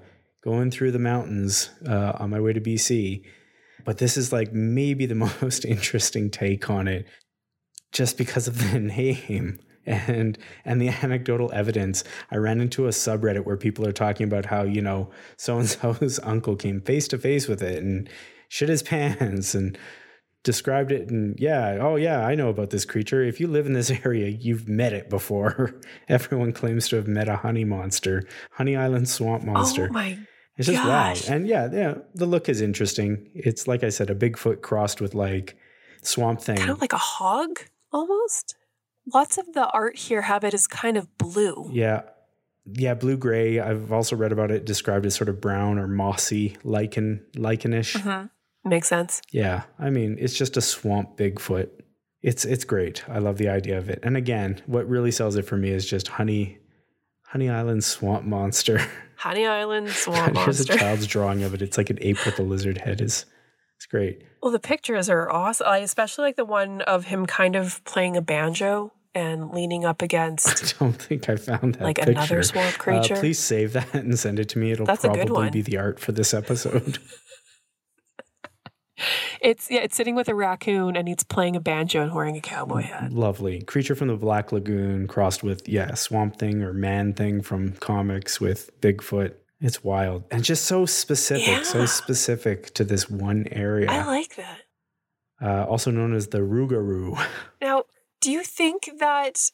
going 0.45 0.71
through 0.71 0.91
the 0.91 0.99
mountains 0.99 1.71
uh, 1.85 2.13
on 2.15 2.29
my 2.29 2.39
way 2.39 2.53
to 2.53 2.61
bc 2.61 3.21
but 3.83 3.97
this 3.99 4.17
is 4.17 4.31
like 4.31 4.53
maybe 4.53 5.05
the 5.05 5.15
most 5.41 5.65
interesting 5.65 6.29
take 6.29 6.69
on 6.69 6.87
it 6.87 7.05
just 7.91 8.17
because 8.17 8.47
of 8.47 8.71
the 8.71 8.79
name 8.79 9.59
and 9.85 10.37
and 10.65 10.81
the 10.81 10.89
anecdotal 10.89 11.51
evidence. 11.53 12.03
I 12.31 12.37
ran 12.37 12.59
into 12.59 12.87
a 12.87 12.89
subreddit 12.89 13.45
where 13.45 13.55
people 13.55 13.87
are 13.87 13.91
talking 13.91 14.25
about 14.25 14.45
how 14.45 14.63
you 14.63 14.81
know 14.81 15.11
so 15.37 15.57
and 15.59 15.69
so's 15.69 16.19
uncle 16.23 16.55
came 16.55 16.81
face 16.81 17.07
to 17.09 17.17
face 17.17 17.47
with 17.47 17.61
it 17.61 17.81
and 17.83 18.09
shit 18.49 18.69
his 18.69 18.83
pants 18.83 19.53
and 19.53 19.77
described 20.43 20.91
it 20.91 21.09
and 21.09 21.39
yeah 21.39 21.77
oh 21.81 21.95
yeah 21.95 22.25
i 22.25 22.35
know 22.35 22.49
about 22.49 22.71
this 22.71 22.85
creature. 22.85 23.23
If 23.23 23.39
you 23.39 23.47
live 23.47 23.65
in 23.65 23.73
this 23.73 23.91
area 24.03 24.27
you've 24.27 24.67
met 24.67 24.93
it 24.93 25.09
before. 25.09 25.79
Everyone 26.09 26.51
claims 26.51 26.87
to 26.89 26.95
have 26.95 27.07
met 27.07 27.29
a 27.29 27.37
honey 27.37 27.63
monster 27.63 28.23
honey 28.51 28.75
island 28.75 29.07
swamp 29.07 29.43
monster. 29.43 29.87
Oh 29.89 29.93
my 29.93 30.17
it's 30.57 30.67
just 30.67 30.81
gosh. 30.83 31.27
wow. 31.29 31.35
And 31.35 31.47
yeah, 31.47 31.69
yeah, 31.71 31.95
the 32.13 32.25
look 32.25 32.47
is 32.49 32.61
interesting. 32.61 33.29
It's 33.33 33.67
like 33.67 33.83
I 33.83 33.89
said, 33.89 34.09
a 34.09 34.15
Bigfoot 34.15 34.61
crossed 34.61 35.01
with 35.01 35.13
like 35.15 35.57
swamp 36.01 36.41
thing. 36.41 36.57
kind 36.57 36.69
of 36.71 36.81
like 36.81 36.93
a 36.93 36.97
hog 36.97 37.59
almost. 37.91 38.55
Lots 39.13 39.37
of 39.37 39.53
the 39.53 39.67
art 39.69 39.97
here 39.97 40.21
have 40.23 40.43
it 40.43 40.53
as 40.53 40.67
kind 40.67 40.97
of 40.97 41.17
blue. 41.17 41.69
yeah. 41.71 42.01
Yeah, 42.67 42.95
blue 42.95 43.15
gray. 43.15 43.59
I've 43.59 43.91
also 43.91 44.15
read 44.15 44.31
about 44.31 44.49
it 44.49 44.65
described 44.65 45.05
as 45.05 45.13
sort 45.13 45.29
of 45.29 45.39
brown 45.39 45.77
or 45.77 45.87
mossy, 45.87 46.57
lichen 46.63 47.23
lichenish. 47.35 47.95
Mhm. 47.95 48.31
Makes 48.63 48.87
sense. 48.87 49.21
Yeah. 49.29 49.65
I 49.77 49.91
mean, 49.91 50.17
it's 50.19 50.33
just 50.35 50.57
a 50.57 50.61
swamp 50.61 51.15
Bigfoot. 51.15 51.69
It's 52.23 52.43
it's 52.43 52.65
great. 52.65 53.07
I 53.07 53.19
love 53.19 53.37
the 53.37 53.49
idea 53.49 53.77
of 53.77 53.87
it. 53.87 53.99
And 54.01 54.17
again, 54.17 54.63
what 54.65 54.89
really 54.89 55.11
sells 55.11 55.35
it 55.35 55.43
for 55.45 55.57
me 55.57 55.69
is 55.69 55.85
just 55.85 56.07
honey 56.07 56.57
Honey 57.27 57.51
Island 57.51 57.83
swamp 57.83 58.25
monster. 58.25 58.81
Honey 59.17 59.45
Island 59.45 59.89
Swamp 59.89 60.35
Here's 60.37 60.59
a 60.61 60.63
Monster. 60.67 60.77
child's 60.77 61.07
drawing 61.07 61.43
of 61.43 61.53
it. 61.53 61.61
It's 61.61 61.77
like 61.77 61.89
an 61.89 61.97
ape 62.01 62.25
with 62.25 62.39
a 62.39 62.43
lizard 62.43 62.77
head. 62.79 63.01
Is 63.01 63.25
it's 63.77 63.85
great. 63.85 64.23
Well, 64.41 64.51
the 64.51 64.59
pictures 64.59 65.09
are 65.09 65.29
awesome. 65.31 65.67
I 65.67 65.79
especially 65.79 66.23
like 66.25 66.35
the 66.35 66.45
one 66.45 66.81
of 66.81 67.05
him 67.05 67.25
kind 67.25 67.55
of 67.55 67.83
playing 67.85 68.15
a 68.17 68.21
banjo 68.21 68.91
and 69.13 69.51
leaning 69.51 69.85
up 69.85 70.01
against 70.01 70.75
I 70.75 70.85
don't 70.85 70.93
think 71.01 71.29
I 71.29 71.37
found 71.37 71.75
that 71.75 71.83
like 71.83 71.95
picture. 71.97 72.11
another 72.11 72.43
swamp 72.43 72.75
Uh, 72.75 72.77
creature. 72.77 73.15
please 73.15 73.39
save 73.39 73.73
that 73.73 73.93
and 73.93 74.17
send 74.19 74.39
it 74.39 74.49
to 74.49 74.59
me. 74.59 74.71
It'll 74.71 74.85
That's 74.85 75.01
probably 75.05 75.49
be 75.49 75.61
the 75.61 75.77
art 75.77 75.99
for 75.99 76.11
this 76.11 76.33
episode. 76.33 76.97
It's 79.41 79.69
yeah, 79.69 79.81
it's 79.81 79.95
sitting 79.95 80.15
with 80.15 80.29
a 80.29 80.35
raccoon 80.35 80.95
and 80.95 81.07
it's 81.09 81.23
playing 81.23 81.55
a 81.55 81.59
banjo 81.59 82.01
and 82.01 82.13
wearing 82.13 82.37
a 82.37 82.41
cowboy 82.41 82.81
hat. 82.83 83.11
Lovely. 83.11 83.61
Creature 83.63 83.95
from 83.95 84.07
the 84.07 84.15
Black 84.15 84.51
Lagoon 84.51 85.07
crossed 85.07 85.43
with, 85.43 85.67
yeah, 85.67 85.93
Swamp 85.95 86.37
Thing 86.37 86.63
or 86.63 86.73
Man 86.73 87.13
Thing 87.13 87.41
from 87.41 87.73
comics 87.73 88.39
with 88.39 88.71
Bigfoot. 88.81 89.33
It's 89.59 89.83
wild. 89.83 90.23
And 90.31 90.43
just 90.43 90.65
so 90.65 90.85
specific, 90.85 91.65
so 91.65 91.85
specific 91.85 92.73
to 92.75 92.83
this 92.83 93.09
one 93.09 93.47
area. 93.51 93.89
I 93.91 94.05
like 94.05 94.35
that. 94.35 94.59
uh, 95.41 95.65
also 95.65 95.91
known 95.91 96.13
as 96.13 96.27
the 96.27 96.39
Rougarou. 96.39 97.21
Now, 97.61 97.83
do 98.21 98.31
you 98.31 98.43
think 98.43 98.89
that 98.99 99.49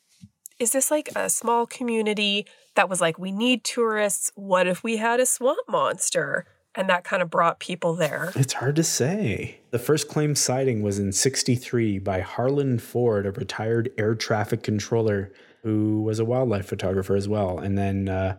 is 0.60 0.72
this 0.72 0.92
like 0.92 1.10
a 1.16 1.30
small 1.30 1.66
community 1.66 2.46
that 2.76 2.90
was 2.90 3.02
like, 3.02 3.18
we 3.18 3.32
need 3.32 3.64
tourists? 3.64 4.32
What 4.36 4.68
if 4.68 4.84
we 4.84 4.98
had 4.98 5.20
a 5.20 5.26
swamp 5.26 5.68
monster? 5.70 6.46
And 6.76 6.90
that 6.90 7.04
kind 7.04 7.22
of 7.22 7.30
brought 7.30 7.60
people 7.60 7.96
there. 7.96 8.32
It's 8.36 8.54
hard 8.54 8.76
to 8.78 8.84
say. 8.84 9.60
The 9.72 9.80
first 9.80 10.08
claimed 10.08 10.38
sighting 10.38 10.82
was 10.82 11.00
in 11.00 11.12
63 11.12 12.00
by 12.00 12.22
Harlan 12.22 12.80
Ford, 12.80 13.26
a 13.26 13.32
retired 13.32 13.92
air 13.98 14.16
traffic 14.16 14.64
controller 14.64 15.34
who 15.64 16.02
was 16.02 16.20
a 16.20 16.26
wildlife 16.26 16.66
photographer 16.66 17.16
as 17.16 17.28
well. 17.28 17.60
And 17.60 17.78
then 17.78 18.08
uh, 18.08 18.38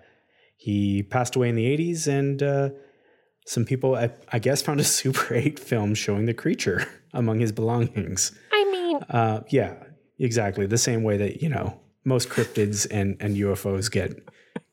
he 0.56 1.02
passed 1.02 1.36
away 1.36 1.50
in 1.50 1.56
the 1.56 1.66
80s, 1.76 2.06
and 2.06 2.42
uh, 2.42 2.70
some 3.46 3.64
people, 3.64 3.94
I, 3.96 4.10
I 4.32 4.38
guess, 4.38 4.62
found 4.62 4.80
a 4.80 4.84
Super 5.00 5.34
8 5.34 5.58
film 5.58 5.94
showing 5.94 6.26
the 6.26 6.34
creature 6.34 6.88
among 7.12 7.40
his 7.40 7.52
belongings. 7.52 8.32
I 8.52 8.64
mean, 8.64 9.00
Uh, 9.10 9.40
yeah, 9.50 9.74
exactly. 10.18 10.66
The 10.66 10.78
same 10.78 11.02
way 11.02 11.16
that, 11.18 11.42
you 11.42 11.48
know, 11.48 11.78
most 12.04 12.28
cryptids 12.30 12.86
and, 12.90 13.16
and 13.20 13.36
UFOs 13.36 13.90
get 13.90 14.18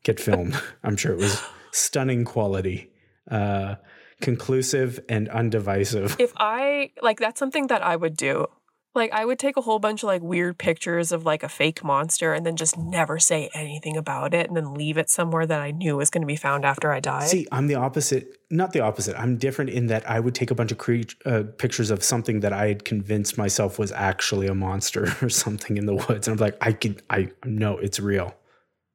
get 0.03 0.20
filmed. 0.20 0.60
I'm 0.84 0.95
sure 0.95 1.12
it 1.12 1.18
was 1.18 1.41
stunning 1.72 2.24
quality, 2.26 2.91
uh, 3.30 3.76
conclusive 4.22 5.00
and 5.10 5.30
undivisive. 5.30 6.20
if 6.20 6.34
I 6.38 6.92
like 7.02 7.20
that's 7.20 7.40
something 7.40 7.68
that 7.68 7.82
I 7.82 7.96
would 7.96 8.18
do. 8.18 8.48
Like 8.96 9.12
I 9.14 9.24
would 9.24 9.38
take 9.38 9.56
a 9.56 9.62
whole 9.62 9.78
bunch 9.78 10.02
of 10.02 10.08
like 10.08 10.24
weird 10.24 10.58
pictures 10.58 11.12
of 11.12 11.24
like 11.24 11.44
a 11.44 11.48
fake 11.48 11.84
monster 11.84 12.34
and 12.34 12.44
then 12.44 12.56
just 12.56 12.76
never 12.76 13.20
say 13.20 13.50
anything 13.54 13.96
about 13.96 14.34
it 14.34 14.48
and 14.48 14.58
then 14.58 14.74
leave 14.74 14.98
it 14.98 15.12
somewhere 15.12 15.46
that 15.46 15.62
I 15.62 15.70
knew 15.70 15.98
was 15.98 16.10
going 16.10 16.24
to 16.24 16.28
be 16.28 16.36
found 16.36 16.66
after 16.66 16.92
I 16.92 17.00
died. 17.00 17.28
See, 17.28 17.48
I'm 17.52 17.68
the 17.68 17.76
opposite. 17.76 18.40
Not 18.50 18.74
the 18.74 18.80
opposite. 18.80 19.16
I'm 19.18 19.38
different 19.38 19.70
in 19.70 19.88
that 19.88 20.10
I 20.10 20.20
would 20.20 20.34
take 20.34 20.50
a 20.50 20.56
bunch 20.56 20.72
of 20.72 20.80
cre- 20.80 21.02
uh, 21.24 21.44
pictures 21.60 21.92
of 21.92 22.04
something 22.04 22.40
that 22.40 22.52
I 22.52 22.68
had 22.68 22.84
convinced 22.84 23.38
myself 23.38 23.78
was 23.78 23.92
actually 23.92 24.48
a 24.48 24.56
monster 24.56 25.16
or 25.22 25.30
something 25.30 25.78
in 25.78 25.86
the 25.86 25.94
woods, 25.94 26.28
and 26.28 26.40
I'm 26.40 26.44
like, 26.44 26.58
I 26.60 26.74
can, 26.74 26.98
I 27.12 27.32
know 27.46 27.78
it's 27.78 28.00
real. 28.00 28.36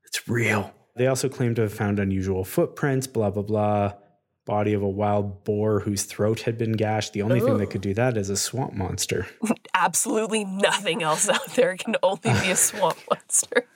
It's 0.07 0.29
real. 0.29 0.75
They 0.97 1.07
also 1.07 1.29
claim 1.29 1.55
to 1.55 1.63
have 1.63 1.73
found 1.73 2.01
unusual 2.01 2.45
footprints. 2.45 3.07
Blah 3.07 3.31
blah 3.31 3.43
blah. 3.43 3.93
Body 4.47 4.75
of 4.75 4.83
a 4.83 4.89
wild 4.89 5.45
boar 5.45 5.81
whose 5.81 6.03
throat 6.05 6.41
had 6.41 6.59
been 6.59 6.73
gashed. 6.73 7.15
The 7.15 7.23
only 7.23 7.41
thing 7.41 7.57
that 7.59 7.71
could 7.71 7.81
do 7.81 7.95
that 7.95 8.17
is 8.19 8.29
a 8.29 8.37
swamp 8.37 8.75
monster. 8.75 9.27
Absolutely 9.75 10.45
nothing 10.45 11.03
else 11.03 11.29
out 11.31 11.55
there 11.55 11.77
can 11.77 11.97
only 12.03 12.21
be 12.23 12.51
a 12.51 12.57
swamp 12.57 12.99
monster. 13.11 13.67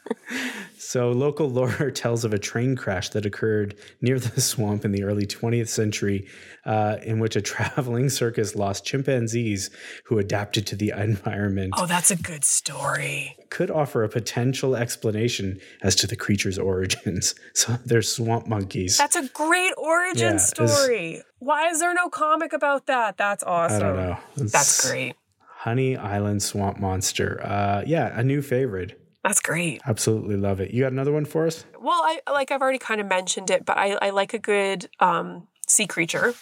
So, 0.78 1.10
local 1.10 1.48
lore 1.50 1.90
tells 1.94 2.24
of 2.24 2.32
a 2.32 2.38
train 2.38 2.76
crash 2.76 3.08
that 3.10 3.26
occurred 3.26 3.76
near 4.00 4.18
the 4.18 4.40
swamp 4.40 4.84
in 4.84 4.92
the 4.92 5.04
early 5.04 5.26
20th 5.26 5.68
century, 5.68 6.28
uh, 6.64 6.96
in 7.02 7.18
which 7.18 7.34
a 7.36 7.40
traveling 7.40 8.08
circus 8.08 8.54
lost 8.54 8.84
chimpanzees 8.84 9.70
who 10.04 10.18
adapted 10.18 10.66
to 10.68 10.76
the 10.76 10.90
environment. 10.96 11.74
Oh, 11.76 11.86
that's 11.86 12.10
a 12.10 12.16
good 12.16 12.44
story. 12.44 13.36
Could 13.50 13.70
offer 13.70 14.02
a 14.04 14.08
potential 14.08 14.76
explanation 14.76 15.60
as 15.82 15.94
to 15.96 16.06
the 16.06 16.16
creature's 16.16 16.58
origins. 16.58 17.34
So, 17.54 17.76
they're 17.84 18.02
swamp 18.02 18.46
monkeys. 18.46 18.98
That's 18.98 19.16
a 19.16 19.28
great 19.28 19.72
origin 19.76 20.34
Yeah, 20.34 20.38
story. 20.38 21.22
Why 21.40 21.68
is 21.70 21.80
there 21.80 21.92
no 21.94 22.08
comic 22.08 22.52
about 22.52 22.86
that? 22.86 23.16
That's 23.16 23.42
awesome. 23.42 23.76
I 23.76 23.80
don't 23.80 23.96
know. 23.96 24.18
That's 24.36 24.86
great. 24.88 25.16
Honey 25.40 25.96
Island 25.96 26.42
Swamp 26.42 26.78
Monster. 26.78 27.40
Uh, 27.44 27.82
yeah, 27.86 28.16
a 28.18 28.22
new 28.22 28.42
favorite. 28.42 29.00
That's 29.24 29.40
great. 29.40 29.80
Absolutely 29.86 30.36
love 30.36 30.60
it. 30.60 30.70
You 30.70 30.82
got 30.84 30.92
another 30.92 31.10
one 31.12 31.24
for 31.24 31.46
us? 31.46 31.64
Well, 31.80 32.00
I 32.00 32.20
like 32.30 32.52
I've 32.52 32.60
already 32.62 32.78
kind 32.78 33.00
of 33.00 33.08
mentioned 33.08 33.50
it, 33.50 33.64
but 33.66 33.76
I, 33.76 33.98
I 34.00 34.10
like 34.10 34.32
a 34.34 34.38
good 34.38 34.88
um, 35.00 35.48
sea 35.66 35.86
creature, 35.88 36.34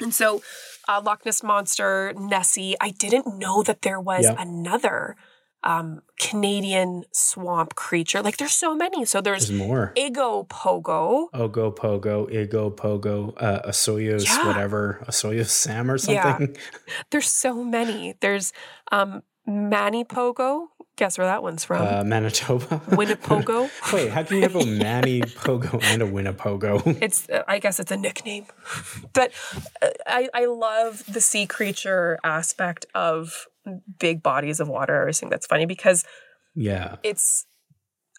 and 0.00 0.14
so 0.14 0.42
uh, 0.88 1.02
Loch 1.04 1.26
Ness 1.26 1.42
monster 1.42 2.14
Nessie. 2.16 2.74
I 2.80 2.90
didn't 2.90 3.38
know 3.38 3.62
that 3.64 3.82
there 3.82 4.00
was 4.00 4.24
Yeah. 4.24 4.34
another 4.38 5.16
um, 5.64 6.02
Canadian 6.20 7.04
swamp 7.10 7.74
creature. 7.74 8.22
Like 8.22 8.36
there's 8.36 8.52
so 8.52 8.74
many. 8.76 9.04
So 9.06 9.20
there's 9.20 9.48
There's 9.48 9.58
more. 9.58 9.92
Igo 9.96 10.46
Pogo. 10.48 11.28
Ogopogo, 11.34 12.30
Igo 12.30 12.74
Pogo, 12.76 13.32
uh, 13.42 13.62
a 13.64 13.70
Soyuz, 13.70 14.24
Yeah. 14.26 14.46
whatever, 14.46 15.02
a 15.08 15.10
Soyuz 15.10 15.48
Sam 15.48 15.90
or 15.90 15.96
Yeah. 15.96 16.22
something. 16.38 16.56
There's 17.10 17.30
so 17.30 17.64
many. 17.64 18.14
There's 18.20 18.52
um, 18.92 19.22
Manipogo. 19.48 20.66
Guess 20.96 21.18
where 21.18 21.26
that 21.26 21.42
one's 21.42 21.64
from? 21.64 21.82
Uh, 21.82 22.04
Manitoba. 22.04 22.80
Winnipogo. 22.90 23.68
Wait, 23.92 24.10
how 24.12 24.22
can 24.22 24.36
you 24.36 24.42
have 24.44 24.54
a 24.54 24.60
Manipogo 24.84 25.82
and 25.82 26.02
a 26.02 26.06
Winnipogo? 26.06 27.02
it's 27.02 27.28
uh, 27.28 27.42
I 27.48 27.58
guess 27.58 27.80
it's 27.80 27.90
a 27.90 27.96
nickname, 27.96 28.46
but 29.12 29.32
uh, 29.82 29.88
I 30.06 30.28
I 30.32 30.44
love 30.44 31.02
the 31.12 31.20
sea 31.20 31.46
creature 31.46 32.20
aspect 32.22 32.86
of 32.94 33.48
big 33.98 34.22
bodies 34.22 34.60
of 34.60 34.68
water. 34.68 34.96
I 34.96 35.00
always 35.00 35.20
think 35.20 35.30
that's 35.30 35.46
funny 35.46 35.66
because 35.66 36.04
yeah. 36.54 36.96
it's 37.02 37.46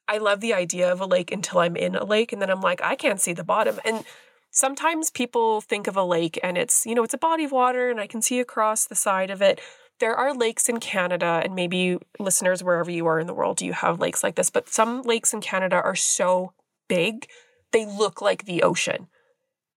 I 0.08 0.20
love 0.20 0.40
the 0.40 0.54
idea 0.54 0.92
of 0.92 1.02
a 1.02 1.06
lake 1.06 1.32
until 1.32 1.60
I'm 1.60 1.76
in 1.76 1.96
a 1.96 2.04
lake 2.04 2.32
and 2.32 2.42
then 2.42 2.50
I'm 2.50 2.62
like 2.62 2.82
I 2.84 2.96
can't 2.96 3.22
see 3.22 3.34
the 3.34 3.44
bottom 3.44 3.80
and 3.86 4.04
sometimes 4.52 5.10
people 5.10 5.62
think 5.62 5.88
of 5.88 5.98
a 5.98 6.04
lake 6.04 6.40
and 6.44 6.58
it's 6.58 6.86
you 6.86 6.96
know 6.96 7.04
it's 7.04 7.14
a 7.14 7.20
body 7.20 7.44
of 7.44 7.52
water 7.52 7.90
and 7.90 8.00
I 8.00 8.08
can 8.08 8.22
see 8.22 8.40
across 8.40 8.86
the 8.86 8.96
side 8.96 9.30
of 9.30 9.42
it 9.42 9.60
there 10.00 10.16
are 10.16 10.36
lakes 10.36 10.68
in 10.68 10.80
Canada 10.80 11.42
and 11.44 11.56
maybe 11.56 11.98
listeners 12.20 12.64
wherever 12.64 12.92
you 12.92 13.06
are 13.08 13.20
in 13.20 13.28
the 13.28 13.34
world 13.34 13.62
you 13.62 13.74
have 13.74 14.00
lakes 14.00 14.24
like 14.24 14.36
this 14.36 14.50
but 14.50 14.70
some 14.70 15.02
lakes 15.02 15.34
in 15.34 15.42
Canada 15.42 15.76
are 15.78 15.96
so 15.96 16.54
big 16.88 17.28
they 17.72 17.86
look 17.86 18.22
like 18.22 18.46
the 18.46 18.62
ocean 18.64 19.08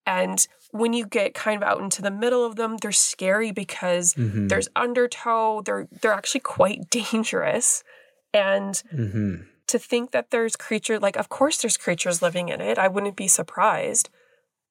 and 0.07 0.47
when 0.71 0.93
you 0.93 1.07
get 1.07 1.35
kind 1.35 1.63
of 1.63 1.69
out 1.69 1.81
into 1.81 2.03
the 2.03 2.11
middle 2.11 2.45
of 2.45 2.57
them 2.57 2.77
they're 2.77 2.93
scary 2.93 3.51
because 3.53 4.15
Mhm. 4.15 4.49
there's 4.49 4.69
undertow 4.77 5.63
they're 5.63 5.89
they're 6.01 6.13
actually 6.13 6.41
quite 6.41 6.91
dangerous 6.91 7.83
and 8.35 8.83
Mhm. 8.93 9.47
to 9.69 9.79
think 9.79 10.11
that 10.13 10.31
there's 10.31 10.57
creature 10.57 10.99
like 10.99 11.17
of 11.17 11.29
course 11.29 11.59
there's 11.63 11.77
creatures 11.77 12.23
living 12.23 12.49
in 12.49 12.61
it 12.61 12.79
i 12.79 12.89
wouldn't 12.89 13.17
be 13.17 13.29
surprised 13.29 14.09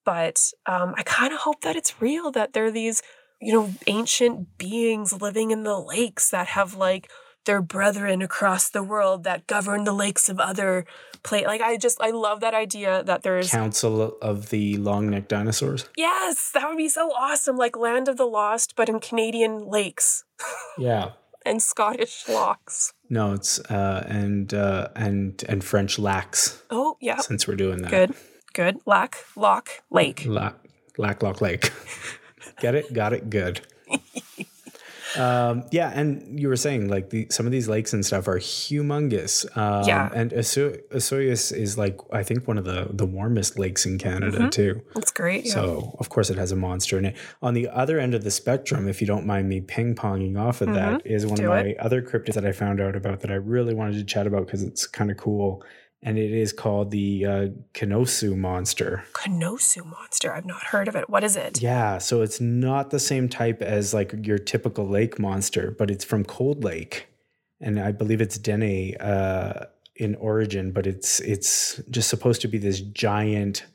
but 0.06 0.52
um, 0.66 0.94
i 0.98 1.04
kind 1.04 1.34
of 1.34 1.40
hope 1.40 1.62
that 1.62 1.76
it's 1.76 2.02
real 2.02 2.32
that 2.32 2.54
there 2.54 2.66
are 2.66 2.72
these 2.72 3.02
you 3.42 3.54
know 3.54 3.74
ancient 3.88 4.58
beings 4.58 5.22
living 5.22 5.52
in 5.52 5.64
the 5.64 5.80
lakes 5.80 6.30
that 6.30 6.48
have 6.48 6.76
like 6.76 7.10
their 7.48 7.62
brethren 7.64 8.22
across 8.22 8.70
the 8.70 8.84
world 8.84 9.24
that 9.24 9.48
govern 9.48 9.84
the 9.86 9.92
lakes 9.94 10.30
of 10.30 10.40
other 10.40 10.86
place 11.24 11.48
like 11.48 11.62
i 11.62 11.76
just 11.78 11.98
i 12.02 12.12
love 12.12 12.40
that 12.42 12.54
idea 12.54 13.02
that 13.04 13.24
there's 13.24 13.50
Council 13.50 14.16
of 14.22 14.50
the 14.52 14.78
long 14.78 15.10
necked 15.10 15.30
dinosaurs. 15.30 15.90
yes 15.98 16.52
that 16.54 16.68
would 16.70 16.78
be 16.78 16.88
so 16.90 17.10
awesome 17.12 17.58
like 17.58 17.76
land 17.76 18.08
of 18.08 18.18
the 18.18 18.26
lost 18.28 18.76
but 18.76 18.88
in 18.90 19.00
canadian 19.00 19.66
lakes 19.68 20.24
Yeah. 20.78 21.12
and 21.46 21.60
scottish 21.62 22.30
locks 22.30 22.94
No, 23.10 23.34
it's 23.34 23.60
uh, 23.72 24.06
and 24.08 24.54
uh, 24.54 24.90
and 24.96 25.44
and 25.50 25.64
French 25.64 25.98
lacks. 25.98 26.62
oh 26.70 26.98
yeah 27.02 27.18
Since 27.18 27.48
we're 27.48 27.56
doing 27.56 27.82
that, 27.82 27.90
good 27.92 28.14
good 28.54 28.76
lack 28.86 29.18
lock 29.36 29.70
lake 29.90 30.24
Lack, 30.28 30.56
lack, 30.98 31.24
Lock 31.24 31.42
Lake. 31.42 31.72
Get 32.62 32.74
it? 32.76 32.92
Got 32.92 33.14
it? 33.14 33.30
Good. 33.30 33.62
um, 35.20 35.64
yeah, 35.72 35.92
and 35.94 36.40
you 36.40 36.48
were 36.48 36.56
saying 36.56 36.88
like 36.90 37.10
the, 37.10 37.28
some 37.30 37.46
of 37.46 37.52
these 37.52 37.68
lakes 37.68 37.94
and 37.94 38.06
stuff 38.06 38.28
are 38.28 38.40
humongous. 38.40 39.46
Um, 39.58 39.88
Yeah. 39.88 40.10
and 40.14 40.32
Oso- 40.32 40.80
Osoyoos 40.90 41.56
is 41.56 41.78
like 41.78 41.98
I 42.12 42.24
think 42.24 42.48
one 42.48 42.58
of 42.58 42.66
the 42.66 42.88
the 42.92 43.06
warmest 43.06 43.58
lakes 43.60 43.86
in 43.86 43.98
Canada 43.98 44.50
too. 44.50 44.82
that's 44.94 45.12
great 45.12 45.46
yeah. 45.46 45.54
So 45.54 45.96
of 46.00 46.10
course 46.10 46.30
it 46.30 46.38
has 46.38 46.52
a 46.52 46.56
monster 46.56 46.98
in 46.98 47.06
it. 47.06 47.16
On 47.42 47.54
the 47.54 47.68
other 47.70 48.00
end 48.00 48.14
of 48.14 48.24
the 48.24 48.32
spectrum, 48.32 48.88
if 48.88 49.02
you 49.02 49.08
don't 49.08 49.26
mind 49.26 49.50
me 49.50 49.62
ping 49.62 49.96
ponging 49.96 50.40
off 50.40 50.62
of 50.62 50.74
that, 50.74 51.06
is 51.06 51.26
one 51.26 51.38
Mm-hmm. 51.38 51.46
Do 51.46 51.52
of 51.52 51.66
my 51.66 51.76
other 51.80 52.02
cryptids 52.02 52.34
that 52.34 52.46
I 52.46 52.52
found 52.52 52.82
out 52.82 52.96
about 52.96 53.20
that 53.22 53.32
I 53.32 53.36
really 53.36 53.74
wanted 53.76 53.96
to 53.98 54.04
chat 54.04 54.26
about 54.28 54.46
because 54.48 54.64
it's 54.64 54.88
kind 54.88 55.12
of 55.12 55.18
cool. 55.18 55.64
And 56.08 56.18
it 56.18 56.32
is 56.32 56.54
called 56.54 56.92
the 56.92 57.26
uh, 57.26 57.48
Kinosoo 57.74 58.38
monster. 58.38 59.04
Kinosoo 59.14 59.84
monster. 59.84 60.32
I've 60.32 60.46
not 60.46 60.64
heard 60.64 60.88
of 60.88 60.96
it. 60.96 61.10
What 61.10 61.24
is 61.26 61.36
it? 61.36 61.62
Yeah, 61.62 61.98
so 61.98 62.22
it's 62.22 62.40
not 62.40 62.92
the 62.92 63.00
same 63.00 63.28
type 63.28 63.62
as 63.62 63.94
like 63.94 64.14
your 64.26 64.38
typical 64.38 64.88
lake 64.88 65.20
monster, 65.20 65.76
but 65.78 65.92
it's 65.92 66.06
from 66.06 66.24
Cold 66.24 66.64
Lake, 66.64 67.08
and 67.60 67.78
I 67.78 67.92
believe 67.92 68.22
it's 68.22 68.38
Dene 68.38 68.96
uh, 69.02 69.66
in 69.98 70.16
origin, 70.16 70.72
but 70.72 70.88
it's 70.88 71.20
it's 71.20 71.82
just 71.90 72.08
supposed 72.10 72.40
to 72.44 72.48
be 72.48 72.58
this 72.58 72.80
giant, 72.80 73.66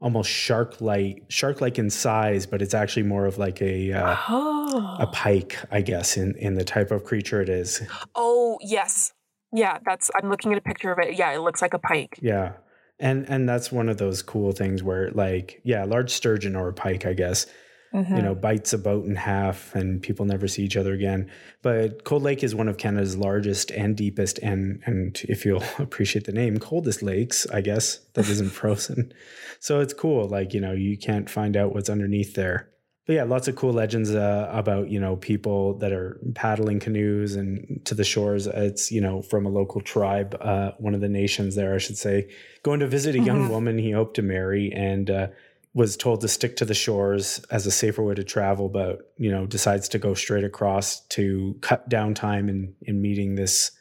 almost 0.00 0.30
shark 0.30 0.80
like 0.80 1.24
shark 1.28 1.60
like 1.60 1.76
in 1.78 1.90
size, 1.90 2.46
but 2.46 2.62
it's 2.62 2.74
actually 2.74 3.02
more 3.02 3.26
of 3.26 3.36
like 3.38 3.60
a 3.60 3.92
uh, 3.94 4.16
Oh. 4.28 4.96
a 5.00 5.08
pike, 5.08 5.58
I 5.72 5.80
guess, 5.80 6.16
in 6.16 6.36
in 6.36 6.54
the 6.54 6.64
type 6.64 6.92
of 6.92 7.02
creature 7.02 7.40
it 7.42 7.48
is. 7.48 7.82
oh, 8.14 8.58
yes. 8.60 9.12
Yeah, 9.54 9.78
that's 9.84 10.10
I'm 10.20 10.28
looking 10.28 10.52
at 10.52 10.58
a 10.58 10.62
picture 10.62 10.90
of 10.92 10.98
it. 10.98 11.14
Yeah, 11.16 11.32
it 11.32 11.38
looks 11.38 11.62
like 11.62 11.74
a 11.74 11.78
pike. 11.78 12.18
Yeah. 12.20 12.52
And 13.00 13.28
and 13.28 13.48
that's 13.48 13.70
one 13.72 13.88
of 13.88 13.98
those 13.98 14.22
cool 14.22 14.52
things 14.52 14.82
where 14.82 15.10
like 15.12 15.60
yeah, 15.64 15.84
large 15.84 16.10
sturgeon 16.10 16.56
or 16.56 16.68
a 16.68 16.72
pike, 16.72 17.06
I 17.06 17.12
guess, 17.12 17.46
Mhm. 17.94 18.16
you 18.16 18.22
know, 18.22 18.34
bites 18.34 18.72
a 18.72 18.78
boat 18.78 19.04
in 19.06 19.14
half 19.14 19.72
and 19.76 20.02
people 20.02 20.26
never 20.26 20.48
see 20.48 20.64
each 20.64 20.76
other 20.76 20.92
again. 20.92 21.30
But 21.62 22.02
Cold 22.04 22.22
Lake 22.24 22.42
is 22.42 22.52
one 22.54 22.66
of 22.68 22.76
Canada's 22.76 23.16
largest 23.16 23.70
and 23.70 23.96
deepest 23.96 24.38
and 24.40 24.82
and 24.86 25.20
if 25.28 25.44
you'll 25.46 25.62
appreciate 25.78 26.24
the 26.24 26.32
name, 26.32 26.58
coldest 26.58 27.02
lakes, 27.02 27.46
I 27.52 27.60
guess, 27.60 28.00
that 28.14 28.28
isn't 28.28 28.50
frozen. 28.60 29.12
So 29.60 29.78
it's 29.80 29.94
cool. 29.94 30.28
Like, 30.28 30.52
you 30.54 30.60
know, 30.60 30.72
you 30.72 30.98
can't 30.98 31.30
find 31.30 31.56
out 31.56 31.72
what's 31.72 31.88
underneath 31.88 32.34
there. 32.34 32.68
But 33.06 33.12
yeah, 33.12 33.24
lots 33.24 33.48
of 33.48 33.56
cool 33.56 33.72
legends 33.74 34.14
uh, 34.14 34.48
about, 34.50 34.88
you 34.88 34.98
know, 34.98 35.16
people 35.16 35.74
that 35.78 35.92
are 35.92 36.18
paddling 36.34 36.80
canoes 36.80 37.34
and 37.34 37.80
to 37.84 37.94
the 37.94 38.04
shores. 38.04 38.46
It's, 38.46 38.90
you 38.90 39.00
know, 39.02 39.20
from 39.20 39.44
a 39.44 39.50
local 39.50 39.82
tribe, 39.82 40.34
uh, 40.40 40.72
one 40.78 40.94
of 40.94 41.02
the 41.02 41.08
nations 41.08 41.54
there, 41.54 41.74
I 41.74 41.78
should 41.78 41.98
say, 41.98 42.30
going 42.62 42.80
to 42.80 42.86
visit 42.86 43.14
a 43.14 43.20
young 43.20 43.42
Mhm. 43.42 43.50
woman 43.50 43.78
he 43.78 43.90
hoped 43.90 44.16
to 44.16 44.22
marry 44.22 44.72
and 44.72 45.10
uh, 45.10 45.26
was 45.74 45.96
told 45.98 46.22
to 46.22 46.28
stick 46.28 46.56
to 46.56 46.64
the 46.64 46.72
shores 46.72 47.44
as 47.50 47.66
a 47.66 47.70
safer 47.70 48.02
way 48.02 48.14
to 48.14 48.24
travel, 48.24 48.68
but 48.70 49.12
you 49.18 49.30
know 49.30 49.44
decides 49.44 49.88
to 49.90 49.98
go 49.98 50.14
straight 50.14 50.44
across 50.44 51.00
to 51.08 51.56
cut 51.60 51.88
down 51.88 52.14
time 52.14 52.48
in 52.48 52.74
in 52.82 53.02
meeting 53.02 53.34
this 53.34 53.72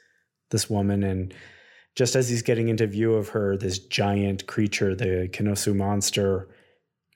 this 0.49 0.69
woman. 0.69 1.03
And 1.03 1.33
just 1.95 2.15
as 2.15 2.27
he's 2.27 2.41
getting 2.41 2.67
into 2.67 2.87
view 2.87 3.13
of 3.13 3.29
her, 3.29 3.55
this 3.55 3.77
giant 3.79 4.47
creature, 4.47 4.95
the 4.95 5.29
Kinosoo 5.31 5.75
monster, 5.75 6.49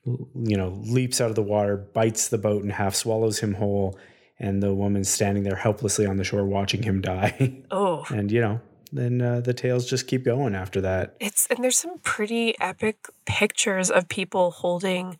you 0.07 0.55
know, 0.55 0.69
leaps 0.85 1.19
out 1.19 1.29
of 1.29 1.35
the 1.35 1.43
water, 1.43 1.77
bites 1.77 2.29
the 2.29 2.37
boat 2.37 2.63
in 2.63 2.69
half, 2.69 2.95
swallows 2.95 3.39
him 3.39 3.55
whole, 3.55 3.97
and 4.39 4.63
the 4.63 4.73
woman's 4.73 5.09
standing 5.09 5.43
there 5.43 5.55
helplessly 5.55 6.05
on 6.05 6.17
the 6.17 6.23
shore 6.23 6.45
watching 6.45 6.83
him 6.83 7.01
die. 7.01 7.63
Oh. 7.71 8.05
and 8.09 8.31
you 8.31 8.39
know, 8.39 8.61
then 8.93 9.21
uh, 9.21 9.41
the 9.41 9.53
tales 9.53 9.89
just 9.89 10.07
keep 10.07 10.23
going 10.23 10.55
after 10.55 10.79
that. 10.81 11.15
It's 11.19 11.47
and 11.47 11.63
there's 11.63 11.77
some 11.77 11.99
pretty 11.99 12.55
epic 12.59 13.07
pictures 13.25 13.91
of 13.91 14.07
people 14.07 14.51
holding 14.51 15.19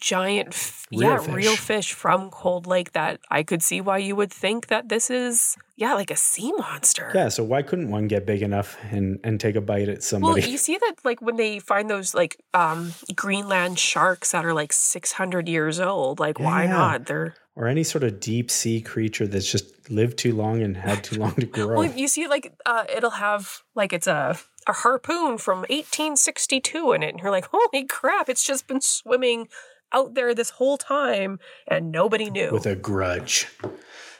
giant 0.00 0.48
f- 0.48 0.86
Real 0.90 1.02
yeah, 1.02 1.18
fish. 1.18 1.34
real 1.34 1.56
fish 1.56 1.92
from 1.92 2.30
Cold 2.30 2.66
Lake 2.66 2.92
that 2.92 3.20
I 3.30 3.42
could 3.42 3.62
see 3.62 3.80
why 3.82 3.98
you 3.98 4.16
would 4.16 4.32
think 4.32 4.68
that 4.68 4.88
this 4.88 5.10
is 5.10 5.54
yeah, 5.76 5.92
like 5.94 6.10
a 6.10 6.16
sea 6.16 6.50
monster. 6.58 7.12
Yeah, 7.14 7.28
so 7.28 7.44
why 7.44 7.60
couldn't 7.62 7.90
one 7.90 8.08
get 8.08 8.24
big 8.24 8.40
enough 8.42 8.78
and 8.90 9.20
and 9.22 9.38
take 9.38 9.54
a 9.54 9.60
bite 9.60 9.88
at 9.90 10.02
somebody? 10.02 10.40
Well, 10.40 10.50
you 10.50 10.56
see 10.56 10.78
that 10.78 10.94
like 11.04 11.20
when 11.20 11.36
they 11.36 11.58
find 11.58 11.90
those 11.90 12.14
like 12.14 12.38
um 12.54 12.94
Greenland 13.14 13.78
sharks 13.78 14.32
that 14.32 14.44
are 14.46 14.54
like 14.54 14.72
600 14.72 15.46
years 15.48 15.78
old, 15.78 16.20
like 16.20 16.40
why 16.40 16.64
Yeah. 16.64 16.70
not? 16.70 17.06
They're 17.06 17.34
or 17.54 17.66
any 17.66 17.82
sort 17.84 18.04
of 18.04 18.18
deep 18.20 18.50
sea 18.52 18.80
creature 18.80 19.26
that's 19.26 19.50
just 19.50 19.90
lived 19.90 20.16
too 20.16 20.32
long 20.34 20.62
and 20.62 20.76
had 20.76 21.04
too 21.04 21.16
long 21.16 21.34
to 21.34 21.46
grow. 21.56 21.76
Well, 21.80 21.92
you 21.92 22.08
see 22.08 22.28
like 22.28 22.54
uh 22.64 22.84
it'll 22.96 23.10
have 23.20 23.62
like 23.74 23.92
it's 23.92 24.06
a 24.06 24.38
a 24.66 24.72
harpoon 24.72 25.36
from 25.38 25.58
1862 25.68 26.92
in 26.92 27.02
it 27.02 27.08
and 27.10 27.20
you're 27.20 27.30
like, 27.30 27.48
"Holy 27.52 27.84
crap, 27.84 28.28
it's 28.28 28.44
just 28.44 28.66
been 28.66 28.80
swimming 28.80 29.48
out 29.92 30.14
there 30.14 30.34
this 30.34 30.50
whole 30.50 30.76
time 30.78 31.38
and 31.66 31.90
nobody 31.92 32.30
knew." 32.30 32.50
with 32.52 32.66
a 32.66 32.74
grudge. 32.76 33.48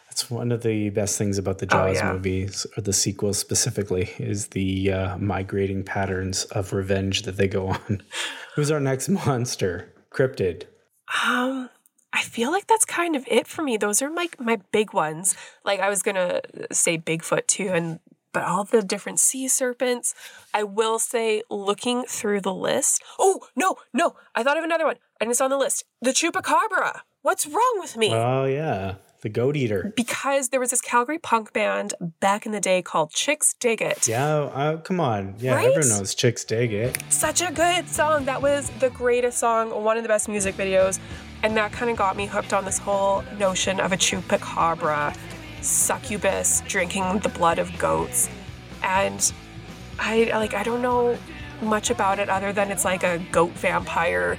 That's 0.08 0.30
one 0.30 0.50
of 0.50 0.62
the 0.62 0.90
best 0.90 1.16
things 1.16 1.38
about 1.38 1.58
the 1.58 1.66
Oh, 1.66 1.68
Jaws 1.86 1.96
yeah. 1.96 2.12
movies, 2.12 2.66
or 2.76 2.80
the 2.80 2.92
sequels 2.92 3.38
specifically, 3.38 4.10
is 4.18 4.48
the 4.48 4.90
uh, 4.92 5.18
migrating 5.18 5.84
patterns 5.84 6.44
of 6.46 6.72
revenge 6.72 7.22
that 7.22 7.36
they 7.36 7.46
go 7.46 7.68
on. 7.68 8.02
Who's 8.56 8.70
our 8.72 8.80
next 8.80 9.08
monster? 9.08 9.92
Cryptid. 10.10 10.64
Um, 11.24 11.70
I 12.12 12.22
feel 12.22 12.50
like 12.50 12.66
that's 12.66 12.84
kind 12.84 13.14
of 13.14 13.24
it 13.28 13.46
for 13.46 13.62
me. 13.62 13.76
Those 13.76 14.02
are 14.02 14.10
my 14.10 14.28
my 14.40 14.58
big 14.72 14.92
ones. 14.92 15.36
Like 15.64 15.78
I 15.78 15.88
was 15.88 16.02
gonna 16.02 16.40
say 16.72 16.98
Bigfoot 16.98 17.46
too, 17.46 17.68
and 17.68 18.00
but 18.32 18.42
all 18.44 18.64
the 18.64 18.82
different 18.82 19.18
sea 19.20 19.48
serpents. 19.48 20.14
I 20.54 20.62
will 20.62 20.98
say, 20.98 21.42
looking 21.50 22.04
through 22.04 22.40
the 22.42 22.54
list. 22.54 23.02
Oh 23.18 23.40
no, 23.56 23.76
no! 23.92 24.14
I 24.34 24.42
thought 24.42 24.58
of 24.58 24.64
another 24.64 24.84
one, 24.86 24.96
and 25.20 25.30
it's 25.30 25.40
on 25.40 25.50
the 25.50 25.58
list. 25.58 25.84
The 26.02 26.10
chupacabra. 26.10 27.00
What's 27.22 27.46
wrong 27.46 27.76
with 27.80 27.96
me? 27.96 28.14
Oh 28.14 28.44
yeah, 28.44 28.94
the 29.22 29.28
goat 29.28 29.56
eater. 29.56 29.92
because 29.96 30.48
there 30.50 30.60
was 30.60 30.70
this 30.70 30.80
Calgary 30.80 31.18
punk 31.18 31.52
band 31.52 31.94
back 32.20 32.46
in 32.46 32.52
the 32.52 32.60
day 32.60 32.80
called 32.80 33.10
Chicks 33.10 33.54
Dig 33.58 33.82
It. 33.82 34.06
Yeah, 34.06 34.24
uh, 34.36 34.76
come 34.78 35.00
on. 35.00 35.34
Yeah, 35.38 35.56
Right? 35.56 35.66
everyone 35.66 35.88
knows 35.88 36.14
chicks 36.14 36.44
dig 36.44 36.72
it. 36.72 36.96
Such 37.10 37.42
a 37.42 37.52
good 37.52 37.88
song. 37.88 38.24
That 38.26 38.40
was 38.40 38.70
the 38.78 38.90
greatest 38.90 39.38
song, 39.38 39.70
one 39.84 39.96
of 39.96 40.04
the 40.04 40.08
best 40.08 40.28
music 40.28 40.54
videos. 40.56 41.00
And 41.42 41.56
that 41.56 41.70
kind 41.72 41.90
of 41.90 41.96
got 41.96 42.16
me 42.16 42.26
hooked 42.26 42.52
on 42.52 42.64
this 42.64 42.78
whole 42.78 43.22
notion 43.38 43.78
of 43.80 43.92
a 43.92 43.96
chupacabra. 43.96 45.16
Succubus 45.60 46.62
drinking 46.66 47.20
the 47.20 47.28
blood 47.28 47.58
of 47.58 47.76
goats. 47.78 48.28
And 48.82 49.32
I 49.98 50.30
like 50.34 50.54
I 50.54 50.62
don't 50.62 50.82
know 50.82 51.18
much 51.60 51.90
about 51.90 52.18
it 52.18 52.28
other 52.28 52.52
than 52.52 52.70
it's 52.70 52.84
like 52.84 53.02
a 53.02 53.18
goat 53.32 53.50
vampire 53.52 54.38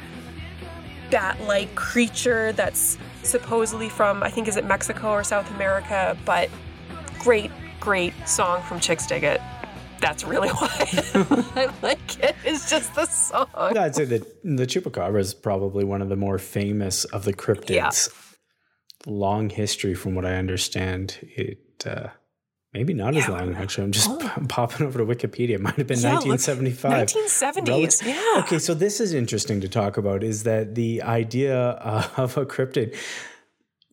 bat-like 1.12 1.74
creature 1.76 2.54
that's 2.54 2.98
supposedly 3.24 3.90
from 3.90 4.24
I 4.24 4.30
think 4.30 4.48
is 4.48 4.58
it 4.58 4.66
Mexico 4.66 5.12
or 5.12 5.24
South 5.24 5.50
America, 5.52 6.18
but 6.26 6.50
great 7.20 7.52
great 7.80 8.14
song 8.28 8.62
from 8.64 8.80
Chicks 8.80 9.08
Dig 9.08 9.24
It. 9.24 9.42
That's 10.02 10.24
really 10.24 10.50
why 10.60 10.70
I 11.56 11.70
like 11.82 12.20
it. 12.20 12.36
It's 12.46 12.70
just 12.70 12.96
the 12.96 13.06
song. 13.06 13.48
I'd 13.54 13.96
say 13.96 14.06
that 14.06 14.44
the 14.44 14.66
chupacabra 14.66 15.20
is 15.20 15.34
probably 15.34 15.84
one 15.84 16.02
of 16.02 16.10
the 16.10 16.16
more 16.16 16.38
famous 16.38 17.06
of 17.06 17.26
the 17.26 17.34
cryptids. 17.34 17.70
Yeah. 17.70 17.92
Long 19.06 19.50
history, 19.50 19.94
from 19.96 20.16
what 20.16 20.26
I 20.26 20.36
understand. 20.36 21.18
It 21.22 21.86
uh, 21.86 22.10
maybe 22.74 22.94
not 22.94 23.16
as 23.16 23.28
long. 23.30 23.56
Actually, 23.56 23.86
I'm 23.86 23.92
just 23.92 24.20
p- 24.22 24.28
popping 24.50 24.86
over 24.86 25.00
to 25.00 25.06
Wikipedia. 25.06 25.52
It 25.52 25.62
might 25.62 25.76
have 25.76 25.88
been 25.88 26.00
Yeah, 26.00 26.20
look, 26.20 26.28
1975. 26.28 27.08
1970s. 27.08 27.68
Relative- 27.68 28.08
Yeah. 28.08 28.42
Okay, 28.44 28.60
so 28.60 28.74
this 28.74 29.00
is 29.00 29.14
interesting 29.14 29.62
to 29.62 29.70
talk 29.70 29.98
about. 29.98 30.24
Is 30.24 30.44
that 30.44 30.76
the 30.76 31.02
idea 31.02 31.58
of 32.18 32.38
a 32.38 32.46
cryptid? 32.46 32.96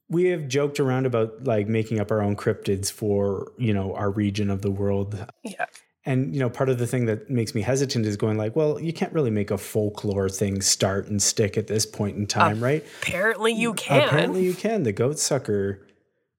We 0.09 0.25
have 0.31 0.47
joked 0.49 0.79
around 0.81 1.07
about 1.07 1.45
like 1.45 1.67
making 1.69 1.99
up 2.01 2.11
our 2.11 2.23
own 2.23 2.37
cryptids 2.37 2.91
for 2.93 3.53
you 3.59 3.73
know 3.75 3.95
our 3.95 4.11
region 4.11 4.51
of 4.51 4.63
the 4.63 4.71
world 4.71 5.25
Yeah. 5.43 5.67
And 6.07 6.33
you 6.33 6.41
know 6.41 6.49
part 6.49 6.69
of 6.69 6.79
the 6.79 6.87
thing 6.87 7.05
that 7.07 7.29
makes 7.29 7.55
me 7.55 7.61
hesitant 7.63 8.07
is 8.07 8.17
going 8.17 8.39
like 8.39 8.55
well 8.57 8.81
you 8.81 8.93
can't 8.93 9.13
really 9.13 9.31
make 9.31 9.51
a 9.51 9.59
folklore 9.59 10.29
thing 10.29 10.61
start 10.63 11.09
and 11.09 11.21
stick 11.23 11.59
at 11.59 11.67
this 11.67 11.85
point 11.85 12.17
in 12.17 12.27
time 12.27 12.63
right 12.63 12.85
Apparently 13.03 13.53
you 13.53 13.75
can. 13.75 14.07
apparently 14.09 14.45
you 14.45 14.55
can 14.55 14.85
the 14.85 14.93
goat 14.93 15.19
sucker 15.19 15.87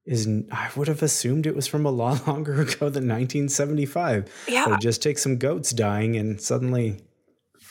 is 0.06 0.26
i 0.50 0.70
would 0.74 0.88
have 0.88 1.02
assumed 1.02 1.46
it 1.46 1.54
was 1.54 1.66
from 1.66 1.84
a 1.86 1.90
lot 1.90 2.26
longer 2.26 2.54
ago 2.54 2.88
than 2.88 3.06
1975 3.06 4.28
Yeah. 4.48 4.74
it 4.74 4.80
just 4.80 5.02
takes 5.02 5.22
some 5.22 5.36
goats 5.36 5.70
dying 5.70 6.16
and 6.16 6.40
suddenly 6.40 7.00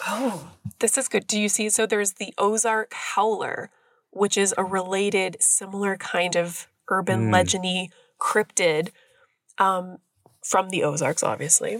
Oh, 0.07 0.51
this 0.77 0.95
is 0.95 1.07
good. 1.07 1.25
Do 1.25 1.39
you 1.41 1.49
see? 1.49 1.69
So 1.71 1.87
there's 1.87 2.13
the 2.13 2.31
Ozark 2.37 2.93
Howler, 2.93 3.71
which 4.11 4.37
is 4.37 4.53
a 4.55 4.63
related, 4.63 5.37
similar 5.39 5.97
kind 5.97 6.35
of 6.35 6.67
urban 6.87 7.31
Mm. 7.31 7.33
legendy 7.33 7.87
cryptid 8.21 8.89
um, 9.57 9.97
from 10.49 10.69
the 10.69 10.83
Ozarks, 10.83 11.23
obviously. 11.23 11.79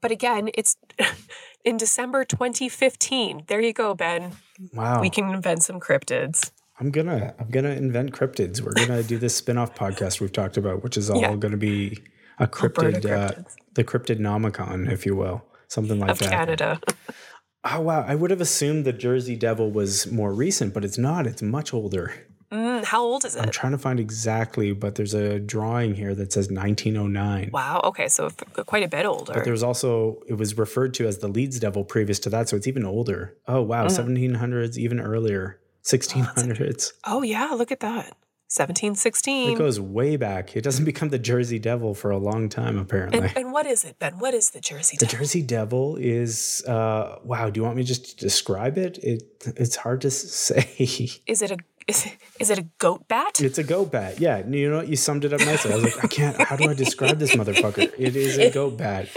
But 0.00 0.10
again, 0.10 0.50
it's 0.54 0.76
in 1.64 1.76
December 1.76 2.24
2015. 2.24 3.44
There 3.46 3.60
you 3.60 3.72
go, 3.72 3.94
Ben. 3.94 4.32
wow 4.72 5.00
We 5.00 5.10
can 5.10 5.32
invent 5.34 5.62
some 5.62 5.80
cryptids. 5.80 6.50
i'm 6.80 6.90
gonna 6.90 7.32
i'm 7.38 7.50
gonna 7.56 7.70
invent 7.84 8.08
cryptids 8.18 8.60
we're 8.60 8.72
gonna 8.82 9.02
do 9.02 9.16
this 9.24 9.34
spin-off 9.40 9.70
podcast 9.82 10.20
we've 10.20 10.32
talked 10.40 10.56
about 10.62 10.82
which 10.84 10.96
is 11.00 11.08
all 11.10 11.20
Yeah. 11.20 11.36
gonna 11.44 11.56
be 11.72 11.78
a 12.38 12.46
cryptid 12.56 12.96
uh, 13.18 13.30
the 13.78 13.84
cryptidnomicon 13.84 14.90
if 14.96 15.06
you 15.06 15.14
will 15.22 15.38
something 15.68 15.98
like 16.00 16.10
of 16.10 16.18
that 16.18 16.30
Canada. 16.30 16.70
Oh 17.66 17.80
wow! 17.80 18.02
I 18.06 18.14
would 18.14 18.30
have 18.30 18.42
assumed 18.42 18.84
the 18.84 18.92
Jersey 18.92 19.36
Devil 19.36 19.70
was 19.70 19.92
more 20.20 20.32
recent, 20.34 20.74
but 20.74 20.84
it's 20.84 20.98
not. 20.98 21.26
It's 21.26 21.40
much 21.56 21.72
older. 21.72 22.04
Mm, 22.54 22.84
how 22.84 23.02
old 23.02 23.24
is 23.24 23.34
it? 23.34 23.42
I'm 23.42 23.50
trying 23.50 23.72
to 23.72 23.78
find 23.78 23.98
exactly, 23.98 24.72
but 24.72 24.94
there's 24.94 25.12
a 25.14 25.40
drawing 25.40 25.94
here 25.94 26.14
that 26.14 26.32
says 26.32 26.50
1909. 26.50 27.50
Wow. 27.52 27.80
Okay, 27.84 28.06
so 28.08 28.30
quite 28.66 28.84
a 28.84 28.88
bit 28.88 29.04
older. 29.06 29.32
But 29.34 29.44
there's 29.44 29.62
also 29.64 30.22
it 30.28 30.34
was 30.34 30.56
referred 30.56 30.94
to 30.94 31.06
as 31.06 31.18
the 31.18 31.28
Leeds 31.28 31.58
Devil 31.58 31.82
previous 31.84 32.18
to 32.20 32.30
that, 32.30 32.48
so 32.48 32.56
it's 32.56 32.66
even 32.68 32.84
older. 32.84 33.36
Oh 33.48 33.62
wow, 33.62 33.86
Mm. 33.86 34.38
1700s, 34.38 34.76
even 34.78 35.00
earlier, 35.00 35.58
1600s. 35.84 36.92
oh 37.04 37.22
yeah, 37.22 37.50
look 37.52 37.72
at 37.72 37.80
that. 37.80 38.16
1716. 38.56 39.50
it 39.52 39.58
goes 39.58 39.80
way 39.80 40.16
back. 40.16 40.54
It 40.54 40.62
doesn't 40.62 40.84
become 40.92 41.08
the 41.08 41.18
Jersey 41.18 41.58
Devil 41.58 41.92
for 41.92 42.10
a 42.12 42.18
long 42.18 42.48
time, 42.48 42.78
apparently. 42.78 43.18
And, 43.20 43.36
and 43.36 43.52
what 43.52 43.66
is 43.66 43.84
it, 43.84 43.98
Ben? 43.98 44.18
What 44.20 44.32
is 44.32 44.50
the 44.50 44.60
Jersey 44.60 44.96
Devil? 44.96 45.10
the 45.10 45.16
Jersey 45.18 45.42
Devil 45.42 45.96
is 45.96 46.62
uh, 46.68 47.16
wow. 47.24 47.50
Do 47.50 47.58
you 47.58 47.64
want 47.64 47.76
me 47.76 47.82
just 47.82 48.10
to 48.10 48.24
describe 48.24 48.78
it? 48.78 48.98
It 49.02 49.22
it's 49.56 49.74
hard 49.76 50.02
to 50.02 50.10
say. 50.50 51.08
Is 51.26 51.42
it 51.42 51.50
a 51.50 51.56
is 51.86 52.06
it, 52.06 52.16
is 52.40 52.50
it 52.50 52.58
a 52.58 52.66
goat 52.78 53.06
bat? 53.08 53.40
It's 53.40 53.58
a 53.58 53.64
goat 53.64 53.92
bat. 53.92 54.20
Yeah. 54.20 54.46
You 54.46 54.70
know 54.70 54.76
what? 54.78 54.88
You 54.88 54.96
summed 54.96 55.24
it 55.24 55.32
up 55.32 55.40
nicely. 55.40 55.72
I 55.72 55.76
was 55.76 55.84
like, 55.84 56.04
I 56.04 56.08
can't, 56.08 56.40
how 56.40 56.56
do 56.56 56.68
I 56.68 56.74
describe 56.74 57.18
this 57.18 57.34
motherfucker? 57.34 57.92
It 57.98 58.16
is 58.16 58.38
a 58.38 58.50
goat 58.50 58.78
bat. 58.78 59.08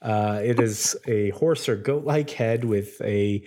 Uh, 0.00 0.40
it 0.42 0.58
is 0.58 0.96
a 1.06 1.30
horse 1.30 1.68
or 1.68 1.76
goat 1.76 2.04
like 2.04 2.30
head 2.30 2.64
with 2.64 3.00
a 3.02 3.44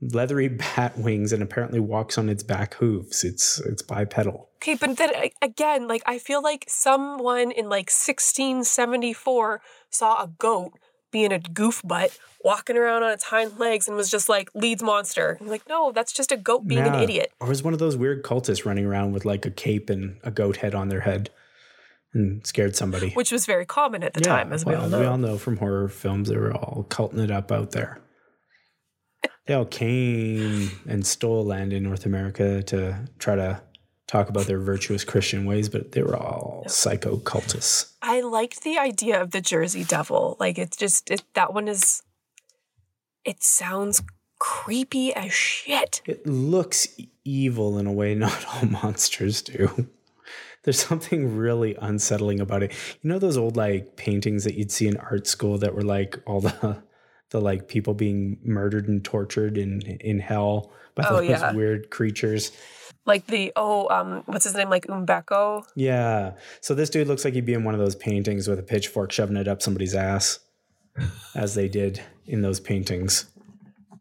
leathery 0.00 0.48
bat 0.48 0.96
wings 0.96 1.32
and 1.32 1.42
apparently 1.42 1.80
walks 1.80 2.16
on 2.16 2.28
its 2.28 2.42
back 2.42 2.74
hooves. 2.74 3.24
It's 3.24 3.60
it's 3.60 3.82
bipedal. 3.82 4.48
Okay, 4.56 4.74
but 4.74 4.96
then 4.96 5.10
again, 5.42 5.88
like 5.88 6.02
I 6.06 6.18
feel 6.18 6.42
like 6.42 6.64
someone 6.68 7.50
in 7.50 7.68
like 7.68 7.90
1674 7.90 9.60
saw 9.90 10.22
a 10.22 10.28
goat 10.38 10.72
being 11.10 11.32
a 11.32 11.38
goof 11.38 11.80
butt 11.84 12.16
walking 12.44 12.76
around 12.76 13.02
on 13.02 13.10
its 13.12 13.24
hind 13.24 13.58
legs 13.58 13.88
and 13.88 13.96
was 13.96 14.10
just 14.10 14.28
like 14.28 14.50
Leeds 14.54 14.82
monster. 14.82 15.38
I'm 15.40 15.48
like, 15.48 15.68
no, 15.68 15.92
that's 15.92 16.12
just 16.12 16.30
a 16.32 16.36
goat 16.36 16.66
being 16.66 16.84
Yeah. 16.84 16.94
an 16.94 17.02
idiot. 17.02 17.32
Or 17.40 17.48
was 17.48 17.62
one 17.62 17.72
of 17.72 17.78
those 17.78 17.96
weird 17.96 18.22
cultists 18.22 18.64
running 18.64 18.84
around 18.86 19.12
with 19.12 19.24
like 19.24 19.44
a 19.46 19.50
cape 19.50 19.90
and 19.90 20.16
a 20.22 20.30
goat 20.30 20.58
head 20.58 20.74
on 20.74 20.88
their 20.88 21.00
head 21.00 21.30
and 22.14 22.46
scared 22.46 22.74
somebody. 22.76 23.10
Which 23.12 23.32
was 23.32 23.44
very 23.46 23.66
common 23.66 24.02
at 24.02 24.14
the 24.14 24.20
time, 24.20 24.52
as 24.52 24.64
we 24.64 24.72
well, 24.72 24.84
all 24.84 24.88
know. 24.88 25.00
We 25.00 25.06
all 25.06 25.18
know 25.18 25.38
from 25.38 25.56
horror 25.58 25.88
films 25.88 26.28
they 26.28 26.36
were 26.36 26.52
all 26.54 26.86
culting 26.88 27.20
it 27.20 27.30
up 27.30 27.50
out 27.52 27.72
there. 27.72 28.00
They 29.46 29.54
all 29.54 29.64
came 29.64 30.70
and 30.86 31.06
stole 31.06 31.44
land 31.44 31.72
in 31.72 31.82
North 31.82 32.04
America 32.06 32.62
to 32.64 33.08
try 33.18 33.34
to 33.36 33.62
talk 34.08 34.28
about 34.28 34.46
their 34.46 34.58
virtuous 34.58 35.04
Christian 35.04 35.44
ways, 35.44 35.68
but 35.68 35.92
they 35.92 36.02
were 36.02 36.16
all 36.16 36.64
psycho 36.66 37.18
cultists. 37.18 37.92
I 38.02 38.20
liked 38.22 38.64
the 38.64 38.78
idea 38.78 39.20
of 39.22 39.30
the 39.30 39.40
Jersey 39.40 39.84
Devil. 39.84 40.36
Like 40.40 40.58
it's 40.58 40.76
just 40.76 41.10
it, 41.10 41.22
that 41.34 41.54
one 41.54 41.68
is. 41.68 42.02
It 43.24 43.42
sounds 43.42 44.02
creepy 44.38 45.12
as 45.14 45.32
shit. 45.32 46.00
It 46.06 46.26
looks 46.26 46.88
evil 47.24 47.78
in 47.78 47.86
a 47.86 47.92
way 47.92 48.14
not 48.16 48.44
all 48.46 48.66
monsters 48.68 49.42
do. 49.42 49.88
There's 50.64 50.80
something 50.80 51.36
really 51.36 51.76
unsettling 51.80 52.40
about 52.40 52.62
it. 52.62 52.72
You 53.02 53.10
know 53.10 53.18
those 53.18 53.36
old 53.36 53.56
like 53.56 53.96
paintings 53.96 54.44
that 54.44 54.54
you'd 54.54 54.72
see 54.72 54.86
in 54.88 54.96
art 54.96 55.26
school 55.26 55.58
that 55.58 55.74
were 55.74 55.82
like 55.82 56.18
all 56.26 56.40
the 56.40 56.82
the 57.30 57.40
like 57.40 57.68
people 57.68 57.94
being 57.94 58.38
murdered 58.42 58.88
and 58.88 59.04
tortured 59.04 59.58
in 59.58 59.82
in 59.82 60.18
hell 60.18 60.72
by 60.94 61.04
Oh, 61.08 61.16
those 61.16 61.28
yeah. 61.28 61.52
weird 61.52 61.90
creatures. 61.90 62.52
Like 63.08 63.26
the 63.26 63.52
oh 63.56 63.88
um 63.88 64.22
what's 64.26 64.44
his 64.44 64.54
name 64.54 64.68
like 64.68 64.86
Umbeko. 64.86 65.64
Yeah. 65.74 66.34
So 66.60 66.74
this 66.74 66.90
dude 66.90 67.08
looks 67.08 67.24
like 67.24 67.34
he'd 67.34 67.46
be 67.46 67.54
in 67.54 67.64
one 67.64 67.74
of 67.74 67.80
those 67.80 67.96
paintings 67.96 68.46
with 68.46 68.58
a 68.58 68.62
pitchfork 68.62 69.10
shoving 69.10 69.36
it 69.36 69.48
up 69.48 69.62
somebody's 69.62 69.94
ass, 69.94 70.40
as 71.34 71.54
they 71.54 71.68
did 71.68 72.02
in 72.26 72.42
those 72.42 72.60
paintings. 72.60 73.24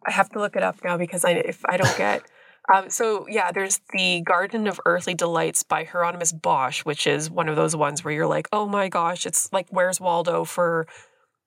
I 0.05 0.11
have 0.11 0.29
to 0.31 0.39
look 0.39 0.55
it 0.55 0.63
up 0.63 0.83
now 0.83 0.97
because 0.97 1.25
I 1.25 1.31
if 1.31 1.65
I 1.65 1.77
don't 1.77 1.97
get. 1.97 2.21
Um, 2.69 2.89
so 2.89 3.25
yeah, 3.29 3.53
there's 3.53 3.79
the 3.93 4.19
Garden 4.19 4.67
of 4.67 4.77
Earthly 4.85 5.13
Delights 5.13 5.63
by 5.63 5.85
Hieronymus 5.85 6.33
Bosch, 6.33 6.81
which 6.83 7.07
is 7.07 7.31
one 7.31 7.47
of 7.47 7.55
those 7.55 7.77
ones 7.77 8.03
where 8.03 8.13
you're 8.13 8.27
like, 8.27 8.49
oh 8.51 8.67
my 8.67 8.89
gosh, 8.89 9.25
it's 9.25 9.53
like 9.53 9.67
Where's 9.69 10.01
Waldo 10.01 10.43
for 10.43 10.85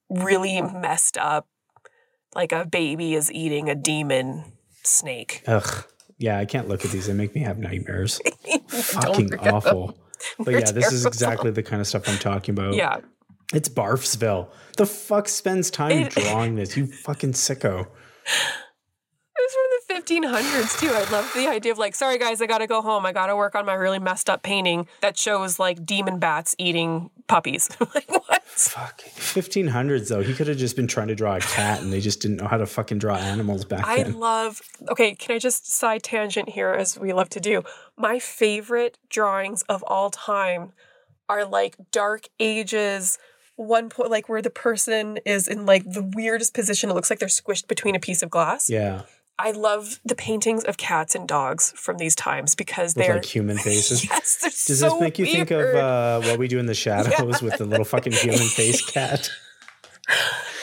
really 0.09 0.63
messed 0.63 1.19
up, 1.19 1.47
like 2.35 2.53
a 2.53 2.65
baby 2.65 3.13
is 3.13 3.31
eating 3.31 3.69
a 3.69 3.75
demon 3.75 4.45
snake. 4.83 5.43
Ugh. 5.47 5.85
Yeah, 6.21 6.39
I 6.39 6.45
can't 6.45 6.69
look 6.69 6.85
at 6.85 6.91
these. 6.93 7.07
They 7.09 7.13
make 7.15 7.35
me 7.35 7.41
have 7.41 7.59
nightmares. 7.59 8.21
Fucking 8.69 9.35
awful. 9.41 9.97
But 10.39 10.53
yeah, 10.53 10.71
this 10.71 10.93
is 10.93 11.07
exactly 11.07 11.51
the 11.51 11.63
kind 11.63 11.81
of 11.81 11.87
stuff 11.89 12.07
I'm 12.07 12.19
talking 12.19 12.53
about. 12.55 12.75
Yeah, 12.75 12.99
It's 13.55 13.71
Barfsville. 13.71 14.49
The 14.77 14.85
fuck 14.85 15.29
spends 15.29 15.71
time 15.71 15.93
It- 15.93 16.11
drawing 16.11 16.57
this? 16.57 16.77
You 16.77 16.87
fucking 16.87 17.33
sicko. 17.33 17.87
it 17.87 19.39
was 19.39 19.53
from 19.55 19.97
the 19.97 20.27
1500s 20.29 20.79
too. 20.79 20.91
I 20.95 21.11
love 21.11 21.31
the 21.35 21.49
idea 21.49 21.73
of 21.73 21.79
like, 21.79 21.95
sorry 21.95 22.19
guys, 22.19 22.43
I 22.43 22.47
gotta 22.47 22.67
go 22.67 22.83
home. 22.83 23.07
I 23.07 23.13
gotta 23.13 23.35
work 23.35 23.55
on 23.55 23.65
my 23.65 23.73
really 23.73 23.99
messed 23.99 24.29
up 24.29 24.43
painting 24.43 24.87
that 25.01 25.17
shows 25.17 25.59
like 25.59 25.87
demon 25.87 26.19
bats 26.19 26.55
eating 26.59 27.09
puppies. 27.27 27.71
like 27.95 28.11
what? 28.11 28.40
Fuck. 28.57 29.03
1500s 29.03 30.09
though. 30.09 30.23
He 30.23 30.35
could 30.35 30.47
have 30.49 30.57
just 30.59 30.77
been 30.77 30.87
trying 30.87 31.09
to 31.09 31.15
draw 31.15 31.37
a 31.37 31.41
cat 31.41 31.81
and 31.81 31.93
they 31.93 32.01
just 32.01 32.21
didn't 32.21 32.39
know 32.39 32.47
how 32.47 32.57
to 32.59 32.67
fucking 32.67 32.99
draw 32.99 33.17
animals 33.17 33.65
back 33.65 33.87
I 33.87 34.03
then. 34.03 34.19
love. 34.19 34.61
Okay, 34.89 35.15
can 35.15 35.37
I 35.37 35.39
just 35.39 35.71
side 35.71 36.03
tangent 36.03 36.51
here, 36.51 36.71
as 36.71 36.99
we 36.99 37.13
love 37.13 37.29
to 37.31 37.41
do? 37.41 37.63
My 37.97 38.19
favorite 38.19 38.99
drawings 39.09 39.63
of 39.63 39.83
all 39.87 40.11
time 40.11 40.73
are 41.29 41.45
like 41.45 41.77
Dark 41.91 42.29
Ages. 42.39 43.19
One 43.57 43.89
point, 43.89 44.11
like 44.11 44.29
where 44.29 44.43
the 44.43 44.51
person 44.51 45.19
is 45.27 45.47
in 45.47 45.67
like 45.67 45.85
the 45.85 46.03
weirdest 46.15 46.55
position. 46.55 46.91
It 46.91 46.95
looks 46.95 47.11
like 47.11 47.19
they're 47.19 47.29
squished 47.29 47.69
between 47.69 47.95
a 47.95 48.01
piece 48.01 48.23
of 48.23 48.31
glass. 48.31 48.69
yeah. 48.71 49.03
I 49.43 49.53
love 49.53 49.99
the 50.05 50.15
paintings 50.15 50.65
of 50.65 50.77
cats 50.77 51.15
and 51.15 51.27
dogs 51.27 51.73
from 51.77 51.97
these 51.97 52.15
times 52.15 52.55
because 52.55 52.95
With 52.95 53.07
they're 53.07 53.15
like 53.17 53.25
human 53.25 53.57
faces. 53.69 54.05
yes, 54.05 54.37
they're 54.43 54.51
Does 54.51 54.81
so 54.81 54.91
this 54.91 55.01
make 55.01 55.19
you 55.19 55.25
think 55.27 55.51
of 55.51 55.75
uh, 55.75 56.21
what 56.21 56.39
we 56.39 56.47
do 56.47 56.59
in 56.59 56.67
the 56.67 56.75
shadows 56.75 57.41
with 57.41 57.57
the 57.57 57.65
little 57.65 57.87
fucking 57.87 58.13
human 58.13 58.39
face 58.57 58.85
cat? 58.89 59.31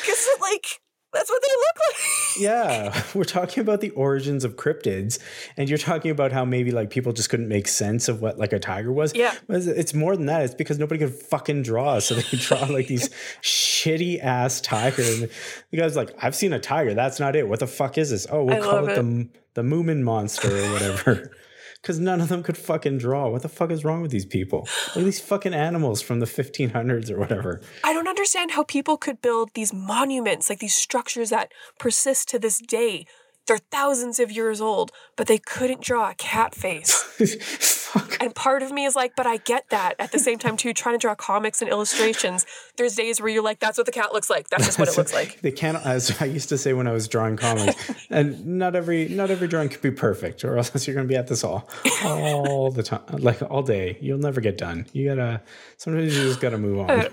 Because 0.02 0.28
like 0.42 0.80
That's 1.14 1.30
what 1.30 1.42
they 1.42 1.48
look 1.48 1.78
like. 1.88 1.98
Yeah, 2.40 3.04
we're 3.16 3.24
talking 3.24 3.62
about 3.62 3.82
the 3.82 3.90
origins 3.92 4.44
of 4.44 4.56
cryptids, 4.58 5.20
and 5.56 5.70
you're 5.70 5.78
talking 5.78 6.12
about 6.12 6.32
how 6.32 6.46
maybe 6.46 6.72
like 6.72 6.90
people 6.90 7.14
just 7.14 7.30
couldn't 7.30 7.48
make 7.48 7.68
sense 7.68 8.08
of 8.10 8.22
what 8.22 8.38
like 8.38 8.54
a 8.54 8.60
tiger 8.60 8.92
was. 8.92 9.16
Yeah. 9.16 9.34
But 9.48 9.62
it's- 9.68 9.94
more 9.94 10.16
than 10.16 10.26
that. 10.28 10.44
It's 10.44 10.54
because 10.54 10.78
nobody 10.78 11.00
could 11.00 11.14
fucking 11.16 11.64
draw, 11.64 12.00
so 12.00 12.14
they 12.16 12.22
could 12.24 12.40
draw 12.48 12.64
like 12.66 12.88
these 12.88 13.10
shitty 13.42 14.22
ass 14.22 14.62
tiger. 14.62 15.02
And 15.02 15.30
the 15.72 15.78
guy's 15.78 15.96
like, 15.96 16.14
"I've 16.22 16.36
seen 16.36 16.54
a 16.54 16.60
tiger. 16.60 16.94
That's 16.94 17.20
not 17.20 17.36
it. 17.36 17.48
What 17.48 17.60
the 17.60 17.68
fuck 17.68 17.98
is 17.98 18.10
this? 18.12 18.28
Oh, 18.30 18.44
we'll 18.44 18.58
I 18.58 18.60
call 18.60 18.74
love 18.84 18.90
it, 18.90 18.96
the 18.96 19.30
the 19.56 19.62
Moomin 19.64 20.02
monster 20.04 20.50
or 20.56 20.72
whatever." 20.74 21.32
Because 21.82 22.00
none 22.00 22.22
of 22.22 22.30
them 22.30 22.44
could 22.44 22.58
fucking 22.58 22.98
draw. 22.98 23.30
What 23.30 23.42
the 23.44 23.50
fuck 23.50 23.72
is 23.72 23.86
wrong 23.86 24.02
with 24.02 24.12
these 24.12 24.26
people? 24.26 24.68
Look 24.88 24.98
at 24.98 25.04
these 25.06 25.20
fucking 25.20 25.54
animals 25.54 26.02
from 26.02 26.20
the 26.20 26.26
1500s 26.26 27.10
or 27.12 27.18
whatever. 27.18 27.62
I 27.84 27.94
don't 27.94 28.08
understand 28.08 28.52
how 28.52 28.64
people 28.64 28.98
could 28.98 29.22
build 29.22 29.52
these 29.54 29.74
monuments, 29.74 30.50
like 30.50 30.60
these 30.60 30.76
structures 30.76 31.30
that 31.30 31.52
persist 31.80 32.30
to 32.30 32.40
this 32.40 32.60
day. 32.60 33.06
They're 33.48 33.58
thousands 33.72 34.20
of 34.20 34.32
years 34.32 34.62
old, 34.62 34.92
but 35.16 35.28
they 35.28 35.38
couldn't 35.38 35.82
draw 35.82 36.12
a 36.12 36.16
cat 36.16 36.54
face. 36.54 36.94
fuck. 37.88 38.18
And 38.22 38.36
part 38.36 38.62
of 38.62 38.72
me 38.72 38.86
is 38.86 38.96
like, 38.96 39.16
but 39.16 39.26
I 39.26 39.38
get 39.38 39.70
that. 39.70 39.96
At 40.00 40.12
the 40.12 40.20
same 40.20 40.38
time, 40.38 40.58
too, 40.58 40.74
trying 40.74 40.96
to 40.96 41.00
draw 41.00 41.16
comics 41.16 41.62
and 41.62 41.70
illustrations, 41.70 42.46
there's 42.76 42.96
days 42.96 43.20
where 43.22 43.30
you're 43.30 43.44
like, 43.44 43.60
that's 43.60 43.78
what 43.78 43.86
the 43.86 43.92
cat 43.92 44.14
looks 44.14 44.30
like. 44.30 44.50
That's 44.50 44.66
just 44.66 44.80
what 44.80 44.88
it 44.88 44.98
looks 44.98 45.14
like. 45.14 45.40
They 45.48 45.52
can't, 45.52 45.78
as 45.86 46.22
I 46.22 46.26
used 46.26 46.50
to 46.50 46.58
say 46.58 46.74
when 46.74 46.88
I 46.88 46.92
was 46.92 47.08
drawing 47.08 47.38
comics, 47.38 47.92
and 48.10 48.46
not 48.46 48.76
every 48.76 49.08
not 49.08 49.30
every 49.30 49.48
drawing 49.48 49.70
can 49.70 49.80
be 49.82 49.92
perfect, 49.92 50.44
or 50.44 50.58
else 50.58 50.88
you're 50.88 50.94
going 50.94 51.08
to 51.08 51.12
be 51.12 51.16
at 51.16 51.28
this 51.28 51.44
all 51.44 51.70
all 52.04 52.72
the 52.72 52.84
time, 52.84 53.02
like 53.12 53.42
all 53.44 53.62
day. 53.62 53.98
You'll 54.02 54.18
never 54.18 54.42
get 54.42 54.58
done. 54.58 54.88
You 54.94 55.08
gotta 55.08 55.42
sometimes 55.78 56.18
you 56.18 56.24
just 56.24 56.42
gotta 56.42 56.58
move 56.58 56.80
on. 56.80 56.90
Uh, 56.90 57.10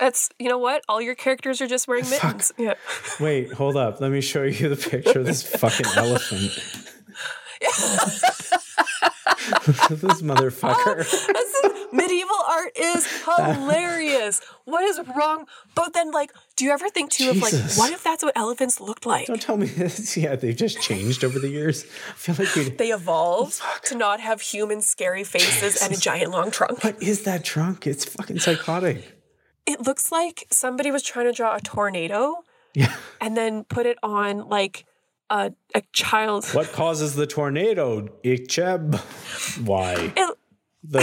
That's, 0.00 0.30
you 0.38 0.48
know 0.48 0.58
what? 0.58 0.82
All 0.88 1.00
your 1.00 1.14
characters 1.14 1.60
are 1.60 1.66
just 1.66 1.88
wearing 1.88 2.08
mittens. 2.08 2.52
Yeah. 2.58 2.74
Wait, 3.20 3.52
hold 3.52 3.76
up. 3.76 4.00
Let 4.00 4.10
me 4.10 4.20
show 4.20 4.42
you 4.42 4.68
the 4.68 4.76
picture 4.76 5.20
of 5.20 5.26
this 5.26 5.42
fucking 5.56 5.86
elephant. 5.96 6.52
this 9.66 10.22
motherfucker. 10.22 10.74
Oh, 10.86 10.94
this 10.96 11.54
is, 11.64 11.86
medieval 11.92 12.36
art 12.48 12.72
is 12.76 13.06
hilarious. 13.24 14.40
What 14.64 14.84
is 14.84 15.00
wrong? 15.16 15.46
But 15.74 15.92
then, 15.92 16.10
like, 16.10 16.32
do 16.56 16.64
you 16.64 16.72
ever 16.72 16.88
think 16.88 17.10
too 17.10 17.30
of 17.30 17.36
like, 17.36 17.52
what 17.76 17.92
if 17.92 18.02
that's 18.02 18.24
what 18.24 18.36
elephants 18.36 18.80
looked 18.80 19.06
like? 19.06 19.26
Don't 19.26 19.40
tell 19.40 19.56
me 19.56 19.66
this. 19.66 20.16
Yeah, 20.16 20.36
they've 20.36 20.56
just 20.56 20.80
changed 20.80 21.24
over 21.24 21.38
the 21.38 21.48
years. 21.48 21.84
I 21.84 22.12
feel 22.14 22.34
like 22.38 22.54
we. 22.56 22.70
They 22.70 22.90
evolved 22.90 23.60
to 23.84 23.94
not 23.94 24.20
have 24.20 24.40
human 24.40 24.82
scary 24.82 25.22
faces 25.22 25.80
and 25.80 25.94
a 25.94 25.96
giant 25.96 26.32
long 26.32 26.50
trunk. 26.50 26.82
What 26.82 27.00
is 27.02 27.22
that 27.22 27.44
trunk? 27.44 27.86
It's 27.86 28.04
fucking 28.04 28.40
psychotic. 28.40 29.15
It 29.66 29.80
looks 29.86 30.12
like 30.12 30.46
somebody 30.50 30.90
was 30.90 31.02
trying 31.02 31.26
to 31.26 31.32
draw 31.32 31.56
a 31.56 31.60
tornado 31.60 32.36
Yeah. 32.74 32.94
and 33.20 33.36
then 33.36 33.64
put 33.64 33.86
it 33.86 33.98
on 34.02 34.48
like 34.48 34.84
a 35.30 35.52
a 35.74 35.82
child. 35.92 36.46
What 36.54 36.72
causes 36.72 37.14
the 37.16 37.26
tornado? 37.26 38.08
Icheb. 38.24 38.96
Why? 39.66 40.12
It, 40.16 40.36
the 40.88 40.98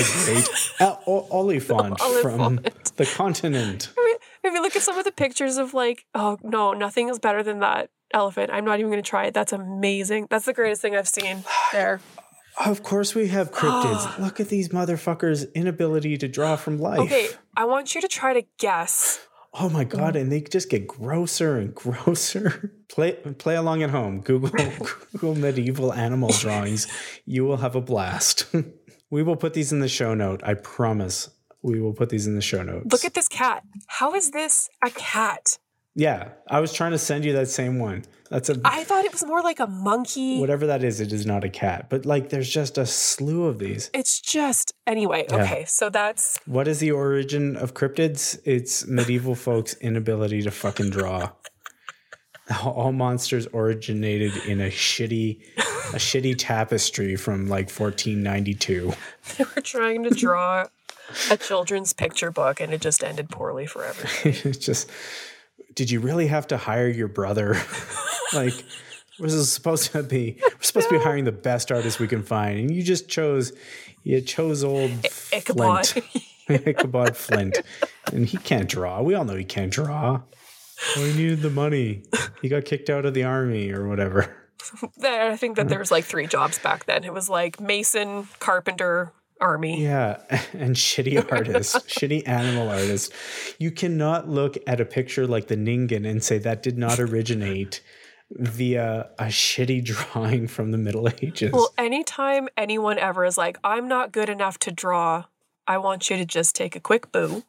great 0.80 0.97
O- 1.05 1.28
Oliphant 1.30 1.99
from 2.22 2.61
the 2.95 3.05
continent. 3.05 3.91
if 4.43 4.53
you 4.53 4.61
look 4.61 4.78
at 4.78 4.82
some 4.82 4.97
of 4.97 5.03
the 5.03 5.11
pictures 5.11 5.57
of 5.57 5.74
like, 5.74 6.05
oh 6.16 6.38
no, 6.41 6.72
nothing 6.72 7.09
is 7.09 7.20
better 7.20 7.43
than 7.43 7.59
that 7.59 7.89
elephant. 8.14 8.49
I'm 8.53 8.64
not 8.64 8.80
even 8.80 8.89
going 8.91 9.03
to 9.03 9.09
try 9.09 9.26
it. 9.26 9.34
That's 9.34 9.51
amazing. 9.51 10.28
That's 10.30 10.45
the 10.45 10.53
greatest 10.53 10.82
thing 10.82 10.95
I've 10.95 11.09
seen 11.09 11.43
there. 11.74 11.99
Of 12.64 12.84
course, 12.84 13.16
we 13.16 13.28
have 13.30 13.51
cryptids. 13.51 14.20
Look 14.24 14.39
at 14.39 14.49
these 14.49 14.70
motherfuckers' 14.70 15.51
inability 15.54 16.18
to 16.18 16.28
draw 16.28 16.56
from 16.56 16.78
life. 16.80 16.99
Okay, 16.99 17.30
I 17.58 17.66
want 17.66 17.95
you 17.95 18.01
to 18.01 18.08
try 18.08 18.34
to 18.34 18.43
guess. 18.60 19.20
Oh 19.56 19.70
my 19.70 19.84
god, 19.84 20.16
and 20.16 20.32
they 20.32 20.41
just 20.41 20.70
get 20.70 20.88
grosser 20.88 21.58
and 21.58 21.74
grosser. 21.76 22.74
Play 22.89 23.14
play 23.14 23.56
along 23.56 23.82
at 23.82 23.89
home. 23.89 24.22
Google 24.22 24.49
Google 25.12 25.34
medieval 25.36 25.91
animal 25.91 26.30
drawings. 26.30 26.88
You 27.26 27.43
will 27.43 27.58
have 27.58 27.76
a 27.76 27.82
blast. 27.82 28.45
we 29.10 29.24
will 29.24 29.36
put 29.36 29.56
these 29.56 29.72
in 29.72 29.80
the 29.80 29.88
show 29.88 30.14
note. 30.14 30.41
I 30.43 30.54
promise. 30.54 31.30
We 31.64 31.80
will 31.80 31.93
put 31.93 32.10
these 32.10 32.28
in 32.28 32.36
the 32.36 32.41
show 32.41 32.62
notes. 32.62 32.91
Look 32.91 33.04
at 33.04 33.16
this 33.16 33.28
cat. 33.28 33.64
How 33.88 34.14
is 34.14 34.30
this 34.30 34.70
a 34.86 34.91
cat? 34.91 35.58
yeah, 35.95 36.30
I 36.47 36.60
was 36.60 36.74
trying 36.74 36.91
to 36.91 36.97
send 36.99 37.24
you 37.26 37.34
that 37.34 37.47
same 37.47 37.80
one. 37.80 38.04
That's 38.34 38.49
a 38.49 38.59
I 38.65 38.84
thought 38.84 39.05
it 39.05 39.11
was 39.11 39.23
more 39.23 39.43
like 39.43 39.59
a 39.59 39.67
monkey. 39.67 40.39
whatever 40.39 40.65
that 40.65 40.84
is. 40.84 40.99
It 40.99 41.13
is 41.13 41.23
not 41.23 41.43
a 41.43 41.49
cat, 41.49 41.88
but 41.91 42.03
like 42.03 42.29
there's 42.29 42.49
just 42.49 42.79
a 42.79 42.86
slew 42.88 43.45
of 43.45 43.59
these. 43.59 43.91
It's 43.93 44.19
just 44.19 44.73
anyway. 44.88 45.27
Okay, 45.31 45.65
so 45.67 45.91
that's 45.91 46.39
What 46.47 46.67
is 46.67 46.79
the 46.79 46.89
origin 46.89 47.55
of 47.55 47.75
cryptids? 47.75 48.39
It's 48.43 48.88
medieval 48.88 49.36
folks' 49.36 49.75
inability 49.75 50.41
to 50.41 50.51
fucking 50.51 50.89
draw. 50.89 51.29
All 52.63 52.91
monsters 52.91 53.47
originated 53.53 54.36
in 54.47 54.61
a 54.61 54.69
shitty, 54.69 55.39
a 55.93 55.97
shitty 55.97 56.36
tapestry 56.36 57.15
from 57.15 57.47
like 57.47 57.69
1492. 57.69 58.93
they 59.38 59.43
were 59.55 59.61
trying 59.61 60.03
to 60.05 60.09
draw 60.09 60.65
a 61.29 61.38
children's 61.38 61.93
picture 61.93 62.31
book 62.31 62.59
and 62.59 62.73
it 62.73 62.81
just 62.81 63.03
ended 63.03 63.29
poorly 63.29 63.67
forever. 63.67 64.07
it's 64.23 64.57
just, 64.57 64.89
did 65.75 65.91
you 65.91 65.99
really 65.99 66.27
have 66.27 66.47
to 66.47 66.57
hire 66.57 66.88
your 66.89 67.07
brother? 67.07 67.61
Like, 68.34 68.65
was 69.19 69.36
this 69.36 69.51
supposed 69.51 69.91
to 69.91 70.03
be? 70.03 70.38
We're 70.41 70.61
supposed 70.61 70.89
to 70.89 70.97
be 70.97 71.03
hiring 71.03 71.25
the 71.25 71.31
best 71.31 71.71
artist 71.71 71.99
we 71.99 72.07
can 72.07 72.23
find, 72.23 72.59
and 72.59 72.71
you 72.71 72.84
just 72.84 73.09
chose, 73.09 73.53
you 74.03 74.21
chose 74.21 74.63
old 74.63 74.91
Ichabod. 75.31 75.88
Flint. 75.88 76.07
Ichabod 76.67 77.15
Flint, 77.15 77.61
and 78.11 78.25
he 78.25 78.38
can't 78.38 78.67
draw. 78.67 79.01
We 79.01 79.13
all 79.13 79.23
know 79.23 79.36
he 79.36 79.45
can't 79.45 79.71
draw. 79.71 80.21
Well, 80.95 81.05
he 81.05 81.13
needed 81.13 81.41
the 81.41 81.49
money. 81.49 82.03
He 82.41 82.49
got 82.49 82.65
kicked 82.65 82.89
out 82.89 83.05
of 83.05 83.13
the 83.13 83.23
army 83.23 83.71
or 83.71 83.88
whatever. 83.88 84.36
There, 84.97 85.31
I 85.31 85.38
think 85.38 85.55
that 85.55 85.69
there 85.69 85.79
was 85.79 85.91
like 85.91 86.03
three 86.03 86.27
jobs 86.27 86.59
back 86.59 86.86
then. 86.86 87.03
It 87.03 87.13
was 87.13 87.29
like 87.29 87.59
mason, 87.59 88.27
carpenter, 88.39 89.13
army. 89.39 89.84
Yeah, 89.84 90.21
and 90.53 90.75
shitty 90.75 91.31
artist, 91.31 91.75
shitty 91.88 92.27
animal 92.27 92.69
artist. 92.69 93.13
You 93.59 93.71
cannot 93.71 94.27
look 94.27 94.57
at 94.67 94.81
a 94.81 94.86
picture 94.86 95.27
like 95.27 95.47
the 95.47 95.55
Ningen 95.55 96.09
and 96.09 96.23
say 96.23 96.38
that 96.39 96.63
did 96.63 96.77
not 96.77 96.99
originate 96.99 97.81
via 98.36 99.09
a 99.19 99.25
shitty 99.25 99.84
drawing 100.13 100.47
from 100.47 100.71
the 100.71 100.77
Middle 100.77 101.09
Ages. 101.21 101.51
Well, 101.51 101.73
anytime 101.77 102.49
anyone 102.57 102.97
ever 102.99 103.25
is 103.25 103.38
like, 103.38 103.57
I'm 103.63 103.88
not 103.88 104.11
good 104.11 104.29
enough 104.29 104.57
to 104.59 104.71
draw, 104.71 105.25
I 105.67 105.77
want 105.77 106.09
you 106.09 106.17
to 106.17 106.25
just 106.25 106.55
take 106.55 106.75
a 106.75 106.79
quick 106.79 107.11
boo 107.11 107.43